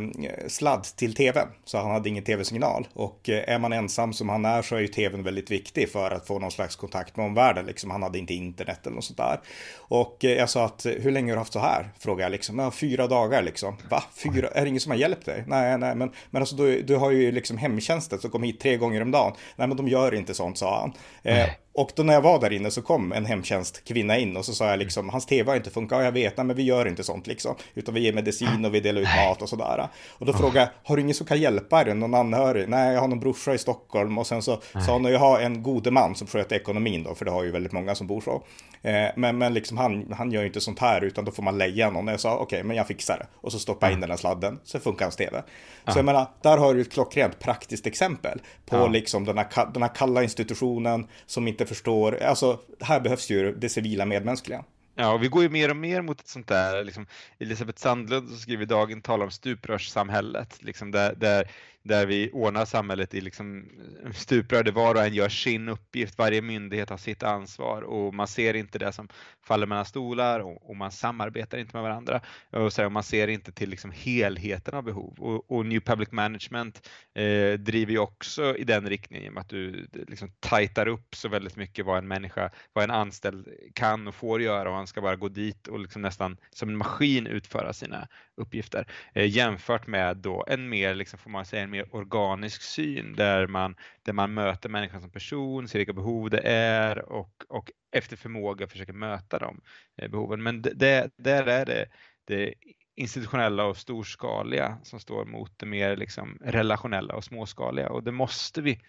sladd 0.47 0.83
till 0.83 1.15
tvn, 1.15 1.47
så 1.65 1.77
han 1.77 1.91
hade 1.91 2.09
ingen 2.09 2.23
tv-signal. 2.23 2.87
Och 2.93 3.29
eh, 3.29 3.53
är 3.53 3.59
man 3.59 3.73
ensam 3.73 4.13
som 4.13 4.29
han 4.29 4.45
är 4.45 4.61
så 4.61 4.75
är 4.75 4.79
ju 4.79 4.87
tvn 4.87 5.23
väldigt 5.23 5.51
viktig 5.51 5.89
för 5.89 6.11
att 6.11 6.27
få 6.27 6.39
någon 6.39 6.51
slags 6.51 6.75
kontakt 6.75 7.17
med 7.17 7.25
omvärlden. 7.25 7.65
Liksom. 7.65 7.91
Han 7.91 8.03
hade 8.03 8.19
inte 8.19 8.33
internet 8.33 8.79
eller 8.85 8.95
något 8.95 9.05
sånt 9.05 9.17
där. 9.17 9.39
Och 9.77 10.25
eh, 10.25 10.31
jag 10.31 10.49
sa 10.49 10.65
att, 10.65 10.85
hur 10.85 11.11
länge 11.11 11.31
har 11.31 11.35
du 11.35 11.39
haft 11.39 11.53
så 11.53 11.59
här? 11.59 11.89
Frågade 11.99 12.23
jag 12.23 12.31
liksom. 12.31 12.59
Ja, 12.59 12.71
fyra 12.71 13.07
dagar 13.07 13.41
liksom. 13.41 13.77
Va? 13.89 14.03
Fyra? 14.15 14.47
Är 14.47 14.61
det 14.61 14.69
ingen 14.69 14.81
som 14.81 14.91
har 14.91 14.99
hjälpt 14.99 15.25
dig? 15.25 15.43
Nej, 15.47 15.77
nej, 15.77 15.95
men, 15.95 16.11
men 16.29 16.41
alltså 16.41 16.55
du, 16.55 16.81
du 16.81 16.95
har 16.95 17.11
ju 17.11 17.31
liksom 17.31 17.57
hemtjänsten 17.57 18.19
som 18.19 18.29
kommer 18.29 18.47
hit 18.47 18.59
tre 18.59 18.77
gånger 18.77 19.01
om 19.01 19.11
dagen. 19.11 19.33
Nej, 19.55 19.67
men 19.67 19.77
de 19.77 19.87
gör 19.87 20.13
inte 20.13 20.33
sånt, 20.33 20.57
sa 20.57 20.79
han. 20.79 20.93
Eh, 21.23 21.49
och 21.77 21.91
då 21.95 22.03
när 22.03 22.13
jag 22.13 22.21
var 22.21 22.39
där 22.39 22.53
inne 22.53 22.71
så 22.71 22.81
kom 22.81 23.11
en 23.11 23.25
hemtjänstkvinna 23.25 24.17
in 24.17 24.37
och 24.37 24.45
så 24.45 24.53
sa 24.53 24.69
jag 24.69 24.79
liksom, 24.79 25.09
hans 25.09 25.25
tv 25.25 25.51
har 25.51 25.55
inte 25.55 25.69
funkat, 25.69 25.99
ja, 25.99 26.03
jag 26.03 26.11
vet, 26.11 26.37
nej, 26.37 26.45
men 26.45 26.55
vi 26.55 26.63
gör 26.63 26.87
inte 26.87 27.03
sånt 27.03 27.27
liksom, 27.27 27.55
utan 27.73 27.93
vi 27.93 28.01
ger 28.01 28.13
medicin 28.13 28.65
och 28.65 28.73
vi 28.73 28.79
delar 28.79 29.01
ut 29.01 29.07
mat 29.25 29.41
och 29.41 29.49
sådär. 29.49 29.87
Och 30.09 30.25
då 30.25 30.33
frågade 30.33 30.59
jag, 30.59 30.89
har 30.89 30.95
du 30.95 31.01
ingen 31.01 31.15
som 31.15 31.27
kan 31.27 31.41
hjälpa 31.41 31.83
dig, 31.83 31.95
någon 31.95 32.13
anhörig? 32.13 32.69
Nej, 32.69 32.93
jag 32.93 33.01
har 33.01 33.07
någon 33.07 33.19
brorsa 33.19 33.53
i 33.53 33.57
Stockholm 33.57 34.17
och 34.17 34.27
sen 34.27 34.41
så 34.41 34.61
sa 34.85 34.93
hon, 34.93 35.05
jag 35.05 35.19
har 35.19 35.39
en 35.39 35.63
gode 35.63 35.91
man 35.91 36.15
som 36.15 36.27
sköter 36.27 36.55
ekonomin 36.55 37.03
då, 37.03 37.15
för 37.15 37.25
det 37.25 37.31
har 37.31 37.43
ju 37.43 37.51
väldigt 37.51 37.71
många 37.71 37.95
som 37.95 38.07
bor 38.07 38.21
så. 38.21 38.43
Eh, 38.81 39.07
men, 39.15 39.37
men 39.37 39.53
liksom 39.53 39.77
han, 39.77 40.13
han 40.17 40.31
gör 40.31 40.41
ju 40.41 40.47
inte 40.47 40.61
sånt 40.61 40.79
här, 40.79 41.01
utan 41.03 41.25
då 41.25 41.31
får 41.31 41.43
man 41.43 41.57
leja 41.57 41.89
någon. 41.89 42.07
Och 42.07 42.13
jag 42.13 42.19
sa, 42.19 42.33
okej, 42.33 42.43
okay, 42.43 42.63
men 42.63 42.77
jag 42.77 42.87
fixar 42.87 43.17
det. 43.17 43.27
Och 43.33 43.51
så 43.51 43.59
stoppar 43.59 43.87
jag 43.87 43.93
in 43.93 44.01
den 44.01 44.09
här 44.09 44.17
sladden, 44.17 44.59
så 44.63 44.79
funkar 44.79 45.05
hans 45.05 45.15
tv. 45.15 45.43
Så 45.87 45.99
jag 45.99 46.05
menar, 46.05 46.27
där 46.41 46.57
har 46.57 46.73
du 46.73 46.81
ett 46.81 46.91
klockrent 46.91 47.39
praktiskt 47.39 47.87
exempel 47.87 48.41
på 48.65 48.75
ja. 48.75 48.87
liksom 48.87 49.25
den 49.25 49.37
här, 49.37 49.73
den 49.73 49.81
här 49.81 49.95
kalla 49.95 50.23
institutionen 50.23 51.07
som 51.25 51.47
inte 51.47 51.65
förstår, 51.67 52.23
alltså 52.23 52.59
här 52.79 52.99
behövs 52.99 53.29
ju 53.29 53.55
det 53.55 53.69
civila 53.69 54.05
medmänskliga. 54.05 54.63
Ja, 54.95 55.13
och 55.13 55.23
vi 55.23 55.27
går 55.27 55.43
ju 55.43 55.49
mer 55.49 55.69
och 55.69 55.75
mer 55.75 56.01
mot 56.01 56.19
ett 56.19 56.27
sånt 56.27 56.47
där, 56.47 56.83
liksom, 56.83 57.05
Elisabeth 57.39 57.79
Sandlund 57.79 58.29
som 58.29 58.37
skriver 58.37 58.63
i 58.63 58.65
Dagen 58.65 59.01
talar 59.01 59.25
om 59.25 59.31
stuprörssamhället, 59.31 60.63
liksom 60.63 60.91
där, 60.91 61.15
där 61.15 61.51
där 61.87 62.05
vi 62.05 62.29
ordnar 62.33 62.65
samhället 62.65 63.13
i 63.13 63.21
liksom 63.21 63.69
eh, 64.05 64.11
stuprör 64.11 64.63
där 64.63 64.71
var 64.71 64.95
och 64.95 65.01
en 65.01 65.13
gör 65.13 65.29
sin 65.29 65.69
uppgift, 65.69 66.17
varje 66.17 66.41
myndighet 66.41 66.89
har 66.89 66.97
sitt 66.97 67.23
ansvar 67.23 67.81
och 67.81 68.13
man 68.13 68.27
ser 68.27 68.53
inte 68.53 68.79
det 68.79 68.91
som 68.91 69.07
faller 69.43 69.65
mellan 69.67 69.85
stolar 69.85 70.39
och, 70.39 70.69
och 70.69 70.75
man 70.75 70.91
samarbetar 70.91 71.57
inte 71.57 71.75
med 71.75 71.83
varandra. 71.83 72.21
Och 72.51 72.73
så, 72.73 72.89
man 72.89 73.03
ser 73.03 73.27
inte 73.27 73.51
till 73.51 73.69
liksom 73.69 73.91
helheten 73.91 74.75
av 74.75 74.83
behov. 74.83 75.15
Och, 75.19 75.51
och 75.51 75.65
New 75.65 75.79
Public 75.79 76.11
Management 76.11 76.89
eh, 77.15 77.53
driver 77.53 77.91
ju 77.91 77.99
också 77.99 78.55
i 78.55 78.63
den 78.63 78.89
riktningen 78.89 79.23
genom 79.23 79.37
att 79.37 79.49
du 79.49 79.87
liksom 80.07 80.31
tajtar 80.39 80.87
upp 80.87 81.15
så 81.15 81.29
väldigt 81.29 81.55
mycket 81.55 81.85
vad 81.85 81.97
en 81.97 82.07
människa, 82.07 82.51
vad 82.73 82.83
en 82.83 82.91
anställd 82.91 83.47
kan 83.73 84.07
och 84.07 84.15
får 84.15 84.41
göra. 84.41 84.69
Och 84.69 84.75
han 84.75 84.87
ska 84.87 85.01
bara 85.01 85.15
gå 85.15 85.29
dit 85.29 85.67
och 85.67 85.79
liksom 85.79 86.01
nästan 86.01 86.37
som 86.49 86.69
en 86.69 86.77
maskin 86.77 87.27
utföra 87.27 87.73
sina 87.73 88.07
uppgifter 88.37 88.87
eh, 89.13 89.29
jämfört 89.29 89.87
med 89.87 90.17
då 90.17 90.45
en 90.47 90.69
mer, 90.69 90.95
liksom, 90.95 91.19
får 91.19 91.29
man 91.29 91.45
säga, 91.45 91.63
en 91.63 91.69
mer 91.69 91.95
organisk 91.95 92.61
syn 92.61 93.15
där 93.15 93.47
man, 93.47 93.75
där 94.03 94.13
man 94.13 94.33
möter 94.33 94.69
människan 94.69 95.01
som 95.01 95.11
person, 95.11 95.67
ser 95.67 95.79
vilka 95.79 95.93
behov 95.93 96.29
det 96.29 96.41
är 96.49 97.09
och, 97.09 97.43
och 97.47 97.71
efter 97.91 98.17
förmåga 98.17 98.67
försöker 98.67 98.93
möta 98.93 99.39
de 99.39 99.61
eh, 100.01 100.09
behoven. 100.09 100.43
Men 100.43 100.61
det, 100.61 101.09
där 101.17 101.47
är 101.47 101.65
det, 101.65 101.85
det 102.25 102.53
institutionella 102.95 103.65
och 103.65 103.77
storskaliga 103.77 104.77
som 104.83 104.99
står 104.99 105.25
mot 105.25 105.59
det 105.59 105.65
mer 105.65 105.97
liksom 105.97 106.37
relationella 106.41 107.15
och 107.15 107.23
småskaliga 107.23 107.89
och 107.89 108.03
det 108.03 108.11
måste 108.11 108.61
vi 108.61 108.81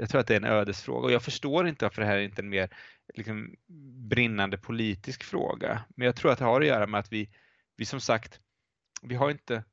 jag 0.00 0.08
tror 0.08 0.20
att 0.20 0.26
det 0.26 0.34
är 0.34 0.40
en 0.40 0.44
ödesfråga 0.44 1.06
och 1.06 1.12
jag 1.12 1.22
förstår 1.22 1.68
inte 1.68 1.84
varför 1.84 2.02
det 2.02 2.08
här 2.08 2.16
är 2.16 2.22
inte 2.22 2.42
en 2.42 2.48
mer 2.48 2.68
liksom, 3.14 3.54
brinnande 4.08 4.58
politisk 4.58 5.24
fråga. 5.24 5.84
Men 5.96 6.06
jag 6.06 6.16
tror 6.16 6.32
att 6.32 6.38
det 6.38 6.44
har 6.44 6.60
att 6.60 6.66
göra 6.66 6.86
med 6.86 7.00
att 7.00 7.12
vi, 7.12 7.30
vi 7.76 7.84
som 7.84 8.00
sagt, 8.00 8.40
vi 9.02 9.14
har 9.14 9.30
inte 9.30 9.64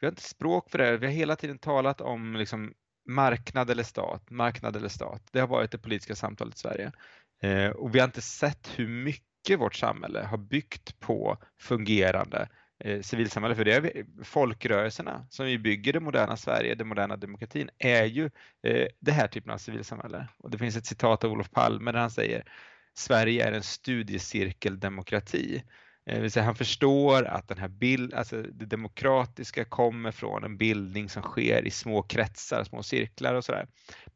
vi 0.00 0.06
har 0.06 0.12
inte 0.12 0.22
språk 0.22 0.70
för 0.70 0.78
det. 0.78 0.96
Vi 0.96 1.06
har 1.06 1.12
hela 1.12 1.36
tiden 1.36 1.58
talat 1.58 2.00
om 2.00 2.36
liksom, 2.36 2.74
marknad 3.08 3.70
eller 3.70 3.82
stat, 3.82 4.30
marknad 4.30 4.76
eller 4.76 4.88
stat. 4.88 5.22
Det 5.32 5.40
har 5.40 5.46
varit 5.46 5.70
det 5.70 5.78
politiska 5.78 6.14
samtalet 6.14 6.54
i 6.54 6.58
Sverige. 6.58 6.92
Eh, 7.42 7.70
och 7.70 7.94
vi 7.94 7.98
har 7.98 8.06
inte 8.06 8.22
sett 8.22 8.78
hur 8.78 8.88
mycket 8.88 9.60
vårt 9.60 9.74
samhälle 9.74 10.22
har 10.22 10.38
byggt 10.38 11.00
på 11.00 11.36
fungerande 11.60 12.48
eh, 12.84 13.00
civilsamhälle. 13.00 13.54
För 13.54 13.64
det 13.64 13.74
är 13.74 13.80
vi, 13.80 14.04
folkrörelserna 14.24 15.26
som 15.30 15.46
vi 15.46 15.58
bygger 15.58 15.92
det 15.92 16.00
moderna 16.00 16.36
Sverige, 16.36 16.74
den 16.74 16.88
moderna 16.88 17.16
demokratin, 17.16 17.70
är 17.78 18.04
ju 18.04 18.30
eh, 18.62 18.86
det 19.00 19.12
här 19.12 19.28
typen 19.28 19.52
av 19.52 19.58
civilsamhälle. 19.58 20.28
Och 20.38 20.50
det 20.50 20.58
finns 20.58 20.76
ett 20.76 20.86
citat 20.86 21.24
av 21.24 21.32
Olof 21.32 21.50
Palme 21.50 21.92
där 21.92 21.98
han 21.98 22.10
säger 22.10 22.44
Sverige 22.94 23.48
är 23.48 23.52
en 23.52 23.62
studiecirkeldemokrati. 23.62 25.62
Eh, 26.06 26.14
det 26.14 26.20
vill 26.20 26.30
säga 26.30 26.44
han 26.44 26.54
förstår 26.54 27.24
att 27.24 27.48
den 27.48 27.58
här 27.58 27.68
bild, 27.68 28.14
alltså 28.14 28.42
det 28.42 28.66
demokratiska 28.66 29.64
kommer 29.64 30.10
från 30.10 30.44
en 30.44 30.56
bildning 30.56 31.08
som 31.08 31.22
sker 31.22 31.66
i 31.66 31.70
små 31.70 32.02
kretsar, 32.02 32.64
små 32.64 32.82
cirklar 32.82 33.34
och 33.34 33.44
sådär. 33.44 33.66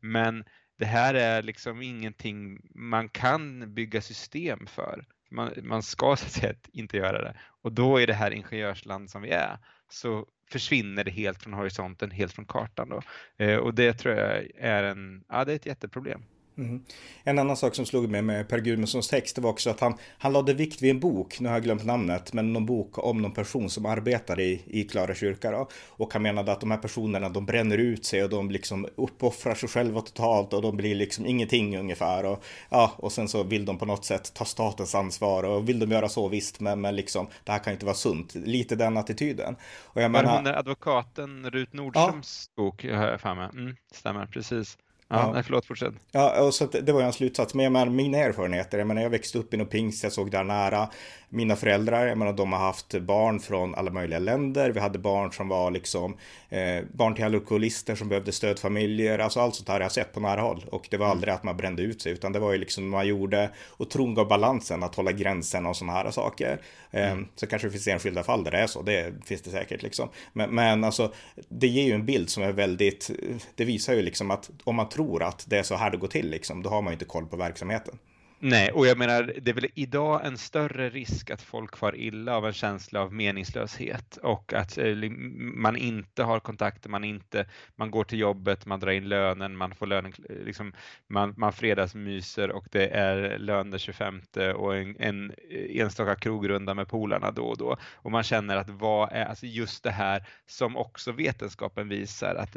Men 0.00 0.44
det 0.78 0.86
här 0.86 1.14
är 1.14 1.42
liksom 1.42 1.82
ingenting 1.82 2.58
man 2.74 3.08
kan 3.08 3.74
bygga 3.74 4.00
system 4.00 4.66
för. 4.66 5.04
Man, 5.30 5.52
man 5.62 5.82
ska 5.82 6.06
så 6.16 6.26
att 6.26 6.32
säga 6.32 6.54
inte 6.72 6.96
göra 6.96 7.22
det. 7.22 7.36
Och 7.62 7.72
då 7.72 7.96
är 7.96 8.06
det 8.06 8.14
här 8.14 8.30
ingenjörsland 8.30 9.10
som 9.10 9.22
vi 9.22 9.30
är 9.30 9.58
så 9.88 10.26
försvinner 10.50 11.04
det 11.04 11.10
helt 11.10 11.42
från 11.42 11.52
horisonten, 11.52 12.10
helt 12.10 12.32
från 12.32 12.46
kartan. 12.46 12.88
Då. 12.88 13.02
Eh, 13.44 13.56
och 13.56 13.74
det 13.74 13.92
tror 13.92 14.14
jag 14.14 14.46
är, 14.56 14.82
en, 14.82 15.24
ja, 15.28 15.44
det 15.44 15.52
är 15.52 15.56
ett 15.56 15.66
jätteproblem. 15.66 16.22
Mm. 16.58 16.82
En 17.24 17.38
annan 17.38 17.56
sak 17.56 17.74
som 17.74 17.86
slog 17.86 18.08
mig 18.08 18.22
med 18.22 18.48
Per 18.48 18.58
Gudmundssons 18.58 19.08
text 19.08 19.38
var 19.38 19.50
också 19.50 19.70
att 19.70 19.80
han, 19.80 19.94
han 20.18 20.32
lade 20.32 20.54
vikt 20.54 20.82
vid 20.82 20.90
en 20.90 21.00
bok, 21.00 21.40
nu 21.40 21.48
har 21.48 21.56
jag 21.56 21.62
glömt 21.62 21.84
namnet, 21.84 22.32
men 22.32 22.52
någon 22.52 22.66
bok 22.66 22.98
om 22.98 23.22
någon 23.22 23.32
person 23.32 23.70
som 23.70 23.86
arbetar 23.86 24.40
i, 24.40 24.62
i 24.66 24.84
Klara 24.84 25.14
kyrka. 25.14 25.50
Då. 25.50 25.68
Och 25.88 26.12
han 26.12 26.22
menade 26.22 26.52
att 26.52 26.60
de 26.60 26.70
här 26.70 26.78
personerna 26.78 27.28
de 27.28 27.46
bränner 27.46 27.78
ut 27.78 28.04
sig 28.04 28.24
och 28.24 28.30
de 28.30 28.50
liksom 28.50 28.88
uppoffrar 28.96 29.54
sig 29.54 29.68
själva 29.68 30.00
totalt 30.00 30.52
och 30.52 30.62
de 30.62 30.76
blir 30.76 30.94
liksom 30.94 31.26
ingenting 31.26 31.78
ungefär. 31.78 32.24
Och, 32.24 32.44
ja, 32.70 32.92
och 32.96 33.12
sen 33.12 33.28
så 33.28 33.42
vill 33.42 33.64
de 33.64 33.78
på 33.78 33.84
något 33.84 34.04
sätt 34.04 34.34
ta 34.34 34.44
statens 34.44 34.94
ansvar 34.94 35.42
och 35.42 35.68
vill 35.68 35.78
de 35.78 35.90
göra 35.90 36.08
så 36.08 36.28
visst, 36.28 36.60
men, 36.60 36.80
men 36.80 36.96
liksom 36.96 37.26
det 37.44 37.52
här 37.52 37.58
kan 37.58 37.72
inte 37.72 37.86
vara 37.86 37.96
sunt. 37.96 38.34
Lite 38.34 38.76
den 38.76 38.96
attityden. 38.96 39.56
Och 39.82 40.02
jag 40.02 40.10
menar, 40.10 40.36
hon 40.36 40.46
är 40.46 40.58
advokaten 40.58 41.50
Rut 41.50 41.72
Nordströms 41.72 42.50
ja. 42.56 42.62
bok, 42.62 42.84
har 42.84 43.06
jag 43.06 43.20
för 43.20 43.34
mig. 43.34 43.48
Mm, 43.52 43.76
stämmer, 43.92 44.26
precis. 44.26 44.78
Ja, 45.08 45.20
ja. 45.20 45.32
Nej, 45.32 45.42
förlåt, 45.42 45.66
fortsätt. 45.66 45.94
Ja, 46.12 46.42
och 46.42 46.54
så 46.54 46.66
det 46.66 46.92
var 46.92 47.00
ju 47.00 47.06
en 47.06 47.12
slutsats. 47.12 47.54
Men 47.54 47.64
jag 47.64 47.72
menar, 47.72 47.92
mina 47.92 48.18
erfarenheter, 48.18 48.78
jag 48.78 48.86
menar, 48.86 49.02
jag 49.02 49.10
växte 49.10 49.38
upp 49.38 49.54
i 49.54 49.56
något 49.56 49.70
pingst, 49.70 50.02
jag 50.02 50.12
såg 50.12 50.30
där 50.30 50.44
nära. 50.44 50.88
Mina 51.28 51.56
föräldrar, 51.56 52.06
jag 52.06 52.18
menar, 52.18 52.32
de 52.32 52.52
har 52.52 52.60
haft 52.60 53.00
barn 53.00 53.40
från 53.40 53.74
alla 53.74 53.90
möjliga 53.90 54.18
länder. 54.18 54.70
Vi 54.70 54.80
hade 54.80 54.98
barn 54.98 55.32
som 55.32 55.48
var 55.48 55.70
liksom, 55.70 56.16
eh, 56.50 56.84
barn 56.92 57.14
till 57.14 57.24
alkoholister 57.24 57.94
som 57.94 58.08
behövde 58.08 58.32
stödfamiljer. 58.32 59.18
Alltså 59.18 59.40
allt 59.40 59.54
sånt 59.54 59.68
här 59.68 59.74
har 59.74 59.80
jag 59.80 59.92
sett 59.92 60.12
på 60.12 60.20
nära 60.20 60.40
håll. 60.40 60.64
Och 60.70 60.86
det 60.90 60.96
var 60.96 61.06
aldrig 61.06 61.34
att 61.34 61.44
man 61.44 61.56
brände 61.56 61.82
ut 61.82 62.02
sig, 62.02 62.12
utan 62.12 62.32
det 62.32 62.38
var 62.38 62.52
ju 62.52 62.58
liksom 62.58 62.88
man 62.88 63.06
gjorde 63.06 63.50
och 63.66 63.90
tron 63.90 64.14
gav 64.14 64.28
balansen 64.28 64.82
att 64.82 64.94
hålla 64.94 65.12
gränsen 65.12 65.66
och 65.66 65.76
sådana 65.76 65.92
här 65.92 66.10
saker. 66.10 66.60
Eh, 66.90 67.12
mm. 67.12 67.28
Så 67.34 67.46
kanske 67.46 67.68
det 67.68 67.72
finns 67.72 67.88
enskilda 67.88 68.22
fall 68.22 68.44
där 68.44 68.50
det 68.50 68.58
är 68.58 68.66
så, 68.66 68.82
det 68.82 69.12
finns 69.24 69.42
det 69.42 69.50
säkert 69.50 69.82
liksom. 69.82 70.08
Men, 70.32 70.54
men 70.54 70.84
alltså, 70.84 71.12
det 71.48 71.66
ger 71.66 71.84
ju 71.84 71.92
en 71.92 72.06
bild 72.06 72.30
som 72.30 72.42
är 72.42 72.52
väldigt, 72.52 73.10
det 73.54 73.64
visar 73.64 73.94
ju 73.94 74.02
liksom 74.02 74.30
att 74.30 74.50
om 74.64 74.76
man 74.76 74.88
tror 74.88 75.22
att 75.22 75.44
det 75.48 75.58
är 75.58 75.62
så 75.62 75.74
här 75.74 75.90
det 75.90 75.96
går 75.96 76.08
till, 76.08 76.30
liksom, 76.30 76.62
då 76.62 76.70
har 76.70 76.82
man 76.82 76.90
ju 76.90 76.94
inte 76.94 77.04
koll 77.04 77.26
på 77.26 77.36
verksamheten. 77.36 77.98
Nej, 78.38 78.70
och 78.70 78.86
jag 78.86 78.98
menar, 78.98 79.34
det 79.42 79.50
är 79.50 79.54
väl 79.54 79.70
idag 79.74 80.26
en 80.26 80.38
större 80.38 80.90
risk 80.90 81.30
att 81.30 81.42
folk 81.42 81.76
far 81.76 81.96
illa 81.96 82.36
av 82.36 82.46
en 82.46 82.52
känsla 82.52 83.00
av 83.00 83.12
meningslöshet 83.12 84.16
och 84.16 84.52
att 84.52 84.78
eh, 84.78 85.10
man 85.38 85.76
inte 85.76 86.22
har 86.22 86.40
kontakter, 86.40 86.90
man 86.90 87.04
inte, 87.04 87.46
man 87.76 87.90
går 87.90 88.04
till 88.04 88.18
jobbet, 88.18 88.66
man 88.66 88.80
drar 88.80 88.90
in 88.90 89.08
lönen, 89.08 89.56
man 89.56 89.74
får 89.74 89.86
lönen, 89.86 90.12
eh, 90.28 90.36
liksom, 90.36 90.72
man, 91.06 91.34
man 91.36 91.52
fredagsmyser 91.52 92.50
och 92.50 92.66
det 92.70 92.86
är 92.88 93.38
lön 93.38 93.70
den 93.70 93.78
25 93.78 94.20
och 94.56 94.76
en, 94.76 94.96
en 94.98 95.30
eh, 95.50 95.80
enstaka 95.80 96.14
krogrunda 96.14 96.74
med 96.74 96.88
polarna 96.88 97.30
då 97.30 97.44
och 97.46 97.58
då. 97.58 97.76
Och 97.94 98.10
man 98.10 98.22
känner 98.22 98.56
att 98.56 98.68
vad 98.68 99.12
är, 99.12 99.24
alltså 99.24 99.46
just 99.46 99.82
det 99.82 99.90
här 99.90 100.26
som 100.46 100.76
också 100.76 101.12
vetenskapen 101.12 101.88
visar 101.88 102.34
att 102.34 102.56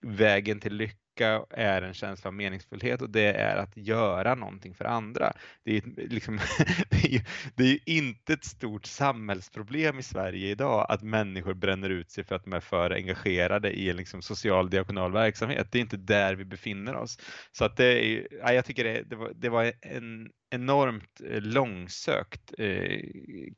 vägen 0.00 0.60
till 0.60 0.74
lycka 0.74 1.07
lycka 1.18 1.44
är 1.50 1.82
en 1.82 1.94
känsla 1.94 2.28
av 2.28 2.34
meningsfullhet 2.34 3.02
och 3.02 3.10
det 3.10 3.32
är 3.32 3.56
att 3.56 3.76
göra 3.76 4.34
någonting 4.34 4.74
för 4.74 4.84
andra. 4.84 5.32
Det 5.64 5.76
är, 5.76 5.82
liksom, 6.08 6.38
det 6.90 7.14
är, 7.14 7.22
det 7.54 7.64
är 7.64 7.78
inte 7.86 8.32
ett 8.32 8.44
stort 8.44 8.86
samhällsproblem 8.86 9.98
i 9.98 10.02
Sverige 10.02 10.50
idag 10.50 10.86
att 10.88 11.02
människor 11.02 11.54
bränner 11.54 11.90
ut 11.90 12.10
sig 12.10 12.24
för 12.24 12.34
att 12.34 12.44
de 12.44 12.52
är 12.52 12.60
för 12.60 12.90
engagerade 12.90 13.70
i 13.70 13.90
en 13.90 13.96
liksom 13.96 14.22
social 14.22 14.70
diakonal 14.70 15.12
verksamhet. 15.12 15.72
Det 15.72 15.78
är 15.78 15.82
inte 15.82 15.96
där 15.96 16.34
vi 16.34 16.44
befinner 16.44 16.96
oss. 16.96 17.18
Så 17.52 17.64
att 17.64 17.76
det 17.76 18.06
är, 18.06 18.28
ja, 18.42 18.52
jag 18.52 18.64
tycker 18.64 18.84
det, 18.84 19.02
det, 19.02 19.16
var, 19.16 19.32
det 19.34 19.48
var 19.48 19.72
en 19.80 20.30
enormt 20.50 21.20
eh, 21.30 21.40
långsökt 21.40 22.54
eh, 22.58 23.00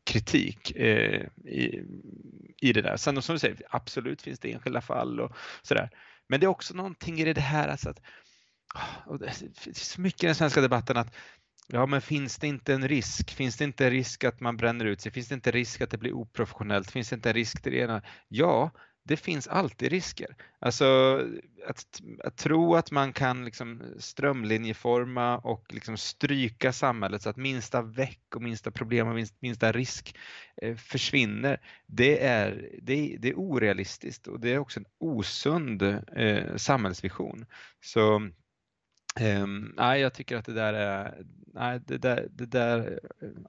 kritik 0.04 0.76
eh, 0.76 1.26
i, 1.44 1.82
i 2.60 2.72
det 2.72 2.82
där. 2.82 2.96
Sen 2.96 3.22
som 3.22 3.34
du 3.34 3.38
säger, 3.38 3.56
absolut 3.70 4.22
finns 4.22 4.40
det 4.40 4.52
enskilda 4.52 4.80
fall 4.80 5.20
och 5.20 5.36
sådär. 5.62 5.90
Men 6.30 6.40
det 6.40 6.46
är 6.46 6.48
också 6.48 6.74
någonting 6.74 7.20
i 7.20 7.32
det 7.32 7.40
här 7.40 7.68
alltså 7.68 7.90
att 7.90 8.00
och 9.06 9.18
det 9.18 9.32
finns 9.56 9.90
så 9.90 10.00
mycket 10.00 10.22
i 10.22 10.26
den 10.26 10.34
svenska 10.34 10.60
debatten 10.60 10.96
att 10.96 11.14
ja, 11.66 11.86
men 11.86 12.00
finns 12.00 12.38
det 12.38 12.46
inte 12.46 12.74
en 12.74 12.88
risk? 12.88 13.30
Finns 13.30 13.56
det 13.56 13.64
inte 13.64 13.84
en 13.84 13.90
risk 13.90 14.24
att 14.24 14.40
man 14.40 14.56
bränner 14.56 14.84
ut 14.84 15.00
sig? 15.00 15.12
Finns 15.12 15.28
det 15.28 15.34
inte 15.34 15.50
risk 15.50 15.80
att 15.80 15.90
det 15.90 15.98
blir 15.98 16.12
oprofessionellt? 16.12 16.90
Finns 16.90 17.08
det 17.08 17.14
inte 17.14 17.30
en 17.30 17.34
risk 17.34 17.62
till 17.62 17.72
det 17.72 17.78
ena? 17.78 18.02
Ja, 18.28 18.70
det 19.10 19.16
finns 19.16 19.48
alltid 19.48 19.90
risker. 19.92 20.36
Alltså 20.58 21.20
att, 21.66 22.02
att 22.24 22.36
tro 22.36 22.74
att 22.74 22.90
man 22.90 23.12
kan 23.12 23.44
liksom 23.44 23.82
strömlinjeforma 23.98 25.38
och 25.38 25.74
liksom 25.74 25.96
stryka 25.96 26.72
samhället 26.72 27.22
så 27.22 27.30
att 27.30 27.36
minsta 27.36 27.82
väck 27.82 28.34
och 28.34 28.42
minsta 28.42 28.70
problem 28.70 29.08
och 29.08 29.14
minsta, 29.14 29.36
minsta 29.40 29.72
risk 29.72 30.16
eh, 30.62 30.76
försvinner, 30.76 31.60
det 31.86 32.24
är, 32.24 32.70
det, 32.82 33.16
det, 33.20 33.28
är 33.28 33.38
orealistiskt 33.38 34.26
och 34.26 34.40
det 34.40 34.52
är 34.52 34.58
också 34.58 34.80
en 34.80 34.86
osund 34.98 35.82
eh, 36.16 36.56
samhällsvision. 36.56 37.46
Så 37.80 38.30
Um, 39.20 39.74
nej, 39.76 40.00
jag 40.00 40.14
tycker 40.14 40.36
att 40.36 40.44
det 40.44 40.52
där 40.52 40.74
är, 40.74 41.14
nej, 41.54 41.80
det 41.86 41.98
där, 41.98 42.26
det 42.30 42.46
där, 42.46 43.00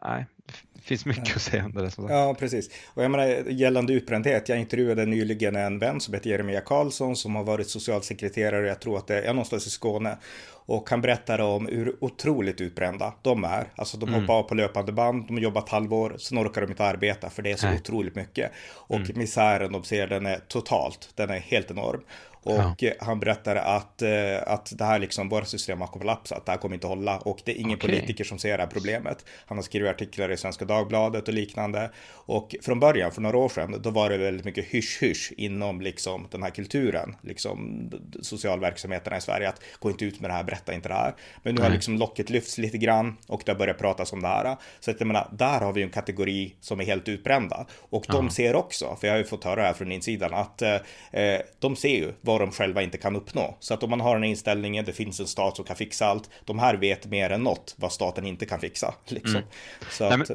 nej, 0.02 0.26
det 0.74 0.82
finns 0.82 1.06
mycket 1.06 1.36
att 1.36 1.42
säga 1.42 1.66
om 1.66 1.74
det. 1.74 1.92
Som 1.92 2.04
sagt. 2.04 2.14
Ja, 2.14 2.36
precis. 2.40 2.70
Och 2.88 3.04
jag 3.04 3.12
menar, 3.12 3.28
gällande 3.50 3.94
utbrändhet, 3.94 4.50
jag 4.50 4.60
intervjuade 4.60 5.06
nyligen 5.06 5.56
en 5.56 5.80
vän 5.80 6.00
som 6.00 6.14
heter 6.14 6.30
Jeremia 6.30 6.62
Karlsson 6.62 7.16
som 7.16 7.36
har 7.36 7.44
varit 7.44 7.70
socialsekreterare, 7.70 8.68
jag 8.68 8.80
tror 8.80 8.98
att 8.98 9.08
det 9.08 9.22
är 9.22 9.34
någonstans 9.34 9.68
i 9.68 9.70
Skåne. 9.70 10.18
Och 10.66 10.90
han 10.90 11.02
berättade 11.02 11.44
om 11.44 11.66
hur 11.66 12.04
otroligt 12.04 12.62
utbrända 12.62 13.14
de 13.22 13.44
är. 13.44 13.68
Alltså 13.76 13.98
de 13.98 14.10
mm. 14.10 14.22
hoppar 14.22 14.34
av 14.34 14.44
på 14.44 14.56
löpande 14.56 14.92
band, 14.92 15.28
de 15.28 15.34
har 15.34 15.42
jobbat 15.42 15.70
halvår, 15.70 16.16
sen 16.18 16.40
orkar 16.40 16.62
de 16.62 16.70
inte 16.70 16.86
arbeta 16.86 17.30
för 17.30 17.42
det 17.42 17.52
är 17.52 17.56
så 17.56 17.68
Nej. 17.68 17.76
otroligt 17.76 18.16
mycket. 18.16 18.52
Och 18.74 18.96
mm. 18.96 19.12
misären 19.16 19.72
de 19.72 19.84
ser, 19.84 20.08
den 20.08 20.26
är 20.26 20.40
totalt, 20.48 21.10
den 21.16 21.30
är 21.30 21.40
helt 21.40 21.72
enorm. 21.72 22.02
Och 22.44 22.76
ja. 22.78 22.92
han 23.00 23.20
berättade 23.20 23.62
att, 23.62 24.02
eh, 24.02 24.10
att 24.46 24.74
det 24.78 24.86
här 24.86 25.00
liksom, 25.00 25.30
våra 25.30 25.46
system 25.46 25.82
har 25.82 25.88
kollapsat, 25.88 26.46
det 26.46 26.52
här 26.52 26.60
kommer 26.60 26.76
inte 26.76 26.88
hålla 26.88 27.18
och 27.18 27.42
det 27.46 27.52
är 27.52 27.56
ingen 27.56 27.78
okay. 27.78 27.90
politiker 27.90 28.24
som 28.24 28.40
ser 28.40 28.58
det 28.58 28.64
här 28.64 28.70
problemet. 28.70 29.26
Han 29.46 29.58
har 29.58 29.64
skrivit 29.64 29.90
artiklar 29.90 30.32
i 30.32 30.38
Svenska 30.38 30.66
Dagbladet 30.66 31.28
och 31.28 31.34
liknande. 31.34 31.92
Och 32.10 32.56
från 32.62 32.80
början, 32.80 33.12
för 33.12 33.22
några 33.22 33.38
år 33.38 33.50
sedan, 33.50 33.76
då 33.82 33.90
var 33.90 34.10
det 34.10 34.18
väldigt 34.18 34.46
mycket 34.46 34.66
hysch-hysch 34.66 35.34
inom 35.38 35.82
liksom 35.82 36.28
den 36.32 36.44
här 36.44 36.50
kulturen, 36.50 37.16
liksom 37.22 37.90
socialverksamheterna 38.22 39.18
i 39.18 39.22
Sverige, 39.22 39.50
att 39.50 39.62
gå 39.80 39.90
inte 39.90 40.06
ut 40.06 40.20
med 40.20 40.30
det 40.30 40.34
här, 40.34 40.44
berätta 40.44 40.74
inte 40.74 40.90
det 40.90 40.96
här. 40.96 41.14
Men 41.44 41.56
nu 41.56 41.62
har 41.62 41.70
liksom 41.70 41.98
locket 41.98 42.30
lyfts 42.30 42.58
lite 42.58 42.78
grann 42.78 43.18
och 43.28 43.42
det 43.46 43.52
har 43.52 43.60
börjat 43.60 43.78
pratas 43.78 44.14
om 44.14 44.22
det 44.22 44.28
här. 44.28 44.58
Så 44.80 44.92
att 44.92 45.00
jag 45.00 45.08
menar, 45.08 45.30
där 45.32 45.60
har 45.60 45.74
vi 45.74 45.84
en 45.84 45.90
kategori 45.90 46.56
som 46.60 46.80
är 46.80 46.86
helt 46.86 47.08
utbrända. 47.08 47.66
Och 47.80 48.06
de 48.08 48.30
ser 48.30 48.56
också, 48.56 48.98
för 49.00 49.08
jag 49.08 49.14
har 49.14 49.18
ju 49.18 49.26
fått 49.26 49.44
höra 49.44 49.62
här 49.62 49.74
från 49.74 49.92
insidan, 49.92 50.34
att 50.34 50.62
eh, 50.62 50.76
eh 51.12 51.42
de 51.60 51.76
ser 51.76 51.96
ju 51.96 52.14
vad 52.32 52.42
de 52.42 52.52
själva 52.52 52.82
inte 52.82 52.98
kan 52.98 53.16
uppnå. 53.16 53.58
Så 53.60 53.74
att 53.74 53.84
om 53.84 53.90
man 53.90 54.02
har 54.02 54.16
den 54.16 54.24
inställningen, 54.24 54.86
det 54.86 54.94
finns 54.94 55.20
en 55.20 55.28
stat 55.28 55.56
som 55.56 55.66
kan 55.66 55.76
fixa 55.76 56.06
allt. 56.06 56.30
De 56.46 56.60
här 56.60 56.76
vet 56.76 57.06
mer 57.06 57.30
än 57.30 57.44
något 57.44 57.76
vad 57.78 57.92
staten 57.92 58.26
inte 58.26 58.46
kan 58.46 58.60
fixa. 58.60 58.96
Liksom. 59.06 59.36
Mm. 59.36 59.48
Så 59.90 60.10
Nej, 60.10 60.18
men, 60.18 60.28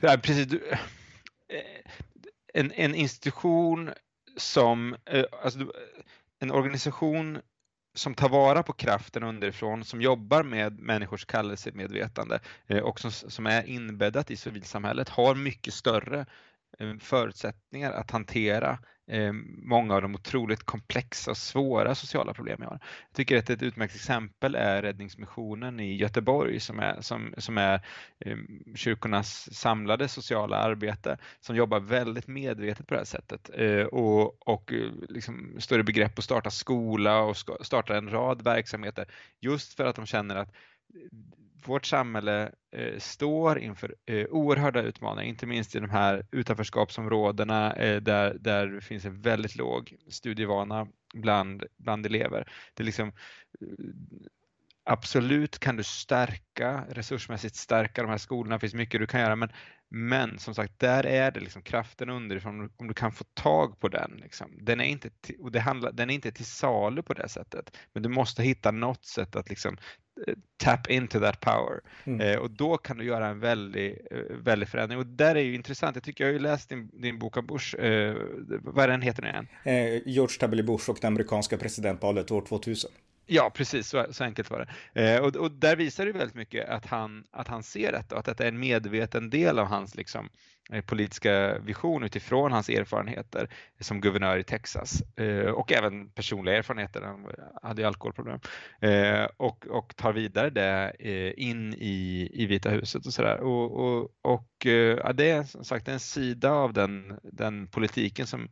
ja, 0.00 0.16
precis. 0.22 0.46
Du, 0.46 0.68
eh, 0.68 0.78
en, 2.54 2.72
en 2.72 2.94
institution 2.94 3.90
som, 4.36 4.96
eh, 5.06 5.24
alltså, 5.44 5.58
en 6.38 6.50
organisation 6.50 7.38
som 7.94 8.14
tar 8.14 8.28
vara 8.28 8.62
på 8.62 8.72
kraften 8.72 9.22
underifrån, 9.22 9.84
som 9.84 10.02
jobbar 10.02 10.42
med 10.42 10.78
människors 10.78 11.24
kallelsemedvetande 11.24 12.40
eh, 12.66 12.78
och 12.78 13.00
som, 13.00 13.10
som 13.10 13.46
är 13.46 13.66
inbäddat 13.66 14.30
i 14.30 14.36
civilsamhället 14.36 15.08
har 15.08 15.34
mycket 15.34 15.74
större 15.74 16.26
förutsättningar 17.00 17.92
att 17.92 18.10
hantera 18.10 18.78
Eh, 19.10 19.32
många 19.62 19.94
av 19.94 20.02
de 20.02 20.14
otroligt 20.14 20.62
komplexa 20.62 21.30
och 21.30 21.36
svåra 21.36 21.94
sociala 21.94 22.34
problem 22.34 22.56
vi 22.60 22.66
har. 22.66 22.78
Jag 23.08 23.16
tycker 23.16 23.38
att 23.38 23.50
ett 23.50 23.62
utmärkt 23.62 23.94
exempel 23.94 24.54
är 24.54 24.82
Räddningsmissionen 24.82 25.80
i 25.80 25.96
Göteborg 25.96 26.60
som 26.60 26.78
är, 26.78 27.00
som, 27.00 27.34
som 27.38 27.58
är 27.58 27.74
eh, 28.18 28.36
kyrkornas 28.74 29.54
samlade 29.54 30.08
sociala 30.08 30.56
arbete 30.56 31.18
som 31.40 31.56
jobbar 31.56 31.80
väldigt 31.80 32.26
medvetet 32.26 32.86
på 32.86 32.94
det 32.94 33.00
här 33.00 33.04
sättet 33.04 33.50
eh, 33.54 33.84
och, 33.84 34.48
och 34.48 34.72
liksom 35.08 35.56
står 35.58 35.80
i 35.80 35.82
begrepp 35.82 36.18
att 36.18 36.24
starta 36.24 36.50
skola 36.50 37.20
och 37.20 37.36
starta 37.60 37.96
en 37.96 38.10
rad 38.10 38.42
verksamheter 38.42 39.06
just 39.40 39.74
för 39.74 39.84
att 39.84 39.96
de 39.96 40.06
känner 40.06 40.36
att 40.36 40.54
vårt 41.68 41.86
samhälle 41.86 42.52
eh, 42.76 42.98
står 42.98 43.58
inför 43.58 43.94
eh, 44.06 44.26
oerhörda 44.26 44.82
utmaningar, 44.82 45.28
inte 45.28 45.46
minst 45.46 45.74
i 45.74 45.80
de 45.80 45.90
här 45.90 46.26
utanförskapsområdena 46.32 47.72
eh, 47.72 48.00
där, 48.00 48.36
där 48.40 48.66
det 48.66 48.80
finns 48.80 49.04
en 49.04 49.20
väldigt 49.20 49.56
låg 49.56 49.96
studievana 50.08 50.88
bland, 51.14 51.64
bland 51.76 52.06
elever. 52.06 52.52
Det 52.74 52.82
är 52.82 52.84
liksom, 52.84 53.08
eh, 53.08 53.14
absolut 54.90 55.58
kan 55.58 55.76
du 55.76 55.82
stärka, 55.82 56.84
resursmässigt 56.90 57.56
stärka 57.56 58.02
de 58.02 58.10
här 58.10 58.18
skolorna, 58.18 58.56
det 58.56 58.60
finns 58.60 58.74
mycket 58.74 59.00
du 59.00 59.06
kan 59.06 59.20
göra, 59.20 59.36
men, 59.36 59.48
men 59.90 60.38
som 60.38 60.54
sagt, 60.54 60.78
där 60.78 61.06
är 61.06 61.30
det 61.30 61.40
liksom 61.40 61.62
kraften 61.62 62.10
underifrån, 62.10 62.70
om 62.76 62.88
du 62.88 62.94
kan 62.94 63.12
få 63.12 63.24
tag 63.34 63.80
på 63.80 63.88
den. 63.88 64.20
Liksom. 64.22 64.58
Den, 64.60 64.80
är 64.80 64.84
inte 64.84 65.10
till, 65.20 65.36
och 65.40 65.52
det 65.52 65.60
handlar, 65.60 65.92
den 65.92 66.10
är 66.10 66.14
inte 66.14 66.32
till 66.32 66.44
salu 66.44 67.02
på 67.02 67.14
det 67.14 67.28
sättet, 67.28 67.76
men 67.92 68.02
du 68.02 68.08
måste 68.08 68.42
hitta 68.42 68.70
något 68.70 69.04
sätt 69.04 69.36
att 69.36 69.48
liksom 69.48 69.76
eh, 70.26 70.34
tap 70.56 70.90
into 70.90 71.20
that 71.20 71.40
power. 71.40 71.80
Mm. 72.04 72.20
Eh, 72.20 72.38
och 72.38 72.50
då 72.50 72.76
kan 72.76 72.98
du 72.98 73.04
göra 73.04 73.26
en 73.26 73.40
väldig, 73.40 73.98
eh, 74.10 74.36
väldig 74.36 74.68
förändring. 74.68 74.98
Och 74.98 75.06
där 75.06 75.34
är 75.34 75.42
ju 75.42 75.54
intressant, 75.54 75.96
jag 75.96 76.02
tycker 76.04 76.24
jag 76.24 76.28
har 76.28 76.34
ju 76.34 76.38
läst 76.38 76.68
din, 76.68 76.90
din 76.92 77.18
bok 77.18 77.36
om 77.36 77.46
Bush, 77.46 77.76
eh, 77.76 78.16
vad 78.62 78.84
är 78.84 78.88
den 78.88 79.02
heter 79.02 79.22
nu 79.22 79.28
igen? 79.28 79.48
Eh, 79.64 80.08
George 80.08 80.36
W. 80.40 80.62
Bush 80.62 80.90
och 80.90 80.98
det 81.00 81.06
amerikanska 81.06 81.56
presidentvalet 81.56 82.30
år 82.30 82.42
2000. 82.42 82.90
Ja, 83.32 83.50
precis 83.54 83.88
så, 83.88 84.06
så 84.10 84.24
enkelt 84.24 84.50
var 84.50 84.66
det. 84.94 85.14
Eh, 85.14 85.22
och, 85.22 85.36
och, 85.36 85.50
där 85.50 85.76
visar 85.76 86.06
det 86.06 86.12
väldigt 86.12 86.34
mycket 86.34 86.68
att 86.68 86.86
han, 86.86 87.24
att 87.30 87.48
han 87.48 87.62
ser 87.62 87.92
detta 87.92 88.14
och 88.14 88.18
att 88.18 88.24
detta 88.24 88.44
är 88.44 88.48
en 88.48 88.58
medveten 88.58 89.30
del 89.30 89.58
av 89.58 89.66
hans 89.66 89.94
liksom, 89.94 90.28
eh, 90.72 90.84
politiska 90.84 91.58
vision 91.58 92.02
utifrån 92.02 92.52
hans 92.52 92.68
erfarenheter 92.68 93.48
som 93.80 94.00
guvernör 94.00 94.38
i 94.38 94.44
Texas 94.44 95.02
eh, 95.16 95.50
och 95.50 95.72
även 95.72 96.10
personliga 96.10 96.56
erfarenheter. 96.56 97.02
Han 97.02 97.26
hade 97.62 97.82
ju 97.82 97.88
alkoholproblem 97.88 98.40
eh, 98.80 99.24
och, 99.36 99.66
och 99.66 99.96
tar 99.96 100.12
vidare 100.12 100.50
det 100.50 100.92
eh, 100.98 101.32
in 101.48 101.74
i, 101.74 102.30
i 102.32 102.46
Vita 102.46 102.70
huset 102.70 103.06
och 103.06 103.12
sådär. 103.12 103.40
Och, 103.40 103.72
och, 103.72 104.10
och 104.22 104.66
eh, 104.66 104.98
ja, 105.04 105.12
det 105.12 105.30
är 105.30 105.42
som 105.42 105.64
sagt 105.64 105.88
en 105.88 106.00
sida 106.00 106.50
av 106.50 106.72
den, 106.72 107.18
den 107.22 107.66
politiken 107.66 108.26
som 108.26 108.48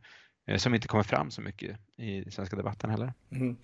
som 0.57 0.75
inte 0.75 0.87
kommer 0.87 1.03
fram 1.03 1.31
så 1.31 1.41
mycket 1.41 1.77
i 1.97 2.31
svenska 2.31 2.55
debatten 2.55 2.89
heller. 2.89 3.13
Mm. 3.31 3.57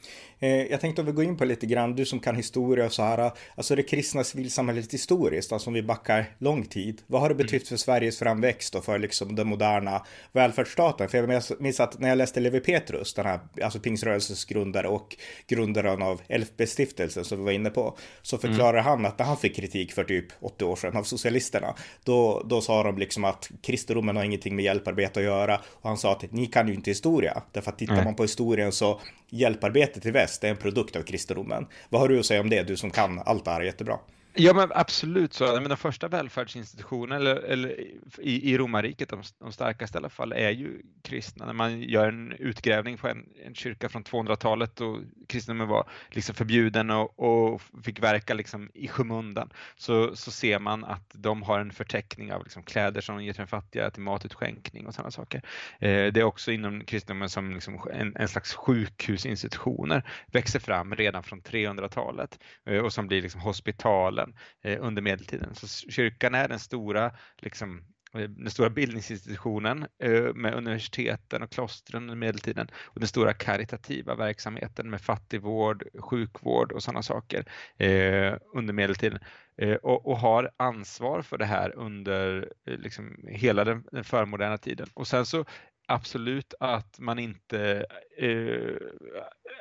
Jag 0.70 0.82
tänkte 0.82 1.02
om 1.02 1.06
vi 1.06 1.14
går 1.14 1.24
in 1.24 1.38
på 1.38 1.46
lite 1.46 1.66
grann, 1.66 1.96
du 1.96 2.06
som 2.06 2.20
kan 2.20 2.36
historia 2.36 2.86
och 2.86 2.92
så 2.92 3.04
här, 3.04 3.32
alltså 3.56 3.76
det 3.76 3.84
kristna 3.84 4.24
civilsamhället 4.24 4.94
historiskt, 4.94 5.52
alltså 5.52 5.70
om 5.70 5.74
vi 5.74 5.84
backar 5.84 6.26
lång 6.38 6.66
tid. 6.66 7.02
Vad 7.08 7.22
har 7.22 7.30
det 7.30 7.36
betytt 7.36 7.62
mm. 7.62 7.66
för 7.66 7.78
Sveriges 7.78 8.20
framväxt 8.20 8.76
och 8.76 8.86
för 8.86 9.00
liksom 9.00 9.36
den 9.36 9.48
moderna 9.48 10.06
välfärdsstaten? 10.32 11.10
För 11.10 11.18
jag 11.18 11.44
minns 11.60 11.80
att 11.80 12.00
när 12.00 12.10
jag 12.10 12.18
läste 12.18 12.40
Levi 12.40 12.60
Petrus, 12.60 13.14
den 13.14 13.26
här, 13.26 13.40
alltså 13.64 13.80
pingströrelsens 13.80 14.46
grundare 14.46 14.88
och 14.88 15.16
grundaren 15.48 16.02
av 16.02 16.22
LFB-stiftelsen 16.30 17.24
som 17.26 17.38
vi 17.38 17.44
var 17.44 17.52
inne 17.52 17.70
på, 17.70 17.98
så 18.22 18.38
förklarar 18.38 18.80
mm. 18.80 18.86
han 18.86 19.06
att 19.06 19.20
när 19.20 19.26
han 19.26 19.38
fick 19.38 19.56
kritik 19.56 19.92
för 19.92 20.04
typ 20.04 20.26
80 20.40 20.66
år 20.66 20.76
sedan 20.76 20.98
av 20.98 21.04
socialisterna, 21.04 21.76
då, 22.04 22.46
då 22.46 22.62
sa 22.62 22.84
de 22.84 22.98
liksom 22.98 23.24
att 23.24 23.52
kristendomen 23.62 24.16
har 24.16 24.24
ingenting 24.24 24.56
med 24.56 24.66
hjälparbete 24.66 25.20
att 25.20 25.26
göra 25.26 25.62
och 25.66 25.90
han 25.90 25.98
sa 25.98 26.12
att 26.12 26.32
ni 26.32 26.46
kan 26.46 26.68
ju 26.68 26.75
inte 26.76 26.92
historia, 26.92 27.44
därför 27.52 27.72
att 27.72 27.78
tittar 27.78 27.94
mm. 27.94 28.06
man 28.06 28.16
på 28.16 28.24
historien 28.24 28.72
så 28.72 29.00
hjälparbetet 29.30 30.06
i 30.06 30.12
väst 30.12 30.44
är 30.44 30.50
en 30.50 30.58
produkt 30.58 30.96
av 30.96 31.02
kristendomen. 31.02 31.68
Vad 31.90 32.02
har 32.02 32.08
du 32.08 32.20
att 32.20 32.26
säga 32.26 32.42
om 32.42 32.50
det, 32.50 32.64
du 32.64 32.78
som 32.78 32.92
kan 32.92 33.22
allt 33.26 33.46
det 33.46 33.52
här 33.52 33.62
jättebra? 33.62 34.00
Ja 34.38 34.54
men 34.54 34.72
absolut 34.76 35.34
så. 35.34 35.46
Men 35.46 35.70
de 35.70 35.78
första 35.78 36.08
välfärdsinstitutionerna 36.08 37.16
eller, 37.16 37.36
eller 37.36 37.80
i, 38.20 38.52
i 38.52 38.58
romarriket, 38.58 39.10
de, 39.10 39.22
de 39.40 39.52
starkaste 39.52 39.98
i 39.98 40.00
alla 40.00 40.10
fall, 40.10 40.32
är 40.32 40.50
ju 40.50 40.82
kristna. 41.04 41.46
När 41.46 41.54
man 41.54 41.82
gör 41.82 42.08
en 42.08 42.32
utgrävning 42.32 42.98
på 42.98 43.08
en, 43.08 43.30
en 43.46 43.56
kyrka 43.56 43.90
från 43.90 44.04
200-talet 44.04 44.82
och 44.82 45.00
kristendomen 45.28 45.68
var 45.68 45.90
liksom 46.10 46.36
förbjuden 46.36 46.90
och, 46.90 47.20
och, 47.20 47.62
fick 47.84 48.04
verka 48.04 48.34
liksom 48.34 48.70
i 48.74 48.88
skymundan 48.88 49.50
så, 49.76 50.16
så 50.16 50.32
ser 50.32 50.60
man 50.60 50.84
att 50.84 51.12
de 51.14 51.44
har 51.44 51.60
en 51.60 51.72
förteckning 51.72 52.34
av 52.34 52.44
liksom 52.44 52.64
kläder 52.64 53.02
som 53.02 53.18
de 53.18 53.24
ger 53.24 53.34
till 53.34 53.40
den 53.40 53.48
fattiga, 53.48 53.90
till 53.90 54.02
matutskänkning 54.02 54.88
och 54.88 54.94
sådana 54.94 55.12
saker. 55.12 55.42
Eh, 55.80 56.14
det 56.14 56.20
är 56.20 56.24
också 56.24 56.52
inom 56.52 56.86
kristendomen 56.86 57.30
som 57.30 57.54
liksom 57.54 57.88
en, 57.94 58.16
en 58.16 58.28
slags 58.28 58.54
sjukhusinstitutioner 58.54 60.04
växer 60.28 60.60
fram 60.60 60.96
redan 60.96 61.24
från 61.24 61.42
300-talet 61.42 62.40
eh, 62.66 62.80
och 62.80 62.94
som 62.94 63.08
blir 63.08 63.22
liksom 63.22 63.42
hospitalen 63.42 64.25
kyrkan 64.26 64.34
eh, 64.64 64.88
under 64.88 65.02
medeltiden. 65.02 65.56
Så 65.56 65.68
kyrkan 65.92 66.36
är 66.36 66.48
den 66.48 66.60
stora, 66.60 67.12
liksom, 67.42 67.84
eh, 68.14 68.30
den 68.30 68.50
stora 68.50 68.70
bildningsinstitutionen 68.70 69.88
eh, 70.04 70.34
med 70.34 70.54
universiteten 70.54 71.44
och 71.44 71.52
klostren 71.52 72.04
under 72.04 72.16
medeltiden 72.16 72.68
och 72.94 73.00
den 73.00 73.08
stora 73.08 73.34
karitativa 73.34 74.16
verksamheten 74.16 74.90
med 74.90 75.02
fattigvård, 75.02 75.84
sjukvård 76.00 76.72
och 76.72 76.84
sådana 76.84 77.04
saker 77.04 77.46
eh, 77.78 78.38
under 78.56 78.74
medeltiden 78.74 79.20
eh, 79.58 79.76
och, 79.76 80.06
och, 80.06 80.18
har 80.18 80.52
ansvar 80.58 81.22
för 81.22 81.38
det 81.38 81.46
här 81.46 81.76
under 81.76 82.50
liksom 82.66 83.18
hela 83.28 83.64
den, 83.64 83.84
den 83.92 84.04
förmoderna 84.04 84.58
tiden. 84.58 84.88
Och 84.94 85.08
sen 85.08 85.26
så 85.26 85.46
absolut 85.88 86.54
att 86.60 87.00
man 87.00 87.20
inte 87.20 87.86
eh, 88.18 88.76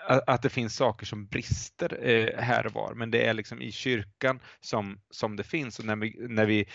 att 0.06 0.42
det 0.42 0.48
finns 0.48 0.76
saker 0.76 1.06
som 1.06 1.26
brister 1.26 1.98
eh, 2.02 2.42
här 2.42 2.66
och 2.66 2.72
var, 2.72 2.94
men 2.94 3.10
det 3.10 3.26
är 3.26 3.34
liksom 3.34 3.62
i 3.62 3.72
kyrkan 3.72 4.40
som, 4.60 5.00
som 5.10 5.36
det 5.36 5.44
finns. 5.44 5.78
Och 5.78 5.84
när 5.84 5.96
vi, 5.96 6.26
när 6.28 6.46
vi 6.46 6.66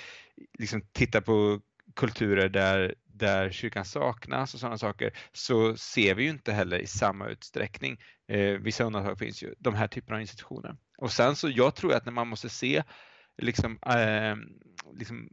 liksom 0.60 0.82
tittar 0.92 1.22
på 1.22 1.62
kulturer 1.96 2.50
där, 2.50 2.96
där 3.06 3.52
kyrkan 3.52 3.86
saknas 3.86 4.54
och 4.54 4.60
sådana 4.60 4.78
saker 4.78 5.14
så 5.34 5.78
ser 5.78 6.16
vi 6.16 6.24
ju 6.24 6.30
inte 6.30 6.52
heller 6.52 6.80
i 6.80 6.88
samma 6.88 7.28
utsträckning, 7.28 7.98
eh, 8.28 8.52
vissa 8.52 8.84
undantag 8.84 9.20
finns 9.20 9.44
ju, 9.44 9.54
de 9.60 9.76
här 9.76 9.88
typerna 9.88 10.16
av 10.16 10.22
institutioner. 10.22 10.76
Och 10.98 11.12
sen 11.12 11.36
så 11.36 11.50
jag 11.50 11.76
tror 11.76 11.94
att 11.94 12.06
när 12.06 12.12
man 12.12 12.28
måste 12.28 12.50
se 12.50 12.84
liksom, 13.42 13.80
eh, 13.86 14.36
liksom 14.94 15.30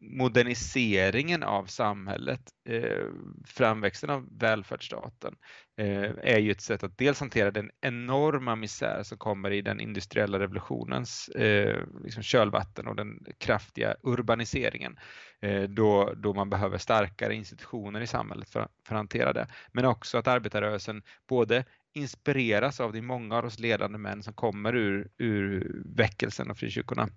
moderniseringen 0.00 1.42
av 1.42 1.64
samhället, 1.64 2.40
eh, 2.68 3.06
framväxten 3.46 4.10
av 4.10 4.28
välfärdsstaten, 4.38 5.34
eh, 5.78 6.10
är 6.22 6.38
ju 6.38 6.50
ett 6.50 6.60
sätt 6.60 6.82
att 6.82 6.98
dels 6.98 7.20
hantera 7.20 7.50
den 7.50 7.70
enorma 7.80 8.56
misär 8.56 9.02
som 9.02 9.18
kommer 9.18 9.50
i 9.50 9.62
den 9.62 9.80
industriella 9.80 10.38
revolutionens 10.38 11.28
eh, 11.28 11.82
liksom 12.04 12.22
kölvatten 12.22 12.86
och 12.86 12.96
den 12.96 13.26
kraftiga 13.38 13.96
urbaniseringen, 14.02 14.98
eh, 15.40 15.62
då, 15.62 16.12
då 16.16 16.34
man 16.34 16.50
behöver 16.50 16.78
starkare 16.78 17.34
institutioner 17.34 18.00
i 18.00 18.06
samhället 18.06 18.48
för, 18.48 18.60
för 18.60 18.94
att 18.94 18.98
hantera 18.98 19.32
det. 19.32 19.46
Men 19.72 19.84
också 19.84 20.18
att 20.18 20.28
arbetarrörelsen 20.28 21.02
både 21.28 21.64
inspireras 21.94 22.80
av 22.80 22.92
de 22.92 23.02
många 23.02 23.36
av 23.36 23.44
oss 23.44 23.58
ledande 23.58 23.98
män 23.98 24.22
som 24.22 24.34
kommer 24.34 24.76
ur, 24.76 25.10
ur 25.18 25.72
väckelsen 25.84 26.50
och 26.50 26.58
frikyrkorna 26.58 27.08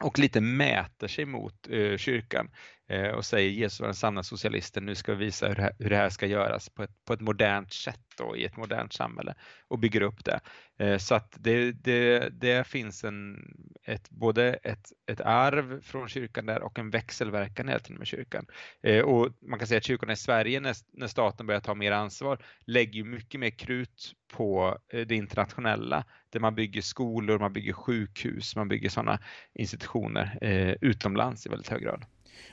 och 0.00 0.18
lite 0.18 0.40
mäter 0.40 1.08
sig 1.08 1.24
mot 1.24 1.68
eh, 1.70 1.96
kyrkan. 1.96 2.50
Eh, 2.88 3.08
och 3.08 3.24
säger 3.24 3.50
Jesus 3.50 3.80
var 3.80 3.86
den 3.86 3.94
sanna 3.94 4.22
socialisten, 4.22 4.86
nu 4.86 4.94
ska 4.94 5.14
vi 5.14 5.24
visa 5.24 5.48
hur 5.48 5.54
det, 5.54 5.62
här, 5.62 5.72
hur 5.78 5.90
det 5.90 5.96
här 5.96 6.08
ska 6.08 6.26
göras 6.26 6.68
på 6.68 6.82
ett, 6.82 7.04
på 7.04 7.12
ett 7.12 7.20
modernt 7.20 7.72
sätt 7.72 8.00
då, 8.18 8.36
i 8.36 8.44
ett 8.44 8.56
modernt 8.56 8.92
samhälle 8.92 9.34
och 9.68 9.78
bygger 9.78 10.00
upp 10.00 10.24
det. 10.24 10.40
Eh, 10.78 10.98
så 10.98 11.14
att 11.14 11.36
det, 11.38 11.72
det, 11.72 12.28
det 12.28 12.66
finns 12.66 13.04
en, 13.04 13.36
ett, 13.84 14.10
både 14.10 14.54
ett, 14.54 14.92
ett 15.06 15.20
arv 15.20 15.82
från 15.82 16.08
kyrkan 16.08 16.46
där 16.46 16.62
och 16.62 16.78
en 16.78 16.90
växelverkan 16.90 17.68
hela 17.68 17.80
tiden 17.80 17.98
med 17.98 18.06
kyrkan. 18.06 18.46
Eh, 18.82 19.02
och 19.02 19.28
man 19.42 19.58
kan 19.58 19.68
säga 19.68 19.78
att 19.78 19.84
kyrkorna 19.84 20.12
i 20.12 20.16
Sverige 20.16 20.60
när, 20.60 20.76
när 20.92 21.06
staten 21.06 21.46
börjar 21.46 21.60
ta 21.60 21.74
mer 21.74 21.92
ansvar 21.92 22.44
lägger 22.66 23.04
mycket 23.04 23.40
mer 23.40 23.50
krut 23.50 24.12
på 24.32 24.78
eh, 24.92 25.06
det 25.06 25.14
internationella 25.14 26.04
där 26.30 26.40
man 26.40 26.54
bygger 26.54 26.82
skolor, 26.82 27.38
man 27.38 27.52
bygger 27.52 27.72
sjukhus, 27.72 28.56
man 28.56 28.68
bygger 28.68 28.88
sådana 28.88 29.18
institutioner 29.54 30.38
eh, 30.40 30.74
utomlands 30.80 31.46
i 31.46 31.48
väldigt 31.48 31.68
hög 31.68 31.82
grad. 31.82 32.04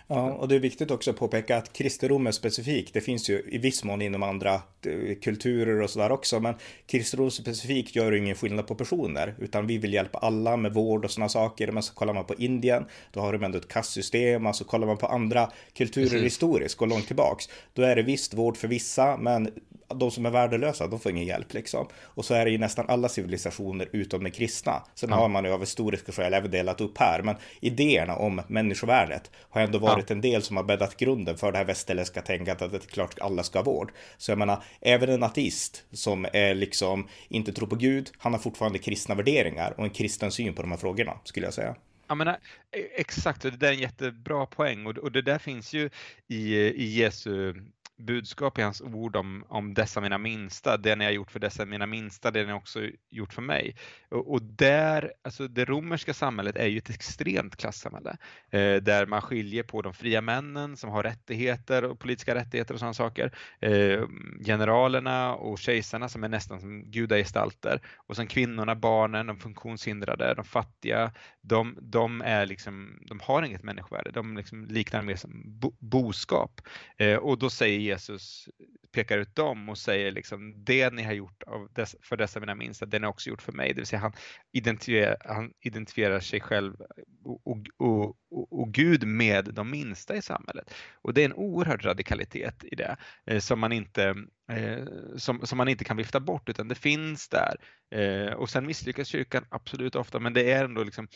Ja, 0.08 0.32
och 0.32 0.48
det 0.48 0.56
är 0.56 0.60
viktigt 0.60 0.92
också 0.92 1.12
att 1.12 1.18
påpeka 1.18 1.58
att 1.58 1.74
kristendomen 1.74 2.34
specifikt, 2.34 2.94
det 2.94 3.02
finns 3.02 3.30
ju 3.30 3.44
i 3.52 3.58
viss 3.58 3.84
mån 3.84 4.02
inom 4.02 4.24
andra 4.24 4.54
eh, 4.54 5.16
kulturer 5.22 5.82
och 5.82 5.90
sådär 5.90 6.12
också, 6.12 6.40
men 6.40 6.56
kristendom 6.86 7.32
specifikt 7.32 7.96
gör 7.96 8.12
ingen 8.12 8.36
skillnad 8.36 8.68
på 8.68 8.76
personer, 8.76 9.36
utan 9.40 9.68
vi 9.68 9.78
vill 9.78 9.94
hjälpa 9.94 10.20
alla 10.20 10.58
med 10.58 10.74
vård 10.74 11.06
och 11.06 11.12
sådana 11.12 11.30
saker. 11.30 11.72
Men 11.72 11.84
så 11.84 11.94
kollar 11.94 12.14
man 12.14 12.26
på 12.26 12.36
Indien, 12.36 12.86
då 13.12 13.20
har 13.20 13.34
de 13.34 13.44
ändå 13.44 13.58
ett 13.58 13.68
kastsystem, 13.68 14.46
alltså 14.46 14.64
kollar 14.64 14.88
man 14.88 14.98
på 14.98 15.08
andra 15.08 15.52
kulturer 15.74 16.10
Precis. 16.10 16.26
historiskt, 16.26 16.78
går 16.78 16.88
långt 16.88 17.08
tillbaks, 17.08 17.50
då 17.74 17.82
är 17.82 17.96
det 17.96 18.04
visst 18.04 18.34
vård 18.34 18.58
för 18.58 18.68
vissa, 18.68 19.18
men 19.18 19.50
de 19.96 20.12
som 20.12 20.26
är 20.26 20.30
värdelösa, 20.30 20.88
de 20.88 21.00
får 21.00 21.12
ingen 21.12 21.26
hjälp 21.26 21.54
liksom. 21.54 21.88
Och 22.02 22.26
så 22.26 22.34
är 22.34 22.46
det 22.46 22.52
i 22.52 22.58
nästan 22.58 22.86
alla 22.88 23.10
civilisationer 23.10 23.90
utom 23.92 24.24
de 24.24 24.32
kristna. 24.32 24.84
Sen 24.96 25.10
ja. 25.10 25.16
har 25.16 25.30
man 25.30 25.46
ju 25.46 25.52
av 25.52 25.60
historiska 25.60 26.12
skäl 26.12 26.34
även 26.34 26.52
delat 26.52 26.82
upp 26.82 26.98
här, 26.98 27.22
men 27.24 27.36
idéerna 27.60 28.16
om 28.16 28.42
människovärdet 28.48 29.32
har 29.50 29.62
ändå 29.76 29.88
varit 29.88 30.10
ja. 30.10 30.16
en 30.16 30.22
del 30.22 30.42
som 30.42 30.58
har 30.58 30.64
bäddat 30.64 30.98
grunden 30.98 31.38
för 31.38 31.52
det 31.52 31.58
här 31.58 31.66
västerländska 31.66 32.22
tänkandet 32.22 32.62
att 32.62 32.72
det 32.72 32.78
är 32.78 32.80
klart 32.80 33.20
alla 33.20 33.44
ska 33.44 33.60
ha 33.60 33.64
vård. 33.64 33.92
Så 34.18 34.32
jag 34.32 34.40
menar, 34.40 34.64
även 34.82 35.10
en 35.10 35.24
ateist 35.24 35.84
som 35.92 36.26
är 36.34 36.56
liksom 36.56 37.08
inte 37.30 37.54
tror 37.54 37.68
på 37.68 37.76
Gud, 37.76 38.12
han 38.18 38.34
har 38.34 38.40
fortfarande 38.40 38.80
kristna 38.80 39.16
värderingar 39.16 39.74
och 39.78 39.84
en 39.84 39.90
kristen 39.90 40.32
syn 40.32 40.54
på 40.54 40.62
de 40.62 40.72
här 40.72 40.78
frågorna, 40.78 41.20
skulle 41.24 41.48
jag 41.48 41.54
säga. 41.54 41.76
Jag 42.08 42.18
menar, 42.18 42.34
e-, 42.72 42.88
exakt, 42.96 43.46
och 43.46 43.52
det 43.52 43.58
där 43.58 43.68
är 43.68 43.74
en 43.74 43.80
jättebra 43.80 44.46
poäng 44.46 44.86
och, 44.86 44.98
och 44.98 45.12
det 45.12 45.22
där 45.22 45.40
finns 45.40 45.74
ju 45.74 45.90
i, 46.28 46.56
i 46.56 46.86
Jesu 46.86 47.54
budskap 48.02 48.60
i 48.60 48.62
hans 48.62 48.82
ord 48.82 49.16
om, 49.16 49.46
om 49.48 49.74
dessa 49.74 50.02
mina 50.02 50.18
minsta, 50.18 50.78
det 50.78 50.96
ni 50.96 51.06
har 51.06 51.12
gjort 51.12 51.32
för 51.32 51.40
dessa 51.40 51.66
mina 51.66 51.86
minsta, 51.86 52.32
det 52.32 52.46
ni 52.46 52.54
också 52.54 52.80
gjort 53.10 53.34
för 53.34 53.42
mig. 53.42 53.76
Och, 54.10 54.32
och 54.32 54.42
där, 54.42 55.14
alltså 55.22 55.48
det 55.48 55.66
romerska 55.66 56.14
samhället 56.14 56.56
är 56.56 56.68
ju 56.68 56.78
ett 56.78 56.90
extremt 56.90 57.56
klassamhälle 57.56 58.18
eh, 58.50 58.76
där 58.76 59.06
man 59.06 59.22
skiljer 59.22 59.64
på 59.64 59.82
de 59.82 59.94
fria 59.94 60.22
männen 60.22 60.78
som 60.78 60.90
har 60.90 61.04
rättigheter 61.04 61.84
och 61.84 62.00
politiska 62.00 62.36
rättigheter 62.36 62.74
och 62.74 62.80
sådana 62.80 62.94
saker, 62.94 63.32
eh, 63.60 64.04
generalerna 64.46 65.36
och 65.36 65.60
kejsarna 65.60 66.10
som 66.10 66.24
är 66.24 66.30
nästan 66.30 66.60
som 66.60 66.92
gudagestalter 66.92 67.82
och 67.96 68.16
sen 68.16 68.28
kvinnorna, 68.28 68.76
barnen, 68.76 69.28
de 69.28 69.38
funktionshindrade, 69.38 70.34
de 70.34 70.46
fattiga, 70.46 71.12
de, 71.42 71.78
de 71.82 72.22
är 72.22 72.46
liksom, 72.46 73.00
de 73.08 73.20
har 73.20 73.44
inget 73.44 73.64
människovärde, 73.64 74.12
de 74.12 74.38
liksom 74.38 74.66
liknar 74.66 75.02
mer 75.02 75.16
som 75.16 75.44
bo, 75.46 75.74
boskap. 75.80 76.62
Eh, 76.98 77.16
och 77.16 77.40
då 77.40 77.50
säger 77.50 77.80
Jesus 77.92 78.50
pekar 78.92 79.18
ut 79.18 79.36
dem 79.36 79.70
och 79.70 79.78
säger 79.78 80.12
liksom 80.12 80.64
det 80.64 80.94
ni 80.94 81.04
har 81.04 81.14
gjort 81.14 81.44
dess, 81.76 81.96
för 82.02 82.18
dessa 82.18 82.40
mina 82.40 82.56
minsta, 82.56 82.86
det 82.86 83.00
ni 83.00 83.08
också 83.08 83.30
gjort 83.30 83.42
för 83.42 83.52
mig. 83.52 83.68
Det 83.68 83.82
vill 83.82 83.86
säga 83.86 84.00
han 84.00 84.14
identifierar, 84.52 85.18
han 85.26 85.54
identifierar 85.62 86.20
sig 86.20 86.42
själv 86.42 86.76
och, 87.24 87.48
och, 87.48 88.16
och, 88.30 88.60
och, 88.60 88.74
Gud 88.74 89.08
med 89.08 89.54
de 89.54 89.72
minsta 89.72 90.16
i 90.16 90.22
samhället. 90.22 90.74
Och 91.02 91.14
det 91.14 91.22
är 91.22 91.26
en 91.26 91.34
oerhörd 91.34 91.86
radikalitet 91.86 92.64
i 92.64 92.76
det 92.76 92.98
eh, 93.26 93.40
som, 93.40 93.60
man 93.60 93.72
inte, 93.72 94.16
eh, 94.52 94.86
som, 95.18 95.46
som 95.46 95.58
man 95.58 95.68
inte 95.68 95.84
kan 95.84 95.98
vifta 95.98 96.20
bort 96.20 96.50
utan 96.50 96.68
det 96.68 96.76
finns 96.76 97.30
där. 97.30 97.56
Eh, 97.96 98.34
och 98.34 98.50
sen 98.50 98.66
misslyckas 98.66 99.08
kyrkan 99.08 99.46
absolut 99.50 99.96
ofta 99.96 100.20
men 100.20 100.34
det 100.34 100.52
är 100.52 100.66
ändå 100.66 100.84
liksom 100.84 101.08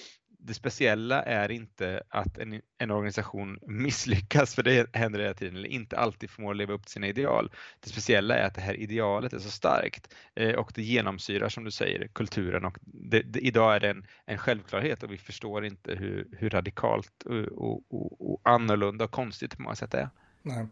det 0.46 0.54
speciella 0.54 1.24
är 1.24 1.52
inte 1.52 2.04
att 2.10 2.38
en, 2.38 2.62
en, 2.78 2.92
organisation 2.92 3.60
misslyckas, 3.68 4.56
för 4.56 4.64
det 4.64 4.96
händer 4.96 5.20
hela 5.20 5.34
tiden, 5.34 5.56
eller 5.56 5.70
inte 5.70 5.98
alltid 5.98 6.30
förmår 6.30 6.54
leva 6.54 6.74
upp 6.74 6.84
till 6.84 6.92
sina 6.92 7.08
ideal. 7.08 7.52
Det 7.80 7.90
speciella 7.90 8.36
är 8.36 8.48
att 8.48 8.56
det 8.56 8.62
här 8.62 8.74
idealet 8.74 9.34
är 9.34 9.40
så 9.40 9.52
starkt 9.52 10.14
eh, 10.36 10.56
och 10.56 10.72
det 10.76 10.84
genomsyrar, 10.84 11.50
som 11.50 11.64
du 11.64 11.72
säger, 11.72 12.08
kulturen 12.08 12.66
och 12.66 12.78
det, 12.82 13.22
det, 13.22 13.40
idag 13.40 13.76
är 13.76 13.80
det 13.80 13.90
en, 13.90 14.06
en, 14.26 14.38
självklarhet 14.38 15.04
och 15.04 15.12
vi 15.12 15.18
förstår 15.18 15.66
inte 15.66 15.96
hur, 15.96 16.28
hur 16.32 16.50
radikalt 16.50 17.24
och, 17.26 17.36
och, 17.36 17.84
och, 17.90 18.32
och 18.32 18.42
annorlunda 18.44 19.06
och 19.06 19.12
konstigt 19.12 19.58
på 19.58 19.64
många 19.64 19.76
sätt 19.76 19.92
det 19.92 20.00
är. 20.00 20.10
Nej. 20.48 20.66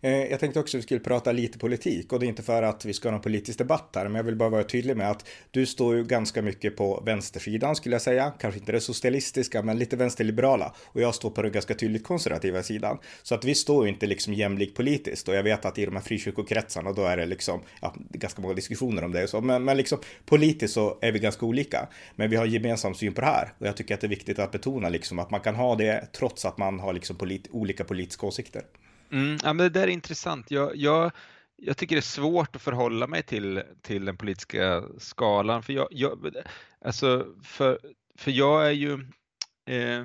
Eh, 0.00 0.30
jag 0.30 0.40
tänkte 0.40 0.60
också 0.60 0.76
att 0.76 0.78
vi 0.78 0.82
skulle 0.82 1.00
prata 1.00 1.32
lite 1.32 1.58
politik 1.58 2.12
och 2.12 2.20
det 2.20 2.26
är 2.26 2.28
inte 2.28 2.42
för 2.42 2.62
att 2.62 2.84
vi 2.84 2.92
ska 2.92 3.08
ha 3.08 3.12
någon 3.12 3.20
politisk 3.20 3.58
debatt 3.58 3.90
här, 3.94 4.04
men 4.04 4.14
jag 4.14 4.24
vill 4.24 4.36
bara 4.36 4.48
vara 4.48 4.64
tydlig 4.64 4.96
med 4.96 5.10
att 5.10 5.28
du 5.50 5.66
står 5.66 5.96
ju 5.96 6.04
ganska 6.04 6.42
mycket 6.42 6.76
på 6.76 7.02
vänstersidan 7.06 7.76
skulle 7.76 7.94
jag 7.94 8.02
säga, 8.02 8.32
kanske 8.40 8.60
inte 8.60 8.72
det 8.72 8.80
socialistiska, 8.80 9.62
men 9.62 9.78
lite 9.78 9.96
vänsterliberala 9.96 10.74
och 10.84 11.00
jag 11.00 11.14
står 11.14 11.30
på 11.30 11.42
den 11.42 11.52
ganska 11.52 11.74
tydligt 11.74 12.04
konservativa 12.04 12.62
sidan. 12.62 12.98
Så 13.22 13.34
att 13.34 13.44
vi 13.44 13.54
står 13.54 13.84
ju 13.84 13.92
inte 13.92 14.06
liksom 14.06 14.34
jämlikt 14.34 14.76
politiskt 14.76 15.28
och 15.28 15.34
jag 15.34 15.42
vet 15.42 15.64
att 15.64 15.78
i 15.78 15.84
de 15.84 15.96
här 15.96 16.02
frikyrkokretsarna 16.02 16.92
då 16.92 17.04
är 17.04 17.16
det 17.16 17.26
liksom, 17.26 17.60
ja, 17.80 17.94
ganska 18.10 18.42
många 18.42 18.54
diskussioner 18.54 19.04
om 19.04 19.12
det 19.12 19.22
och 19.22 19.28
så, 19.28 19.40
men, 19.40 19.64
men 19.64 19.76
liksom 19.76 19.98
politiskt 20.26 20.74
så 20.74 20.98
är 21.00 21.12
vi 21.12 21.18
ganska 21.18 21.46
olika. 21.46 21.88
Men 22.16 22.30
vi 22.30 22.36
har 22.36 22.46
gemensam 22.46 22.94
syn 22.94 23.14
på 23.14 23.20
det 23.20 23.26
här 23.26 23.52
och 23.58 23.66
jag 23.66 23.76
tycker 23.76 23.94
att 23.94 24.00
det 24.00 24.06
är 24.06 24.08
viktigt 24.08 24.38
att 24.38 24.52
betona 24.52 24.88
liksom 24.88 25.18
att 25.18 25.30
man 25.30 25.40
kan 25.40 25.54
ha 25.54 25.74
det 25.74 26.08
trots 26.12 26.44
att 26.44 26.58
man 26.58 26.80
har 26.80 26.92
liksom 26.92 27.16
polit 27.16 27.48
olika 27.50 27.84
politiska 27.84 28.26
åsikter. 28.26 28.62
Mm, 29.10 29.38
ja, 29.42 29.52
men 29.52 29.56
det 29.56 29.68
där 29.68 29.82
är 29.82 29.92
intressant. 29.92 30.50
Jag, 30.50 30.76
jag, 30.76 31.10
jag 31.56 31.76
tycker 31.76 31.96
det 31.96 32.00
är 32.00 32.02
svårt 32.02 32.56
att 32.56 32.62
förhålla 32.62 33.06
mig 33.06 33.22
till, 33.22 33.62
till 33.82 34.04
den 34.04 34.16
politiska 34.16 34.82
skalan. 34.98 35.62
För 35.62 35.72
jag, 35.72 35.88
jag, 35.90 36.34
alltså 36.84 37.26
för, 37.42 37.78
för 38.18 38.30
jag 38.30 38.66
är 38.66 38.70
ju 38.70 38.92
eh, 39.66 40.04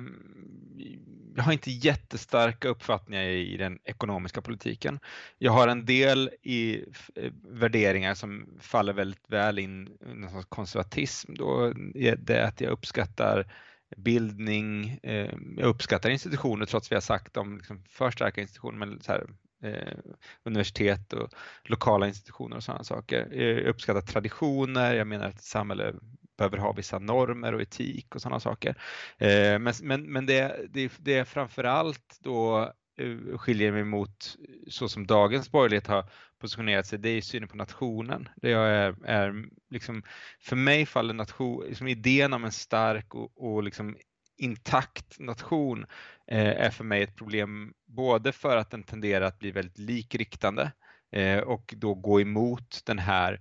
jag 1.36 1.42
har 1.42 1.52
inte 1.52 1.70
jättestarka 1.70 2.68
uppfattningar 2.68 3.22
i 3.24 3.56
den 3.56 3.78
ekonomiska 3.84 4.42
politiken. 4.42 5.00
Jag 5.38 5.52
har 5.52 5.68
en 5.68 5.84
del 5.84 6.30
i 6.42 6.84
eh, 7.14 7.32
värderingar 7.48 8.14
som 8.14 8.58
faller 8.60 8.92
väldigt 8.92 9.30
väl 9.30 9.58
in 9.58 9.86
i 9.86 10.42
konservatism. 10.48 11.34
Då 11.34 11.72
det 12.18 12.30
är 12.30 12.44
att 12.44 12.60
jag 12.60 12.70
uppskattar 12.70 13.52
bildning. 13.96 14.98
Eh, 15.02 15.34
jag 15.56 15.68
uppskattar 15.68 16.10
institutioner 16.10 16.66
trots 16.66 16.86
att 16.86 16.92
vi 16.92 16.96
har 16.96 17.00
sagt 17.00 17.36
om 17.36 17.56
liksom 17.56 17.84
för 17.88 18.10
starka 18.10 18.40
institutioner, 18.40 18.78
men 18.78 19.00
så 19.00 19.12
här, 19.12 19.26
eh, 19.62 19.98
universitet 20.44 21.12
och 21.12 21.28
lokala 21.64 22.08
institutioner 22.08 22.56
och 22.56 22.64
sådana 22.64 22.84
saker. 22.84 23.28
Eh, 23.32 23.42
jag 23.42 23.66
uppskattar 23.66 24.00
traditioner, 24.00 24.94
jag 24.94 25.06
menar 25.06 25.26
att 25.26 25.34
ett 25.34 25.42
samhälle 25.42 25.94
behöver 26.38 26.58
ha 26.58 26.72
vissa 26.72 26.98
normer 26.98 27.54
och 27.54 27.62
etik 27.62 28.14
och 28.14 28.22
sådana 28.22 28.40
saker. 28.40 28.76
Eh, 29.18 29.58
men, 29.58 29.74
men, 29.82 30.12
men 30.12 30.26
det, 30.26 30.66
det, 30.70 30.92
det 30.98 31.14
är 31.14 31.24
framförallt 31.24 32.18
då 32.20 32.72
eh, 32.98 33.38
skiljer 33.38 33.72
mig 33.72 33.84
mot 33.84 34.36
så 34.68 34.88
som 34.88 35.06
dagens 35.06 35.50
borgerlighet 35.50 35.86
har 35.86 36.04
positionerat 36.42 36.86
sig, 36.86 36.98
det 36.98 37.08
är 37.08 37.20
synen 37.20 37.48
på 37.48 37.56
nationen. 37.56 38.28
Det 38.36 38.52
är, 38.52 38.94
är 39.04 39.44
liksom, 39.70 40.02
för 40.40 40.56
mig 40.56 40.86
faller 40.86 41.14
nation, 41.14 41.64
liksom 41.68 41.88
idén 41.88 42.32
om 42.32 42.44
en 42.44 42.52
stark 42.52 43.14
och, 43.14 43.32
och 43.36 43.62
liksom 43.62 43.96
intakt 44.36 45.20
nation 45.20 45.86
eh, 46.26 46.64
är 46.66 46.70
för 46.70 46.84
mig 46.84 47.02
ett 47.02 47.16
problem 47.16 47.72
både 47.86 48.32
för 48.32 48.56
att 48.56 48.70
den 48.70 48.82
tenderar 48.82 49.26
att 49.26 49.38
bli 49.38 49.50
väldigt 49.50 49.78
likriktande 49.78 50.72
eh, 51.12 51.38
och 51.38 51.74
då 51.76 51.94
gå 51.94 52.20
emot 52.20 52.80
den 52.84 52.98
här 52.98 53.40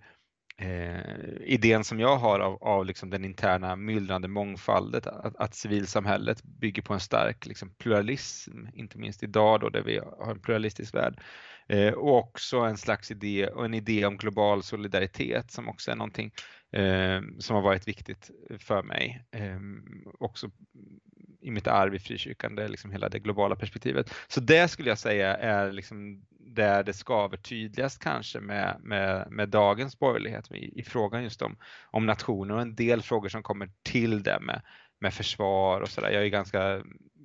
eh, 0.57 1.41
idén 1.41 1.83
som 1.83 1.99
jag 1.99 2.17
har 2.17 2.39
av, 2.39 2.63
av 2.63 2.85
liksom 2.85 3.09
den 3.09 3.25
interna 3.25 3.75
myllrande 3.75 4.27
mångfalden, 4.27 5.01
att, 5.05 5.35
att 5.35 5.55
civilsamhället 5.55 6.43
bygger 6.43 6.81
på 6.81 6.93
en 6.93 6.99
stark 6.99 7.45
liksom, 7.45 7.75
pluralism, 7.79 8.65
inte 8.73 8.97
minst 8.97 9.23
idag 9.23 9.59
då 9.59 9.69
där 9.69 9.81
vi 9.81 9.97
har 9.97 10.31
en 10.31 10.39
pluralistisk 10.39 10.93
värld. 10.93 11.21
Eh, 11.67 11.93
och 11.93 12.17
också 12.17 12.59
en 12.59 12.77
slags 12.77 13.11
idé 13.11 13.47
och 13.47 13.65
en 13.65 13.73
idé 13.73 14.05
om 14.05 14.17
global 14.17 14.63
solidaritet 14.63 15.51
som 15.51 15.69
också 15.69 15.91
är 15.91 15.95
någonting 15.95 16.31
eh, 16.71 17.21
som 17.39 17.55
har 17.55 17.63
varit 17.63 17.87
viktigt 17.87 18.31
för 18.59 18.83
mig. 18.83 19.25
Eh, 19.31 19.59
också 20.19 20.49
i 21.41 21.51
mitt 21.51 21.67
arv 21.67 21.95
i 21.95 21.99
frikyrkan, 21.99 22.55
det 22.55 22.63
är 22.63 22.67
liksom 22.67 22.91
hela 22.91 23.09
det 23.09 23.19
globala 23.19 23.55
perspektivet. 23.55 24.13
Så 24.27 24.39
det 24.39 24.67
skulle 24.67 24.89
jag 24.89 24.99
säga 24.99 25.37
är 25.37 25.71
liksom 25.71 26.25
där 26.55 26.83
det 26.83 26.93
skaver 26.93 27.37
tydligast 27.37 28.03
kanske 28.03 28.39
med, 28.39 28.77
med, 28.83 29.27
med 29.31 29.49
dagens 29.49 29.99
borgerlighet 29.99 30.51
i, 30.51 30.79
i, 30.79 30.83
frågan 30.83 31.23
just 31.23 31.41
om, 31.41 31.57
om 31.91 32.05
nationer 32.05 32.55
och 32.55 32.61
en 32.61 32.75
del 32.75 33.01
frågor 33.01 33.29
som 33.29 33.43
kommer 33.43 33.69
till 33.83 34.23
det 34.23 34.39
med, 34.41 34.61
med 34.99 35.13
försvar 35.13 35.81
och 35.81 35.89
sådär. 35.89 36.09
Jag 36.09 36.23
är 36.23 36.27
ganska 36.27 36.83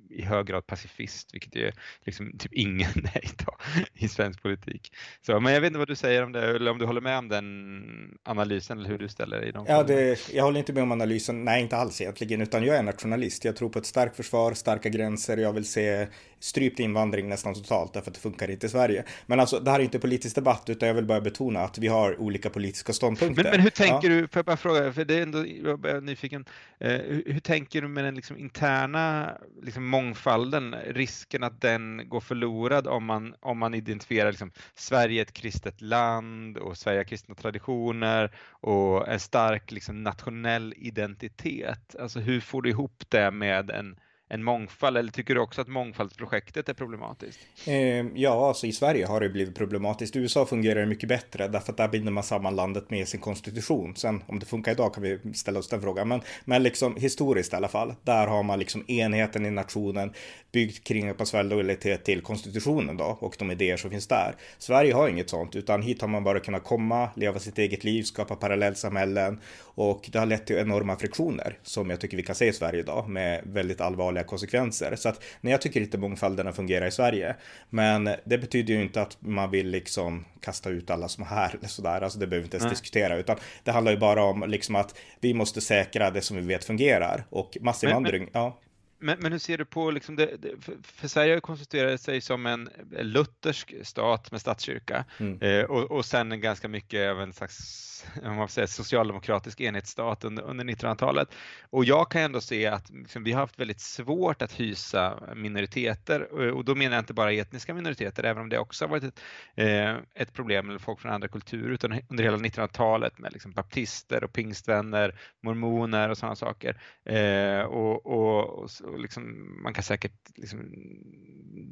i 0.09 0.21
hög 0.21 0.45
grad 0.45 0.67
pacifist, 0.67 1.33
vilket 1.33 1.55
är 1.55 1.73
liksom 2.05 2.37
typ 2.37 2.53
ingen 2.53 2.89
är 3.13 3.25
idag 3.25 3.55
i 3.93 4.07
svensk 4.07 4.41
politik. 4.41 4.93
Så, 5.25 5.39
men 5.39 5.53
jag 5.53 5.61
vet 5.61 5.67
inte 5.67 5.79
vad 5.79 5.87
du 5.87 5.95
säger 5.95 6.23
om 6.23 6.31
det, 6.31 6.55
eller 6.55 6.71
om 6.71 6.77
du 6.77 6.85
håller 6.85 7.01
med 7.01 7.17
om 7.17 7.27
den 7.27 8.17
analysen 8.23 8.79
eller 8.79 8.89
hur 8.89 8.97
du 8.97 9.09
ställer 9.09 9.41
dig 9.41 9.51
Ja, 9.67 9.83
det, 9.83 10.29
jag 10.33 10.43
håller 10.43 10.59
inte 10.59 10.73
med 10.73 10.83
om 10.83 10.91
analysen, 10.91 11.45
nej 11.45 11.61
inte 11.61 11.77
alls 11.77 12.01
egentligen, 12.01 12.41
utan 12.41 12.65
jag 12.65 12.75
är 12.75 12.83
nationalist. 12.83 13.45
Jag 13.45 13.55
tror 13.55 13.69
på 13.69 13.79
ett 13.79 13.85
starkt 13.85 14.15
försvar, 14.15 14.53
starka 14.53 14.89
gränser, 14.89 15.37
jag 15.37 15.53
vill 15.53 15.65
se 15.65 16.07
strypt 16.39 16.79
invandring 16.79 17.29
nästan 17.29 17.53
totalt 17.53 17.93
därför 17.93 18.11
att 18.11 18.15
det 18.15 18.21
funkar 18.21 18.51
inte 18.51 18.65
i 18.65 18.69
Sverige. 18.69 19.03
Men 19.25 19.39
alltså 19.39 19.59
det 19.59 19.71
här 19.71 19.79
är 19.79 19.83
inte 19.83 19.99
politisk 19.99 20.35
debatt 20.35 20.69
utan 20.69 20.87
jag 20.87 20.95
vill 20.95 21.05
bara 21.05 21.21
betona 21.21 21.59
att 21.59 21.77
vi 21.77 21.87
har 21.87 22.21
olika 22.21 22.49
politiska 22.49 22.93
ståndpunkter. 22.93 23.43
Men, 23.43 23.51
men 23.51 23.61
hur 23.61 23.69
tänker 23.69 24.09
ja. 24.09 24.15
du, 24.15 24.27
får 24.27 24.39
jag 24.39 24.45
bara 24.45 24.57
fråga, 24.57 24.93
för 24.93 25.05
det 25.05 25.15
är 25.15 25.21
ändå, 25.21 25.45
jag 25.63 25.85
är 25.85 26.01
nyfiken, 26.01 26.45
eh, 26.79 26.91
hur, 26.91 27.23
hur, 27.25 27.39
tänker 27.39 27.81
du 27.81 27.87
med 27.87 28.03
den 28.03 28.15
liksom 28.15 28.37
interna 28.37 29.31
liksom 29.63 29.87
mångfalden, 29.87 30.75
risken 30.87 31.43
att 31.43 31.61
den 31.61 32.09
går 32.09 32.19
förlorad 32.19 32.87
om 32.87 33.05
man, 33.05 33.35
om 33.39 33.57
man 33.57 33.73
identifierar 33.73 34.31
liksom, 34.31 34.51
Sverige 34.75 35.21
ett 35.21 35.33
kristet 35.33 35.81
land 35.81 36.57
och 36.57 36.77
Sverige 36.77 36.99
har 36.99 37.03
kristna 37.03 37.35
traditioner 37.35 38.31
och 38.49 39.07
en 39.07 39.19
stark 39.19 39.71
liksom, 39.71 40.03
nationell 40.03 40.73
identitet. 40.77 41.95
Alltså 41.99 42.19
hur 42.19 42.41
får 42.41 42.61
du 42.61 42.69
ihop 42.69 43.03
det 43.09 43.31
med 43.31 43.71
en 43.71 43.99
en 44.29 44.43
mångfald 44.43 44.97
eller 44.97 45.11
tycker 45.11 45.35
du 45.35 45.41
också 45.41 45.61
att 45.61 45.67
mångfaldsprojektet 45.67 46.69
är 46.69 46.73
problematiskt? 46.73 47.39
Eh, 47.65 47.73
ja, 48.15 48.47
alltså 48.47 48.67
i 48.67 48.71
Sverige 48.71 49.05
har 49.05 49.19
det 49.19 49.29
blivit 49.29 49.55
problematiskt. 49.55 50.15
I 50.15 50.19
USA 50.19 50.45
fungerar 50.45 50.79
det 50.79 50.85
mycket 50.85 51.09
bättre 51.09 51.47
därför 51.47 51.71
att 51.71 51.77
där 51.77 51.87
binder 51.87 52.11
man 52.11 52.23
samman 52.23 52.55
landet 52.55 52.89
med 52.89 53.07
sin 53.07 53.19
konstitution. 53.19 53.95
Sen 53.95 54.23
om 54.27 54.39
det 54.39 54.45
funkar 54.45 54.71
idag 54.71 54.93
kan 54.93 55.03
vi 55.03 55.33
ställa 55.33 55.59
oss 55.59 55.69
den 55.69 55.81
frågan, 55.81 56.07
men, 56.07 56.21
men 56.45 56.63
liksom 56.63 56.95
historiskt 56.95 57.53
i 57.53 57.55
alla 57.55 57.67
fall. 57.67 57.93
Där 58.03 58.27
har 58.27 58.43
man 58.43 58.59
liksom 58.59 58.83
enheten 58.87 59.45
i 59.45 59.51
nationen 59.51 60.13
byggt 60.51 60.83
kring 60.83 61.09
att 61.09 61.33
man 61.33 61.49
lojalitet 61.49 62.05
till 62.05 62.21
konstitutionen 62.21 62.97
då 62.97 63.17
och 63.19 63.35
de 63.39 63.51
idéer 63.51 63.77
som 63.77 63.89
finns 63.89 64.07
där. 64.07 64.35
Sverige 64.57 64.93
har 64.93 65.09
inget 65.09 65.29
sånt, 65.29 65.55
utan 65.55 65.81
hit 65.81 66.01
har 66.01 66.07
man 66.07 66.23
bara 66.23 66.39
kunnat 66.39 66.63
komma, 66.63 67.09
leva 67.15 67.39
sitt 67.39 67.57
eget 67.57 67.83
liv, 67.83 68.03
skapa 68.03 68.35
parallellsamhällen 68.35 69.39
och 69.59 70.09
det 70.11 70.19
har 70.19 70.25
lett 70.25 70.45
till 70.45 70.57
enorma 70.57 70.95
friktioner 70.95 71.57
som 71.63 71.89
jag 71.89 71.99
tycker 71.99 72.17
vi 72.17 72.23
kan 72.23 72.35
se 72.35 72.47
i 72.47 72.53
Sverige 72.53 72.79
idag 72.79 73.09
med 73.09 73.41
väldigt 73.45 73.81
allvarliga 73.81 74.16
konsekvenser. 74.23 74.95
Så 74.95 75.09
att 75.09 75.23
när 75.41 75.51
jag 75.51 75.61
tycker 75.61 75.81
inte 75.81 75.97
mångfalden 75.97 76.53
fungerar 76.53 76.87
i 76.87 76.91
Sverige. 76.91 77.35
Men 77.69 78.09
det 78.23 78.37
betyder 78.37 78.73
ju 78.73 78.81
inte 78.81 79.01
att 79.01 79.17
man 79.19 79.51
vill 79.51 79.69
liksom 79.69 80.25
kasta 80.39 80.69
ut 80.69 80.89
alla 80.89 81.07
som 81.07 81.23
är 81.23 81.27
här 81.27 81.55
eller 81.59 81.67
sådär. 81.67 82.01
Alltså 82.01 82.19
det 82.19 82.27
behöver 82.27 82.41
vi 82.41 82.45
inte 82.45 82.57
ens 82.57 82.63
Nej. 82.63 82.71
diskutera 82.71 83.17
utan 83.17 83.37
det 83.63 83.71
handlar 83.71 83.91
ju 83.91 83.97
bara 83.97 84.23
om 84.23 84.43
liksom 84.47 84.75
att 84.75 84.95
vi 85.19 85.33
måste 85.33 85.61
säkra 85.61 86.11
det 86.11 86.21
som 86.21 86.37
vi 86.37 86.43
vet 86.43 86.65
fungerar 86.65 87.25
och 87.29 87.57
massinvandring. 87.61 88.21
Men, 88.23 88.29
men, 88.33 88.41
ja. 88.41 88.57
Men, 88.99 89.19
men 89.19 89.31
hur 89.31 89.39
ser 89.39 89.57
du 89.57 89.65
på, 89.65 89.91
liksom 89.91 90.15
det, 90.15 90.37
det, 90.37 90.51
för 90.83 91.07
Sverige 91.07 91.39
konstituerade 91.39 91.97
sig 91.97 92.21
som 92.21 92.45
en 92.45 92.69
luthersk 92.91 93.73
stat 93.83 94.31
med 94.31 94.41
statskyrka 94.41 95.05
mm. 95.17 95.41
eh, 95.41 95.65
och, 95.65 95.91
och 95.91 96.05
sen 96.05 96.41
ganska 96.41 96.67
mycket 96.67 97.11
av 97.11 97.21
en 97.21 97.33
slags 97.33 97.87
man 98.23 98.49
säger, 98.49 98.67
socialdemokratisk 98.67 99.61
enhetsstat 99.61 100.23
under, 100.23 100.43
under 100.43 100.65
1900-talet. 100.65 101.27
Och 101.69 101.85
jag 101.85 102.11
kan 102.11 102.21
ändå 102.21 102.41
se 102.41 102.67
att 102.67 102.89
liksom, 102.89 103.23
vi 103.23 103.31
har 103.31 103.39
haft 103.39 103.59
väldigt 103.59 103.81
svårt 103.81 104.41
att 104.41 104.59
hysa 104.59 105.19
minoriteter 105.35 106.33
och 106.53 106.65
då 106.65 106.75
menar 106.75 106.95
jag 106.95 107.01
inte 107.01 107.13
bara 107.13 107.33
etniska 107.33 107.73
minoriteter, 107.73 108.23
även 108.23 108.41
om 108.41 108.49
det 108.49 108.59
också 108.59 108.85
har 108.85 108.89
varit 108.89 109.03
ett, 109.03 109.19
eh, 109.55 109.95
ett 110.13 110.33
problem 110.33 110.67
med 110.67 110.81
folk 110.81 110.99
från 110.99 111.11
andra 111.11 111.27
kulturer, 111.27 111.71
utan 111.71 112.01
under 112.09 112.23
hela 112.23 112.37
1900-talet 112.37 113.19
med 113.19 113.33
liksom, 113.33 113.51
baptister 113.51 114.23
och 114.23 114.33
pingstvänner, 114.33 115.19
mormoner 115.43 116.09
och 116.09 116.17
sådana 116.17 116.35
saker. 116.35 116.81
Eh, 117.05 117.61
och, 117.61 118.05
och, 118.05 118.63
och, 118.63 118.69
och 118.87 118.99
liksom, 118.99 119.47
man 119.63 119.73
kan 119.73 119.83
säkert 119.83 120.13
liksom, 120.35 120.71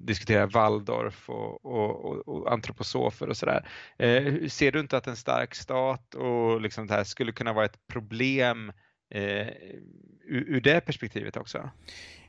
diskutera 0.06 0.46
Waldorf 0.46 1.30
och, 1.30 1.66
och, 1.66 2.28
och 2.28 2.52
antroposofer 2.54 3.30
och 3.30 3.38
sådär. 3.38 3.68
Eh, 3.98 4.48
ser 4.48 4.72
du 4.72 4.80
inte 4.80 4.98
att 4.98 5.08
en 5.08 5.16
stark 5.16 5.56
stat 5.56 6.16
och 6.16 6.62
liksom 6.62 6.88
det 6.88 6.94
här 6.94 7.04
skulle 7.04 7.32
kunna 7.32 7.54
vara 7.54 7.66
ett 7.66 7.88
problem 7.88 8.72
eh, 9.10 9.48
ur, 10.28 10.46
ur 10.48 10.62
det 10.62 10.82
perspektivet 10.82 11.38
också? 11.38 11.70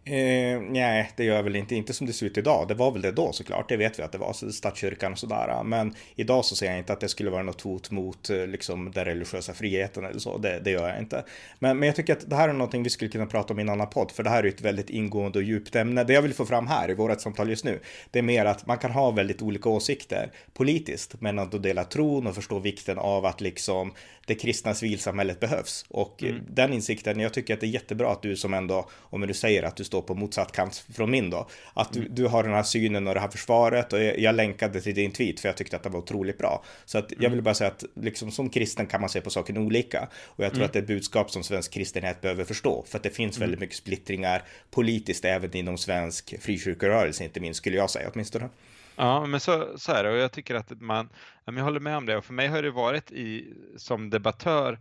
Eh, 0.08 0.60
nej, 0.60 1.10
det 1.16 1.24
gör 1.24 1.42
väl 1.42 1.56
inte, 1.56 1.74
inte 1.74 1.92
som 1.92 2.06
det 2.06 2.12
ser 2.12 2.26
ut 2.26 2.38
idag. 2.38 2.68
Det 2.68 2.74
var 2.74 2.90
väl 2.90 3.02
det 3.02 3.12
då 3.12 3.32
såklart, 3.32 3.68
det 3.68 3.76
vet 3.76 3.98
vi 3.98 4.02
att 4.02 4.12
det 4.12 4.18
var, 4.18 4.50
statskyrkan 4.50 5.12
och 5.12 5.18
sådär. 5.18 5.62
Men 5.64 5.94
idag 6.14 6.44
så 6.44 6.56
ser 6.56 6.66
jag 6.66 6.78
inte 6.78 6.92
att 6.92 7.00
det 7.00 7.08
skulle 7.08 7.30
vara 7.30 7.42
något 7.42 7.60
hot 7.60 7.90
mot 7.90 8.30
eh, 8.30 8.46
liksom 8.46 8.92
den 8.94 9.04
religiösa 9.04 9.54
friheten 9.54 10.04
eller 10.04 10.18
så, 10.18 10.38
det, 10.38 10.60
det 10.64 10.70
gör 10.70 10.88
jag 10.88 10.98
inte. 10.98 11.24
Men, 11.58 11.78
men 11.78 11.86
jag 11.86 11.96
tycker 11.96 12.12
att 12.12 12.30
det 12.30 12.36
här 12.36 12.48
är 12.48 12.52
någonting 12.52 12.82
vi 12.82 12.90
skulle 12.90 13.10
kunna 13.10 13.26
prata 13.26 13.52
om 13.52 13.58
i 13.58 13.62
en 13.62 13.68
annan 13.68 13.90
podd, 13.90 14.10
för 14.10 14.22
det 14.22 14.30
här 14.30 14.44
är 14.44 14.48
ett 14.48 14.60
väldigt 14.60 14.90
ingående 14.90 15.38
och 15.38 15.44
djupt 15.44 15.76
ämne. 15.76 16.04
Det 16.04 16.12
jag 16.12 16.22
vill 16.22 16.34
få 16.34 16.46
fram 16.46 16.66
här 16.66 16.90
i 16.90 16.94
vårt 16.94 17.20
samtal 17.20 17.50
just 17.50 17.64
nu, 17.64 17.80
det 18.10 18.18
är 18.18 18.22
mer 18.22 18.44
att 18.44 18.66
man 18.66 18.78
kan 18.78 18.90
ha 18.90 19.10
väldigt 19.10 19.42
olika 19.42 19.68
åsikter 19.68 20.30
politiskt, 20.52 21.20
men 21.20 21.38
att 21.38 21.62
dela 21.62 21.84
tron 21.84 22.26
och 22.26 22.34
förstå 22.34 22.58
vikten 22.58 22.98
av 22.98 23.26
att 23.26 23.40
liksom 23.40 23.92
det 24.26 24.34
kristna 24.34 24.74
civilsamhället 24.74 25.40
behövs. 25.40 25.84
Och 25.88 26.22
mm. 26.22 26.42
den 26.50 26.72
insikten, 26.72 27.20
jag 27.20 27.34
tycker 27.34 27.54
att 27.54 27.60
det 27.60 27.66
är 27.66 27.68
jättebra 27.86 28.12
att 28.12 28.22
du 28.22 28.36
som 28.36 28.54
ändå, 28.54 28.88
om 29.00 29.20
du 29.20 29.34
säger 29.34 29.62
att 29.62 29.76
du 29.76 29.84
står 29.84 30.02
på 30.02 30.14
motsatt 30.14 30.52
kant 30.52 30.84
från 30.94 31.10
min 31.10 31.30
då. 31.30 31.48
Att 31.74 31.92
du, 31.92 32.08
du 32.08 32.26
har 32.26 32.42
den 32.42 32.52
här 32.52 32.62
synen 32.62 33.06
och 33.06 33.14
det 33.14 33.20
här 33.20 33.28
försvaret 33.28 33.92
och 33.92 34.02
jag, 34.02 34.18
jag 34.18 34.34
länkade 34.34 34.80
till 34.80 34.94
din 34.94 35.12
tweet 35.12 35.40
för 35.40 35.48
jag 35.48 35.56
tyckte 35.56 35.76
att 35.76 35.82
det 35.82 35.88
var 35.88 35.98
otroligt 35.98 36.38
bra. 36.38 36.64
Så 36.84 36.98
att 36.98 37.10
jag 37.10 37.30
vill 37.30 37.32
mm. 37.32 37.44
bara 37.44 37.54
säga 37.54 37.70
att 37.70 37.84
liksom 37.94 38.30
som 38.30 38.50
kristen 38.50 38.86
kan 38.86 39.00
man 39.00 39.10
se 39.10 39.20
på 39.20 39.30
saken 39.30 39.56
olika. 39.56 40.08
Och 40.24 40.44
jag 40.44 40.50
tror 40.50 40.58
mm. 40.58 40.66
att 40.66 40.72
det 40.72 40.78
är 40.78 40.82
ett 40.82 40.88
budskap 40.88 41.30
som 41.30 41.42
svensk 41.42 41.72
kristenhet 41.72 42.20
behöver 42.20 42.44
förstå. 42.44 42.84
För 42.88 42.98
att 42.98 43.02
det 43.02 43.10
finns 43.10 43.38
väldigt 43.38 43.60
mycket 43.60 43.76
splittringar 43.76 44.42
politiskt 44.70 45.24
även 45.24 45.56
inom 45.56 45.78
svensk 45.78 46.34
frikyrkorörelse, 46.40 47.24
inte 47.24 47.40
minst 47.40 47.58
skulle 47.58 47.76
jag 47.76 47.90
säga 47.90 48.10
åtminstone. 48.14 48.48
Ja, 48.96 49.26
men 49.26 49.40
så, 49.40 49.78
så 49.78 49.92
är 49.92 50.04
det 50.04 50.10
och 50.10 50.16
jag 50.16 50.32
tycker 50.32 50.54
att 50.54 50.80
man, 50.80 51.08
jag 51.44 51.52
håller 51.52 51.80
med 51.80 51.96
om 51.96 52.06
det 52.06 52.16
och 52.16 52.24
för 52.24 52.32
mig 52.32 52.48
har 52.48 52.62
det 52.62 52.70
varit 52.70 53.12
i, 53.12 53.54
som 53.76 54.10
debattör 54.10 54.78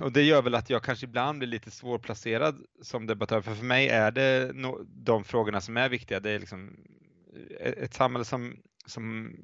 och 0.00 0.12
det 0.12 0.22
gör 0.22 0.42
väl 0.42 0.54
att 0.54 0.70
jag 0.70 0.82
kanske 0.82 1.06
ibland 1.06 1.38
blir 1.38 1.48
lite 1.48 1.70
svårplacerad 1.70 2.66
som 2.82 3.06
debattör, 3.06 3.40
för 3.40 3.54
för 3.54 3.64
mig 3.64 3.88
är 3.88 4.10
det 4.10 4.50
no, 4.54 4.84
de 4.84 5.24
frågorna 5.24 5.60
som 5.60 5.76
är 5.76 5.88
viktiga. 5.88 6.20
Det 6.20 6.30
är 6.30 6.38
liksom 6.38 6.76
eh, 7.60 7.72
ett, 7.72 7.94
samhälle 7.94 8.24
som, 8.24 8.56
som 8.86 9.36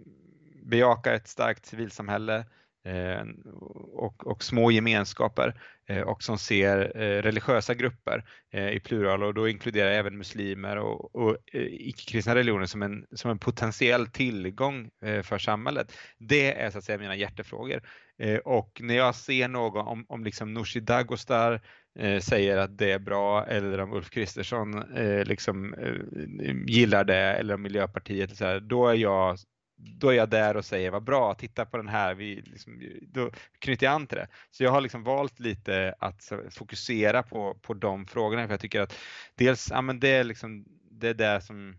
bejakar 0.62 1.12
ett 1.12 1.28
starkt 1.28 1.66
civilsamhälle, 1.66 2.44
Eh, 2.88 3.22
och, 3.92 4.26
och, 4.26 4.44
små 4.44 4.70
gemenskaper 4.70 5.60
eh, 5.88 6.00
och 6.00 6.22
som 6.22 6.38
ser 6.38 6.92
eh, 6.96 7.22
religiösa 7.22 7.74
grupper 7.74 8.24
i 8.72 8.80
plural 8.80 9.22
och 9.22 9.34
då 9.34 9.48
inkluderar 9.48 9.88
jag 9.88 9.98
även 9.98 10.18
muslimer 10.18 10.76
och, 10.76 11.14
och 11.14 11.36
icke-kristna 11.52 12.34
religioner 12.34 12.66
som 12.66 12.82
en, 12.82 13.06
som 13.12 13.30
en 13.30 13.38
potentiell 13.38 14.06
tillgång 14.06 14.90
för 15.22 15.38
samhället. 15.38 15.92
Det 16.18 16.60
är 16.60 16.70
så 16.70 16.78
att 16.78 16.84
säga 16.84 16.98
mina 16.98 17.16
hjärtefrågor. 17.16 17.82
Och 18.44 18.80
när 18.82 18.94
jag 18.94 19.14
ser 19.14 19.48
någon, 19.48 19.86
om, 19.86 20.04
om 20.08 20.24
liksom 20.24 20.54
Nooshi 20.54 20.80
Dagostar 20.80 21.60
säger 22.20 22.56
att 22.56 22.78
det 22.78 22.92
är 22.92 22.98
bra 22.98 23.46
eller 23.46 23.78
om 23.78 23.92
Ulf 23.92 24.10
Kristersson 24.10 24.84
liksom 25.24 25.74
gillar 26.66 27.04
det 27.04 27.32
eller 27.32 27.54
om 27.54 27.62
Miljöpartiet, 27.62 28.36
så 28.36 28.44
här, 28.44 28.60
då 28.60 28.88
är 28.88 28.94
jag 28.94 29.38
då 29.78 30.08
är 30.08 30.14
jag 30.14 30.30
där 30.30 30.56
och 30.56 30.64
säger 30.64 30.90
vad 30.90 31.02
bra, 31.02 31.34
titta 31.34 31.64
på 31.64 31.76
den 31.76 31.88
här, 31.88 32.14
vi 32.14 32.40
liksom, 32.40 32.82
då 33.02 33.30
knyter 33.58 33.86
jag 33.86 33.94
an 33.94 34.06
till 34.06 34.18
det. 34.18 34.28
Så 34.50 34.64
jag 34.64 34.70
har 34.70 34.80
liksom 34.80 35.04
valt 35.04 35.40
lite 35.40 35.94
att 35.98 36.32
fokusera 36.50 37.22
på, 37.22 37.54
på 37.54 37.74
de 37.74 38.06
frågorna 38.06 38.46
för 38.46 38.52
jag 38.52 38.60
tycker 38.60 38.80
att 38.80 38.94
dels, 39.34 39.70
ja 39.70 39.82
men 39.82 40.00
det 40.00 40.08
är 40.08 40.24
liksom, 40.24 40.64
det 40.90 41.08
är 41.08 41.14
det 41.14 41.40
som 41.40 41.76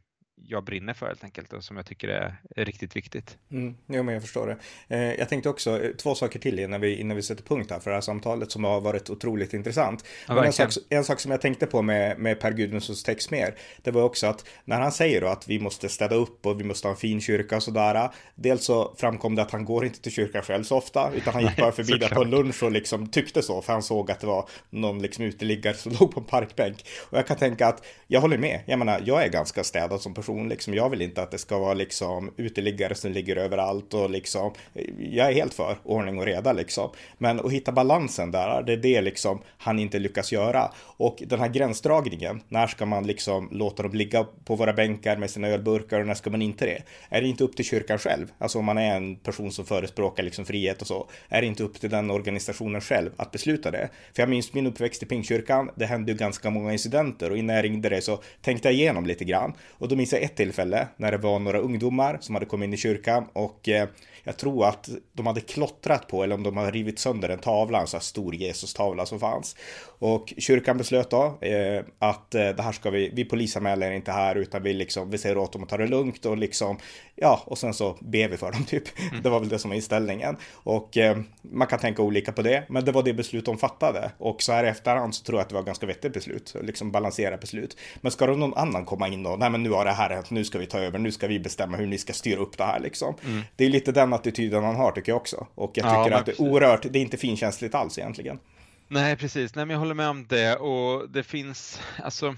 jag 0.48 0.64
brinner 0.64 0.94
för 0.94 1.06
helt 1.06 1.24
enkelt 1.24 1.54
och 1.54 1.64
som 1.64 1.78
jag 1.78 1.86
tycker 1.86 2.08
är, 2.08 2.36
riktigt 2.56 2.96
viktigt. 2.96 3.38
Mm, 3.52 3.76
jo, 3.88 4.04
men 4.04 4.14
jag 4.14 4.24
förstår 4.24 4.48
det. 4.48 4.58
Eh, 4.96 5.14
jag 5.20 5.30
tänkte 5.30 5.50
också 5.50 5.84
eh, 5.84 5.92
två 5.92 6.16
saker 6.16 6.40
till 6.40 6.60
innan 6.60 6.82
vi, 6.82 6.96
innan 6.96 7.16
vi 7.18 7.24
sätter 7.24 7.44
punkt 7.44 7.72
här 7.72 7.80
för 7.80 7.90
det 7.90 7.96
här 7.96 8.02
samtalet 8.02 8.52
som 8.52 8.64
har 8.64 8.82
varit 8.82 9.10
otroligt 9.10 9.54
intressant. 9.54 10.06
Ja, 10.28 10.46
en, 10.46 10.54
sak, 10.54 10.70
en 10.90 11.04
sak 11.04 11.20
som 11.20 11.32
jag 11.32 11.42
tänkte 11.42 11.66
på 11.66 11.82
med, 11.82 12.20
med 12.20 12.40
Per 12.40 12.52
Gudmundssons 12.52 13.04
text 13.04 13.32
mer, 13.32 13.56
det 13.82 13.92
var 13.92 14.04
också 14.04 14.28
att 14.28 14.46
när 14.66 14.80
han 14.80 14.92
säger 14.92 15.22
då 15.22 15.28
att 15.28 15.48
vi 15.48 15.60
måste 15.60 15.90
städa 15.90 16.16
upp 16.16 16.46
och 16.46 16.60
vi 16.60 16.64
måste 16.64 16.88
ha 16.88 16.94
en 16.94 16.98
fin 17.00 17.22
kyrka 17.22 17.56
och 17.56 17.64
sådär. 17.64 18.10
Dels 18.36 18.66
så 18.66 18.96
framkom 18.98 19.36
det 19.36 19.42
att 19.42 19.52
han 19.52 19.66
går 19.66 19.86
inte 19.86 20.02
till 20.02 20.12
kyrkan 20.12 20.42
själv 20.42 20.64
så 20.64 20.78
ofta, 20.78 21.12
utan 21.16 21.34
han 21.34 21.44
gick 21.44 21.58
bara 21.58 21.72
förbi 21.72 21.98
där 21.98 22.10
på 22.10 22.24
lunch 22.24 22.64
och 22.64 22.72
liksom 22.72 23.08
tyckte 23.08 23.42
så, 23.42 23.62
för 23.62 23.74
han 23.74 23.84
såg 23.84 24.12
att 24.12 24.20
det 24.20 24.28
var 24.28 24.50
någon 24.70 25.02
liksom 25.02 25.26
uteliggare 25.26 25.76
som 25.76 25.92
låg 26.00 26.14
på 26.14 26.20
en 26.20 26.26
parkbänk. 26.26 26.86
Och 27.10 27.18
jag 27.18 27.28
kan 27.28 27.38
tänka 27.38 27.68
att 27.68 27.86
jag 28.08 28.22
håller 28.22 28.38
med. 28.38 28.62
Jag 28.66 28.80
menar, 28.80 29.02
jag 29.06 29.24
är 29.24 29.30
ganska 29.30 29.64
städad 29.64 30.02
som 30.02 30.14
person 30.14 30.29
person. 30.30 30.50
Liksom. 30.50 30.74
Jag 30.74 30.90
vill 30.90 31.02
inte 31.02 31.22
att 31.22 31.32
det 31.32 31.38
ska 31.38 31.60
vara 31.60 31.74
liksom 31.74 32.32
uteliggare 32.38 32.96
som 32.96 33.12
ligger 33.12 33.36
överallt 33.36 33.94
och 33.94 34.10
liksom. 34.10 34.52
Jag 35.00 35.28
är 35.28 35.34
helt 35.34 35.54
för 35.54 35.78
ordning 35.84 36.20
och 36.20 36.26
reda 36.26 36.54
liksom. 36.54 36.90
Men 37.18 37.40
att 37.40 37.52
hitta 37.52 37.72
balansen 37.72 38.32
där, 38.32 38.64
det 38.64 38.74
är 38.74 38.78
det 38.78 39.02
liksom 39.02 39.42
han 39.58 39.80
inte 39.80 40.00
lyckas 40.00 40.32
göra. 40.32 40.72
Och 40.98 41.24
den 41.28 41.40
här 41.40 41.50
gränsdragningen, 41.50 42.42
när 42.50 42.68
ska 42.68 42.86
man 42.86 43.08
liksom 43.08 43.50
låta 43.52 43.84
dem 43.84 43.94
ligga 43.94 44.26
på 44.46 44.56
våra 44.56 44.74
bänkar 44.74 45.18
med 45.18 45.30
sina 45.30 45.48
ölburkar 45.48 46.00
och 46.00 46.08
när 46.08 46.16
ska 46.16 46.30
man 46.30 46.42
inte 46.42 46.66
det? 46.66 46.84
Är 47.10 47.22
det 47.22 47.28
inte 47.28 47.44
upp 47.44 47.56
till 47.56 47.66
kyrkan 47.66 47.98
själv? 47.98 48.28
Alltså 48.38 48.60
om 48.60 48.66
man 48.66 48.78
är 48.78 48.96
en 48.96 49.16
person 49.16 49.52
som 49.52 49.66
förespråkar 49.66 50.24
liksom 50.24 50.46
frihet 50.46 50.82
och 50.82 50.88
så, 50.88 51.10
är 51.30 51.42
det 51.42 51.48
inte 51.48 51.64
upp 51.64 51.80
till 51.80 51.90
den 51.90 52.12
organisationen 52.12 52.82
själv 52.82 53.12
att 53.18 53.32
besluta 53.32 53.72
det? 53.72 53.90
För 54.16 54.22
jag 54.22 54.30
minns 54.30 54.54
min 54.54 54.68
uppväxt 54.68 55.04
i 55.04 55.06
Pingstkyrkan, 55.06 55.72
det 55.76 55.86
hände 55.86 56.12
ju 56.12 56.18
ganska 56.18 56.50
många 56.50 56.72
incidenter 56.72 57.32
och 57.32 57.38
innan 57.38 57.56
jag 57.56 57.66
ringde 57.66 57.90
det 57.90 58.02
så 58.02 58.20
tänkte 58.42 58.68
jag 58.68 58.76
igenom 58.76 59.06
lite 59.06 59.26
grann 59.26 59.54
och 59.70 59.88
då 59.88 59.96
minns 59.96 60.14
jag 60.14 60.19
ett 60.20 60.36
tillfälle 60.36 60.88
när 60.98 61.12
det 61.12 61.18
var 61.18 61.40
några 61.40 61.60
ungdomar 61.60 62.18
som 62.22 62.36
hade 62.36 62.46
kommit 62.46 62.68
in 62.68 62.74
i 62.74 62.78
kyrkan 62.78 63.26
och 63.34 63.70
eh, 63.70 63.88
jag 64.30 64.38
tror 64.38 64.66
att 64.66 64.90
de 65.14 65.28
hade 65.28 65.42
klottrat 65.42 66.08
på 66.08 66.24
eller 66.24 66.36
om 66.36 66.44
de 66.44 66.58
hade 66.58 66.72
rivit 66.72 67.00
sönder 67.00 67.30
en 67.30 67.40
tavla, 67.40 67.82
en 67.82 67.88
sån 67.88 67.98
här 67.98 68.04
stor 68.04 68.36
Jesus-tavla 68.36 69.06
som 69.06 69.20
fanns. 69.20 69.56
Och 70.00 70.34
kyrkan 70.38 70.78
beslöt 70.78 71.10
då 71.10 71.38
eh, 71.42 71.84
att 72.00 72.36
eh, 72.36 72.50
det 72.50 72.62
här 72.62 72.72
ska 72.72 72.90
vi, 72.90 73.12
vi 73.14 73.26
polisanmäler 73.26 73.92
inte 73.92 74.12
här 74.12 74.36
utan 74.36 74.64
vi 74.64 74.74
liksom, 74.74 75.10
vi 75.10 75.18
säger 75.18 75.38
åt 75.38 75.54
dem 75.54 75.64
att 75.64 75.70
ta 75.70 75.78
det 75.78 75.88
lugnt 75.88 76.26
och 76.26 76.38
liksom, 76.38 76.78
ja, 77.16 77.44
och 77.46 77.58
sen 77.58 77.74
så 77.74 77.98
ber 78.00 78.28
vi 78.28 78.38
för 78.38 78.52
dem 78.52 78.64
typ. 78.68 79.00
Mm. 79.12 79.24
Det 79.24 79.30
var 79.30 79.40
väl 79.40 79.50
det 79.50 79.60
som 79.60 79.70
var 79.70 79.76
inställningen. 79.76 80.38
Och 80.54 80.98
eh, 80.98 81.18
man 81.42 81.68
kan 81.68 81.80
tänka 81.80 82.02
olika 82.02 82.32
på 82.32 82.42
det, 82.42 82.64
men 82.70 82.86
det 82.86 82.92
var 82.92 83.04
det 83.04 83.14
beslut 83.14 83.46
de 83.46 83.58
fattade. 83.58 84.12
Och 84.18 84.42
så 84.42 84.52
här 84.52 84.64
i 84.64 84.68
efterhand 84.68 85.16
så 85.16 85.24
tror 85.24 85.40
jag 85.40 85.44
att 85.44 85.50
det 85.50 85.56
var 85.56 85.64
ganska 85.64 85.86
vettigt 85.86 86.14
beslut, 86.14 86.56
liksom 86.62 86.92
balansera 86.92 87.38
beslut. 87.38 87.78
Men 88.02 88.12
ska 88.12 88.28
då 88.28 88.34
någon 88.34 88.54
annan 88.54 88.86
komma 88.86 89.08
in 89.08 89.26
och, 89.26 89.40
nej 89.40 89.50
men 89.50 89.64
nu 89.64 89.70
har 89.70 89.86
det 89.86 89.92
här 89.92 90.10
hänt, 90.10 90.30
nu 90.30 90.44
ska 90.44 90.60
vi 90.60 90.66
ta 90.66 90.80
över, 90.80 91.00
nu 91.00 91.12
ska 91.12 91.28
vi 91.28 91.40
bestämma 91.40 91.78
hur 91.78 91.88
ni 91.88 91.98
ska 91.98 92.14
styra 92.14 92.40
upp 92.40 92.58
det 92.58 92.64
här 92.64 92.80
liksom. 92.80 93.16
Mm. 93.26 93.42
Det 93.56 93.66
är 93.66 93.70
lite 93.70 93.92
den 93.92 94.14
attityden 94.20 94.64
han 94.64 94.76
har 94.76 94.92
tycker 94.92 95.12
jag 95.12 95.18
också. 95.18 95.48
Och 95.56 95.72
jag 95.74 95.86
tycker 95.86 96.12
ja, 96.12 96.18
att 96.18 96.26
det 96.26 96.32
är 96.32 96.42
oerhört, 96.42 96.82
det 96.82 97.00
är 97.00 97.02
inte 97.02 97.18
finkänsligt 97.18 97.76
alls 97.76 97.98
egentligen. 97.98 98.40
Nej, 98.88 99.18
precis. 99.18 99.56
Nej, 99.56 99.66
men 99.66 99.74
jag 99.74 99.80
håller 99.80 99.96
med 99.96 100.10
om 100.10 100.28
det 100.28 100.56
och 100.56 101.10
det 101.10 101.24
finns, 101.24 101.82
alltså, 102.04 102.36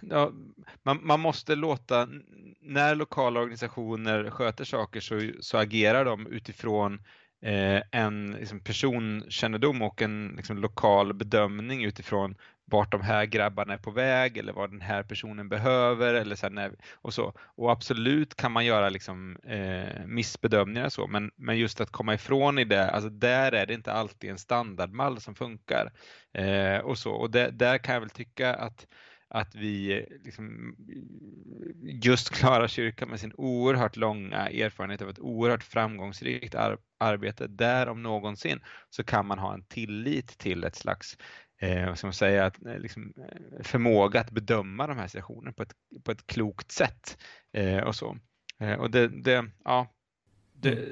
ja, 0.00 0.32
man, 0.82 1.06
man, 1.06 1.20
måste 1.20 1.54
låta, 1.54 2.08
när 2.60 2.94
lokala 2.94 3.40
organisationer 3.40 4.30
sköter 4.30 4.64
saker 4.64 5.00
så, 5.00 5.30
så 5.40 5.58
agerar 5.58 6.04
de 6.04 6.26
utifrån 6.26 6.94
eh, 7.42 7.82
en 7.90 8.30
liksom, 8.30 8.60
personkännedom 8.60 9.82
och 9.82 10.02
en 10.02 10.34
liksom, 10.36 10.58
lokal 10.58 11.14
bedömning 11.14 11.84
utifrån 11.84 12.34
vart 12.72 12.92
de 12.92 13.00
här 13.00 13.24
grabbarna 13.24 13.72
är 13.72 13.78
på 13.78 13.90
väg 13.90 14.36
eller 14.36 14.52
vad 14.52 14.70
den 14.70 14.80
här 14.80 15.02
personen 15.02 15.48
behöver 15.48 16.14
eller 16.14 16.36
så 16.36 16.48
när, 16.48 16.72
och 16.94 17.14
så. 17.14 17.32
Och 17.38 17.72
absolut 17.72 18.34
kan 18.34 18.52
man 18.52 18.64
göra 18.64 18.88
liksom, 18.88 19.36
eh, 19.36 20.06
missbedömningar 20.06 20.88
så, 20.88 21.06
men, 21.06 21.30
men 21.36 21.58
just 21.58 21.80
att 21.80 21.90
komma 21.90 22.14
ifrån 22.14 22.58
i 22.58 22.64
det, 22.64 22.90
alltså 22.90 23.10
där 23.10 23.52
är 23.52 23.66
det 23.66 23.74
inte 23.74 23.92
alltid 23.92 24.30
en 24.30 24.38
standardmall 24.38 25.20
som 25.20 25.34
funkar. 25.34 25.92
Eh, 26.34 26.78
och 26.78 26.98
så. 26.98 27.12
Och 27.12 27.30
det, 27.30 27.50
där 27.50 27.78
kan 27.78 27.94
jag 27.94 28.00
väl 28.00 28.10
tycka 28.10 28.54
att 28.54 28.86
att 29.34 29.54
vi 29.54 29.98
eh, 29.98 30.04
liksom, 30.24 30.76
just 31.82 32.30
Klara 32.30 32.68
kyrkan 32.68 33.08
med 33.08 33.20
sin 33.20 33.32
oerhört 33.34 33.96
långa 33.96 34.48
erfarenhet 34.48 35.02
av 35.02 35.08
ett 35.08 35.18
oerhört 35.18 35.62
framgångsrikt 35.62 36.54
ar 36.54 36.78
arbete, 36.98 37.46
där 37.46 37.88
om 37.88 38.02
någonsin 38.02 38.60
så 38.90 39.04
kan 39.04 39.26
man 39.26 39.38
ha 39.38 39.54
en 39.54 39.64
tillit 39.64 40.38
till 40.38 40.64
ett 40.64 40.76
slags 40.76 41.18
eh, 41.62 41.86
vad 41.86 41.98
ska 41.98 42.06
man 42.06 42.14
säga, 42.14 42.46
att, 42.46 42.66
eh, 42.66 42.78
liksom, 42.78 43.12
eh, 43.16 43.62
förmåga 43.62 44.20
att 44.20 44.30
bedöma 44.30 44.86
de 44.86 44.98
här 44.98 45.08
situationerna 45.08 45.52
på 45.52 45.62
ett, 45.62 45.74
på 46.04 46.10
ett 46.10 46.26
klokt 46.26 46.72
sätt. 46.72 47.18
Eh, 47.52 47.78
och 47.78 47.96
så. 47.96 48.18
Eh, 48.58 48.74
och 48.74 48.90
det, 48.90 49.08
det 49.08 49.50
ja, 49.64 49.94
det, 50.52 50.88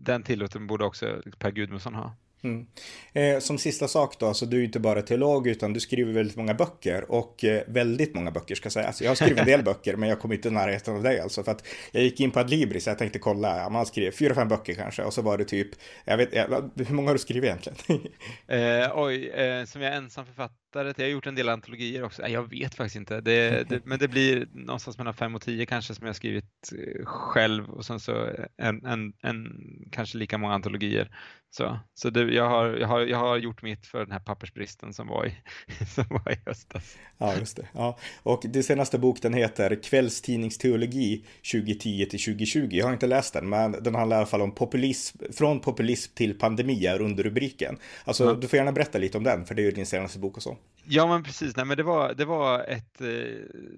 den 0.00 0.22
tillåten 0.22 0.66
borde 0.66 0.84
också 0.84 1.22
Per 1.38 1.50
Gudmundsson 1.50 1.94
ha. 1.94 2.16
Mm. 2.42 2.66
Eh, 3.12 3.38
som 3.38 3.58
sista 3.58 3.88
sak 3.88 4.16
då, 4.18 4.26
alltså 4.26 4.46
du 4.46 4.60
är 4.60 4.64
inte 4.64 4.80
bara 4.80 5.02
teolog 5.02 5.46
utan 5.46 5.72
du 5.72 5.80
skriver 5.80 6.12
väldigt 6.12 6.36
många 6.36 6.54
böcker 6.54 7.10
och 7.10 7.44
eh, 7.44 7.62
väldigt 7.66 8.14
många 8.14 8.30
böcker 8.30 8.54
ska 8.54 8.70
sägas. 8.70 8.86
Alltså, 8.86 9.04
jag 9.04 9.10
har 9.10 9.14
skrivit 9.14 9.38
en 9.38 9.46
del 9.46 9.62
böcker 9.64 9.96
men 9.96 10.08
jag 10.08 10.20
kom 10.20 10.32
inte 10.32 10.48
i 10.48 10.50
närheten 10.50 10.96
av 10.96 11.02
dig 11.02 11.20
alltså 11.20 11.42
för 11.42 11.52
att 11.52 11.66
jag 11.92 12.02
gick 12.02 12.20
in 12.20 12.30
på 12.30 12.40
Adlibris 12.40 12.84
så 12.84 12.90
jag 12.90 12.98
tänkte 12.98 13.18
kolla, 13.18 13.56
ja, 13.56 13.68
man 13.68 13.86
skriver 13.86 14.10
fyra, 14.10 14.34
fem 14.34 14.48
böcker 14.48 14.74
kanske 14.74 15.02
och 15.02 15.14
så 15.14 15.22
var 15.22 15.38
det 15.38 15.44
typ, 15.44 15.68
jag 16.04 16.16
vet, 16.16 16.34
jag, 16.34 16.70
hur 16.74 16.94
många 16.94 17.08
har 17.08 17.14
du 17.14 17.18
skrivit 17.18 17.44
egentligen? 17.44 18.00
eh, 18.46 18.90
oj, 18.94 19.28
eh, 19.28 19.64
som 19.64 19.82
jag 19.82 19.92
är 19.92 19.96
ensam 19.96 20.26
författare 20.26 20.60
författare 20.72 20.94
Jag 20.96 21.08
har 21.08 21.12
gjort 21.12 21.26
en 21.26 21.34
del 21.34 21.48
antologier 21.48 22.02
också. 22.02 22.28
Jag 22.28 22.50
vet 22.50 22.74
faktiskt 22.74 22.96
inte. 22.96 23.20
Det, 23.20 23.68
det, 23.68 23.86
men 23.86 23.98
det 23.98 24.08
blir 24.08 24.48
någonstans 24.52 24.98
mellan 24.98 25.14
fem 25.14 25.34
och 25.34 25.42
tio 25.42 25.66
kanske 25.66 25.94
som 25.94 26.06
jag 26.06 26.16
skrivit 26.16 26.72
eh, 26.72 27.04
själv 27.04 27.70
och 27.70 27.84
sen 27.84 28.00
så 28.00 28.30
en, 28.56 28.84
en, 28.84 29.12
en 29.22 29.62
kanske 29.92 30.18
lika 30.18 30.38
många 30.38 30.54
antologier. 30.54 31.10
Så, 31.52 31.78
så 31.94 32.10
det, 32.10 32.34
jag, 32.34 32.48
har, 32.48 32.66
jag, 32.66 32.88
har, 32.88 33.00
jag 33.00 33.18
har 33.18 33.36
gjort 33.36 33.62
mitt 33.62 33.86
för 33.86 33.98
den 33.98 34.10
här 34.10 34.18
pappersbristen 34.18 34.92
som 34.92 35.08
var 35.08 35.26
i, 35.26 35.34
som 35.94 36.04
var 36.08 36.32
i 36.32 36.36
höstas. 36.46 36.96
Ja, 37.18 37.36
just 37.36 37.56
det. 37.56 37.68
Ja. 37.72 37.98
Och 38.22 38.44
det 38.48 38.62
senaste 38.62 38.98
bok 38.98 39.22
den 39.22 39.34
heter 39.34 39.82
Kvällstidningsteologi 39.82 41.24
2010 41.52 42.06
till 42.10 42.24
2020. 42.24 42.68
Jag 42.70 42.86
har 42.86 42.92
inte 42.92 43.06
läst 43.06 43.32
den, 43.32 43.48
men 43.48 43.72
den 43.72 43.94
handlar 43.94 44.16
i 44.16 44.18
alla 44.18 44.26
fall 44.26 44.42
om 44.42 44.54
populism, 44.54 45.18
från 45.32 45.60
populism 45.60 46.14
till 46.14 46.38
pandemier 46.38 47.00
under 47.00 47.22
rubriken. 47.22 47.78
Alltså, 48.04 48.24
ja. 48.24 48.32
du 48.32 48.48
får 48.48 48.56
gärna 48.56 48.72
berätta 48.72 48.98
lite 48.98 49.18
om 49.18 49.24
den, 49.24 49.44
för 49.44 49.54
det 49.54 49.62
är 49.62 49.64
ju 49.64 49.70
din 49.70 49.86
senaste 49.86 50.18
bok 50.18 50.36
och 50.36 50.42
så. 50.42 50.56
Ja 50.84 51.06
men 51.06 51.22
precis, 51.22 51.56
nej, 51.56 51.66
men 51.66 51.76
det, 51.76 51.82
var, 51.82 52.14
det 52.14 52.24
var 52.24 52.64
ett, 52.68 53.00
eh, 53.00 53.08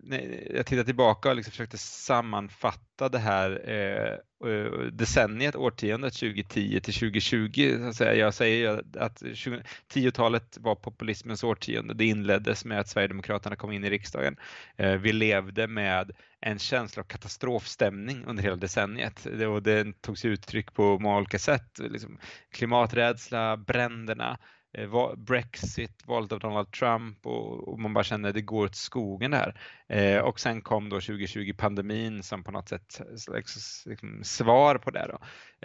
nej, 0.02 0.52
jag 0.54 0.66
tittade 0.66 0.84
tillbaka 0.84 1.30
och 1.30 1.36
liksom 1.36 1.50
försökte 1.50 1.78
sammanfatta 1.78 3.08
det 3.08 3.18
här 3.18 3.62
eh, 3.70 4.12
eh 4.50 4.72
decenniet, 4.92 5.56
årtiondet 5.56 6.14
2010 6.14 6.80
till 6.80 6.94
2020. 6.94 7.76
Så 7.78 7.88
att 7.88 7.96
säga. 7.96 8.14
Jag 8.14 8.34
säger 8.34 8.82
att 8.98 9.22
10-talet 9.92 10.58
var 10.60 10.74
populismens 10.74 11.44
årtionde. 11.44 11.94
Det 11.94 12.04
inleddes 12.04 12.64
med 12.64 12.80
att 12.80 12.88
Sverigedemokraterna 12.88 13.56
kom 13.56 13.72
in 13.72 13.84
i 13.84 13.90
riksdagen. 13.90 14.36
Eh, 14.76 14.92
vi 14.92 15.12
levde 15.12 15.66
med 15.66 16.10
en 16.40 16.58
känsla 16.58 17.00
av 17.00 17.06
katastrofstämning 17.06 18.24
under 18.24 18.42
hela 18.42 18.56
decenniet 18.56 19.26
och 19.26 19.62
det 19.62 20.02
tog 20.02 20.18
sig 20.18 20.30
uttryck 20.30 20.74
på 20.74 20.98
många 20.98 21.16
olika 21.16 21.38
sätt. 21.38 21.78
Liksom 21.78 22.18
klimaträdsla, 22.50 23.56
bränderna, 23.56 24.38
Eh, 24.74 25.14
Brexit, 25.16 26.06
valet 26.06 26.32
av 26.32 26.38
Donald 26.38 26.72
Trump 26.72 27.26
och, 27.26 27.68
och, 27.68 27.80
man 27.80 27.94
bara 27.94 28.04
känner 28.04 28.28
att 28.28 28.34
det 28.34 28.42
går 28.42 28.64
åt 28.64 28.74
skogen 28.74 29.30
där. 29.30 29.60
Eh, 29.88 30.18
och 30.18 30.40
sen 30.40 30.60
kom 30.60 30.88
då 30.88 31.00
2020 31.00 31.52
pandemin 31.58 32.22
som 32.22 32.44
på 32.44 32.50
något 32.50 32.68
sätt 32.68 33.00
liksom, 33.10 33.62
liksom, 33.90 34.24
svar 34.24 34.78
på 34.78 34.90
det. 34.90 35.06
Då. 35.08 35.18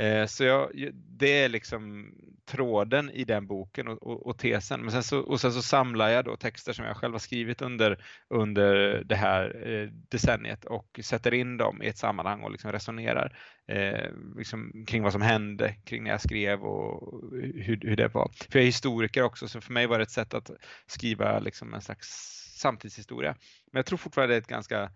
Eh, 0.03 0.26
så 0.26 0.43
jag, 0.43 0.72
det 0.93 1.43
är 1.43 1.49
liksom 1.49 2.12
tråden 2.45 3.12
i 3.12 3.24
den 3.24 3.47
boken 3.47 3.88
och, 3.88 4.03
och, 4.03 4.28
och, 4.28 4.38
tesen. 4.38 4.82
Men 4.82 4.91
sen 4.91 5.03
så, 5.03 5.20
och 5.20 5.41
sen 5.41 5.53
så 5.53 5.62
samlar 5.62 6.10
jag 6.10 6.26
då 6.26 6.36
texter 6.36 6.74
som 6.74 6.86
jag 6.86 6.97
själv 6.97 7.14
har 7.14 7.20
skrivit 7.20 7.62
under, 7.62 8.03
under 8.30 9.03
det 9.05 9.16
här 9.16 9.68
eh, 9.68 9.89
decenniet 9.91 10.66
och 10.66 10.99
sätter 11.03 11.34
in 11.34 11.58
dem 11.58 11.84
i 11.84 11.88
ett 11.88 11.97
sammanhang 11.97 12.43
och 12.43 12.51
liksom 12.51 12.72
resonerar 12.72 13.38
eh, 13.68 14.11
liksom 14.38 14.86
kring 14.88 15.03
vad 15.03 15.11
som 15.11 15.22
hände 15.22 15.76
kring 15.86 16.03
när 16.03 16.11
jag 16.11 16.22
skrev 16.22 16.63
och 16.63 17.22
hur, 17.41 17.80
hur 17.82 17.95
det 17.95 18.07
var. 18.07 18.32
För 18.49 18.59
jag 18.59 18.61
är 18.61 18.65
historiker 18.65 19.22
också 19.22 19.47
så 19.47 19.61
för 19.61 19.74
mig 19.74 19.88
var 19.88 19.97
det 19.97 20.03
ett 20.03 20.11
sätt 20.11 20.34
att 20.34 20.51
skriva 20.88 21.39
liksom 21.39 21.74
en 21.74 21.82
slags 21.82 22.07
samtidshistoria. 22.57 23.36
Men 23.72 23.80
jag 23.80 23.86
tror 23.86 23.97
fortfarande 23.97 24.34
det 24.34 24.38
är 24.38 24.41
ett 24.41 24.47
ganska 24.47 24.91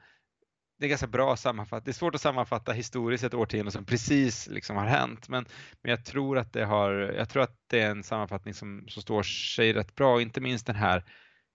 det 0.79 0.87
är 0.87 0.89
ganska 0.89 1.07
bra 1.07 1.35
sammanfattning. 1.35 1.85
Det 1.85 1.91
är 1.91 1.99
svårt 1.99 2.15
att 2.15 2.21
sammanfatta 2.21 2.71
historiskt 2.71 3.23
ett 3.23 3.33
årtionde 3.33 3.71
som 3.71 3.85
precis 3.85 4.47
liksom 4.47 4.75
har 4.77 4.85
hänt, 4.85 5.29
men, 5.29 5.45
men 5.81 5.89
jag 5.89 6.05
tror 6.05 6.37
att 6.37 6.53
det 6.53 6.65
har. 6.65 6.91
Jag 6.91 7.29
tror 7.29 7.43
att 7.43 7.55
det 7.69 7.79
är 7.79 7.91
en 7.91 8.03
sammanfattning 8.03 8.53
som, 8.53 8.85
som 8.87 9.01
står 9.01 9.23
sig 9.23 9.73
rätt 9.73 9.95
bra, 9.95 10.21
inte 10.21 10.41
minst 10.41 10.65
den 10.65 10.75
här 10.75 11.03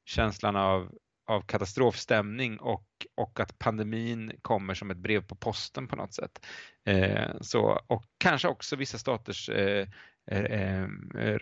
känslan 0.05 0.57
av 0.57 0.93
av 1.27 1.41
katastrofstämning 1.41 2.57
och, 2.57 2.87
och 3.15 3.41
att 3.41 3.59
pandemin 3.59 4.33
kommer 4.43 4.75
som 4.75 4.91
ett 4.91 4.97
brev 4.97 5.27
på 5.27 5.35
posten 5.35 5.89
på 5.89 5.97
något 5.97 6.15
sätt. 6.15 6.47
Eh, 6.85 7.31
så, 7.41 7.81
och 7.87 8.05
kanske 8.19 8.49
också 8.49 8.77
vissa 8.77 8.99
staters 8.99 9.49
eh, 9.49 9.89
eh, 10.31 10.45
eh, 10.45 11.39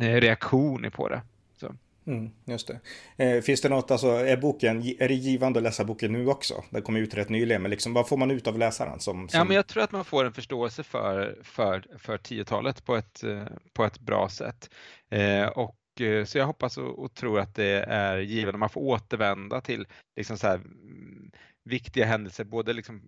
eh 0.00 0.20
reaktioner 0.20 0.90
på 0.90 1.08
det. 1.08 1.22
Så. 1.56 1.74
Mm, 2.06 2.30
just 2.44 2.68
det. 2.68 2.80
Eh, 3.24 3.42
finns 3.42 3.60
det 3.60 3.68
något, 3.68 3.90
alltså 3.90 4.08
är 4.08 4.36
boken, 4.36 4.82
är 4.98 5.08
det 5.08 5.14
givande 5.14 5.58
att 5.58 5.62
läsa 5.62 5.84
boken 5.84 6.12
nu 6.12 6.28
också? 6.28 6.64
Den 6.70 6.82
kom 6.82 6.96
ut 6.96 7.14
rätt 7.14 7.28
nyligen, 7.28 7.62
men 7.62 7.70
liksom, 7.70 7.94
vad 7.94 8.08
får 8.08 8.16
man 8.16 8.30
ut 8.30 8.46
av 8.46 8.58
läsaren? 8.58 9.00
Som, 9.00 9.28
som... 9.28 9.38
Ja, 9.38 9.44
men 9.44 9.56
jag 9.56 9.66
tror 9.66 9.82
att 9.82 9.92
man 9.92 10.04
får 10.04 10.24
en 10.24 10.32
förståelse 10.32 10.82
för, 10.82 11.38
för, 11.42 11.86
för 11.98 12.18
10-talet 12.18 12.84
på 12.84 12.96
ett, 12.96 13.24
på 13.72 13.84
ett 13.84 13.98
bra 13.98 14.28
sätt. 14.28 14.70
Eh, 15.10 15.46
och 15.46 15.76
Eh, 15.76 15.85
Eh, 16.00 16.24
så 16.24 16.38
jag 16.38 16.46
hoppas 16.46 16.78
och, 16.78 16.98
och, 16.98 17.14
tror 17.14 17.40
att 17.40 17.54
det 17.54 17.84
är 17.88 18.18
givande. 18.18 18.58
Man 18.58 18.68
får 18.68 18.80
återvända 18.80 19.60
till 19.60 19.86
liksom 20.16 20.38
så 20.38 20.46
här, 20.46 20.54
mm, 20.54 21.30
viktiga 21.64 22.06
händelser, 22.06 22.44
både 22.44 22.72
liksom 22.72 23.02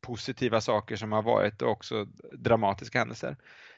positiva 0.00 0.60
saker 0.60 0.96
som 0.96 1.12
har 1.12 1.22
varit 1.22 1.62
och 1.62 1.70
också 1.70 2.04
dramatiska 2.32 2.98
händelser. 2.98 3.36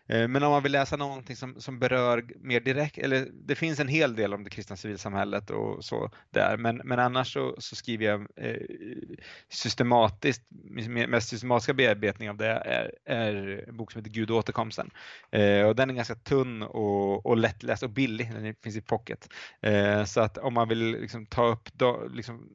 Eh, 0.09 0.28
men 0.28 0.42
om 0.42 0.50
man 0.50 0.62
vill 0.62 0.72
läsa 0.72 0.96
någonting 0.96 1.36
som, 1.36 1.61
som 1.61 1.78
berör 1.78 2.24
mer 2.40 2.61
direkt, 2.61 2.98
eller 2.98 3.28
det 3.32 3.54
finns 3.54 3.80
en 3.80 3.88
hel 3.88 4.16
del 4.16 4.34
om 4.34 4.44
det 4.44 4.50
kristna 4.50 4.76
civilsamhället 4.76 5.50
och 5.50 5.84
så 5.84 6.11
där, 6.30 6.56
men, 6.56 6.76
men 6.84 6.98
annars 6.98 7.32
så, 7.32 7.56
så 7.59 7.76
skriver 7.76 8.04
jag 8.04 8.26
eh, 8.36 8.56
systematiskt, 9.48 10.42
min 10.48 11.11
mest 11.11 11.28
systematiska 11.28 11.74
bearbetning 11.74 12.30
av 12.30 12.36
det 12.36 12.46
är, 12.46 12.92
är 13.04 13.64
en 13.68 13.76
bok 13.76 13.92
som 13.92 13.98
heter 13.98 14.11
Gud 14.11 14.30
och 14.30 14.36
återkomsten. 14.36 14.90
Eh, 15.30 15.66
och 15.66 15.76
den 15.76 15.90
är 15.90 15.94
ganska 15.94 16.14
tunn 16.14 16.62
och, 16.62 17.26
och 17.26 17.36
lättläst 17.36 17.82
och 17.82 17.90
billig, 17.90 18.32
den 18.34 18.54
finns 18.62 18.76
i 18.76 18.80
pocket. 18.80 19.28
Eh, 19.61 20.04
så 20.04 20.20
att 20.20 20.38
om 20.38 20.54
man 20.54 20.68
vill 20.68 20.90
liksom 21.00 21.26
ta 21.26 21.46
upp, 21.46 21.68
då, 21.72 22.09
liksom, 22.12 22.48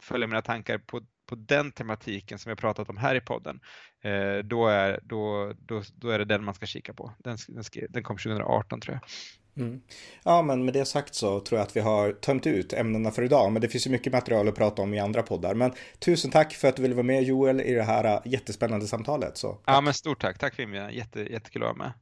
följa 0.00 0.26
mina 0.26 0.42
tankar 0.42 0.78
på 0.78 1.00
på 1.26 1.34
den 1.34 1.72
tematiken 1.72 2.38
som 2.38 2.50
vi 2.50 2.50
har 2.50 2.56
pratat 2.56 2.88
om 2.88 2.96
här 2.96 3.14
i 3.14 3.20
podden, 3.20 3.60
eh, 4.04 4.44
då, 4.44 4.66
är, 4.66 5.00
då, 5.02 5.52
då, 5.58 5.82
då 5.94 6.08
är 6.08 6.18
det 6.18 6.24
den 6.24 6.44
man 6.44 6.54
ska 6.54 6.66
kika 6.66 6.94
på. 6.94 7.12
Den, 7.18 7.38
den, 7.48 7.64
den 7.88 8.02
kom 8.02 8.16
2018 8.16 8.80
tror 8.80 8.94
jag. 8.94 9.10
Mm. 9.56 9.80
Ja, 10.24 10.42
men 10.42 10.64
med 10.64 10.74
det 10.74 10.84
sagt 10.84 11.14
så 11.14 11.40
tror 11.40 11.58
jag 11.58 11.66
att 11.66 11.76
vi 11.76 11.80
har 11.80 12.12
tömt 12.12 12.46
ut 12.46 12.72
ämnena 12.72 13.10
för 13.10 13.22
idag. 13.22 13.52
Men 13.52 13.62
det 13.62 13.68
finns 13.68 13.86
ju 13.86 13.90
mycket 13.90 14.12
material 14.12 14.48
att 14.48 14.54
prata 14.54 14.82
om 14.82 14.94
i 14.94 14.98
andra 14.98 15.22
poddar. 15.22 15.54
Men 15.54 15.72
tusen 15.98 16.30
tack 16.30 16.52
för 16.52 16.68
att 16.68 16.76
du 16.76 16.82
ville 16.82 16.94
vara 16.94 17.06
med 17.06 17.22
Joel 17.22 17.60
i 17.60 17.74
det 17.74 17.82
här 17.82 18.04
äh, 18.04 18.20
jättespännande 18.24 18.86
samtalet. 18.86 19.36
Så, 19.36 19.58
ja, 19.66 19.80
men 19.80 19.94
stort 19.94 20.20
tack. 20.20 20.38
Tack 20.38 20.54
för 20.54 20.62
inbjudan. 20.62 20.94
Jätte, 20.94 21.20
jättekul 21.20 21.62
att 21.62 21.66
vara 21.66 21.76
med. 21.76 21.92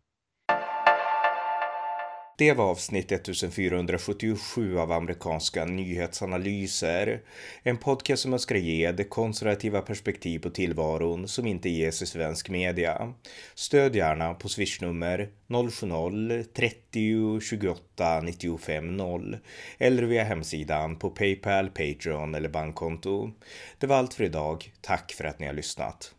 Det 2.38 2.52
var 2.52 2.64
avsnitt 2.64 3.12
1477 3.12 4.78
av 4.78 4.92
amerikanska 4.92 5.64
nyhetsanalyser. 5.64 7.20
En 7.62 7.76
podcast 7.76 8.22
som 8.22 8.32
önskar 8.32 8.54
ge 8.56 8.92
det 8.92 9.04
konservativa 9.04 9.80
perspektiv 9.80 10.38
på 10.38 10.50
tillvaron 10.50 11.28
som 11.28 11.46
inte 11.46 11.68
ges 11.68 12.02
i 12.02 12.06
svensk 12.06 12.48
media. 12.48 13.12
Stöd 13.54 13.96
gärna 13.96 14.34
på 14.34 14.48
swishnummer 14.48 15.28
070-30 15.48 17.40
28 17.40 18.20
95 18.20 18.96
0 18.96 19.38
eller 19.78 20.02
via 20.02 20.24
hemsidan 20.24 20.96
på 20.96 21.10
Paypal, 21.10 21.68
Patreon 21.68 22.34
eller 22.34 22.48
bankkonto. 22.48 23.30
Det 23.78 23.86
var 23.86 23.96
allt 23.96 24.14
för 24.14 24.24
idag. 24.24 24.72
Tack 24.80 25.12
för 25.12 25.24
att 25.24 25.38
ni 25.38 25.46
har 25.46 25.54
lyssnat. 25.54 26.14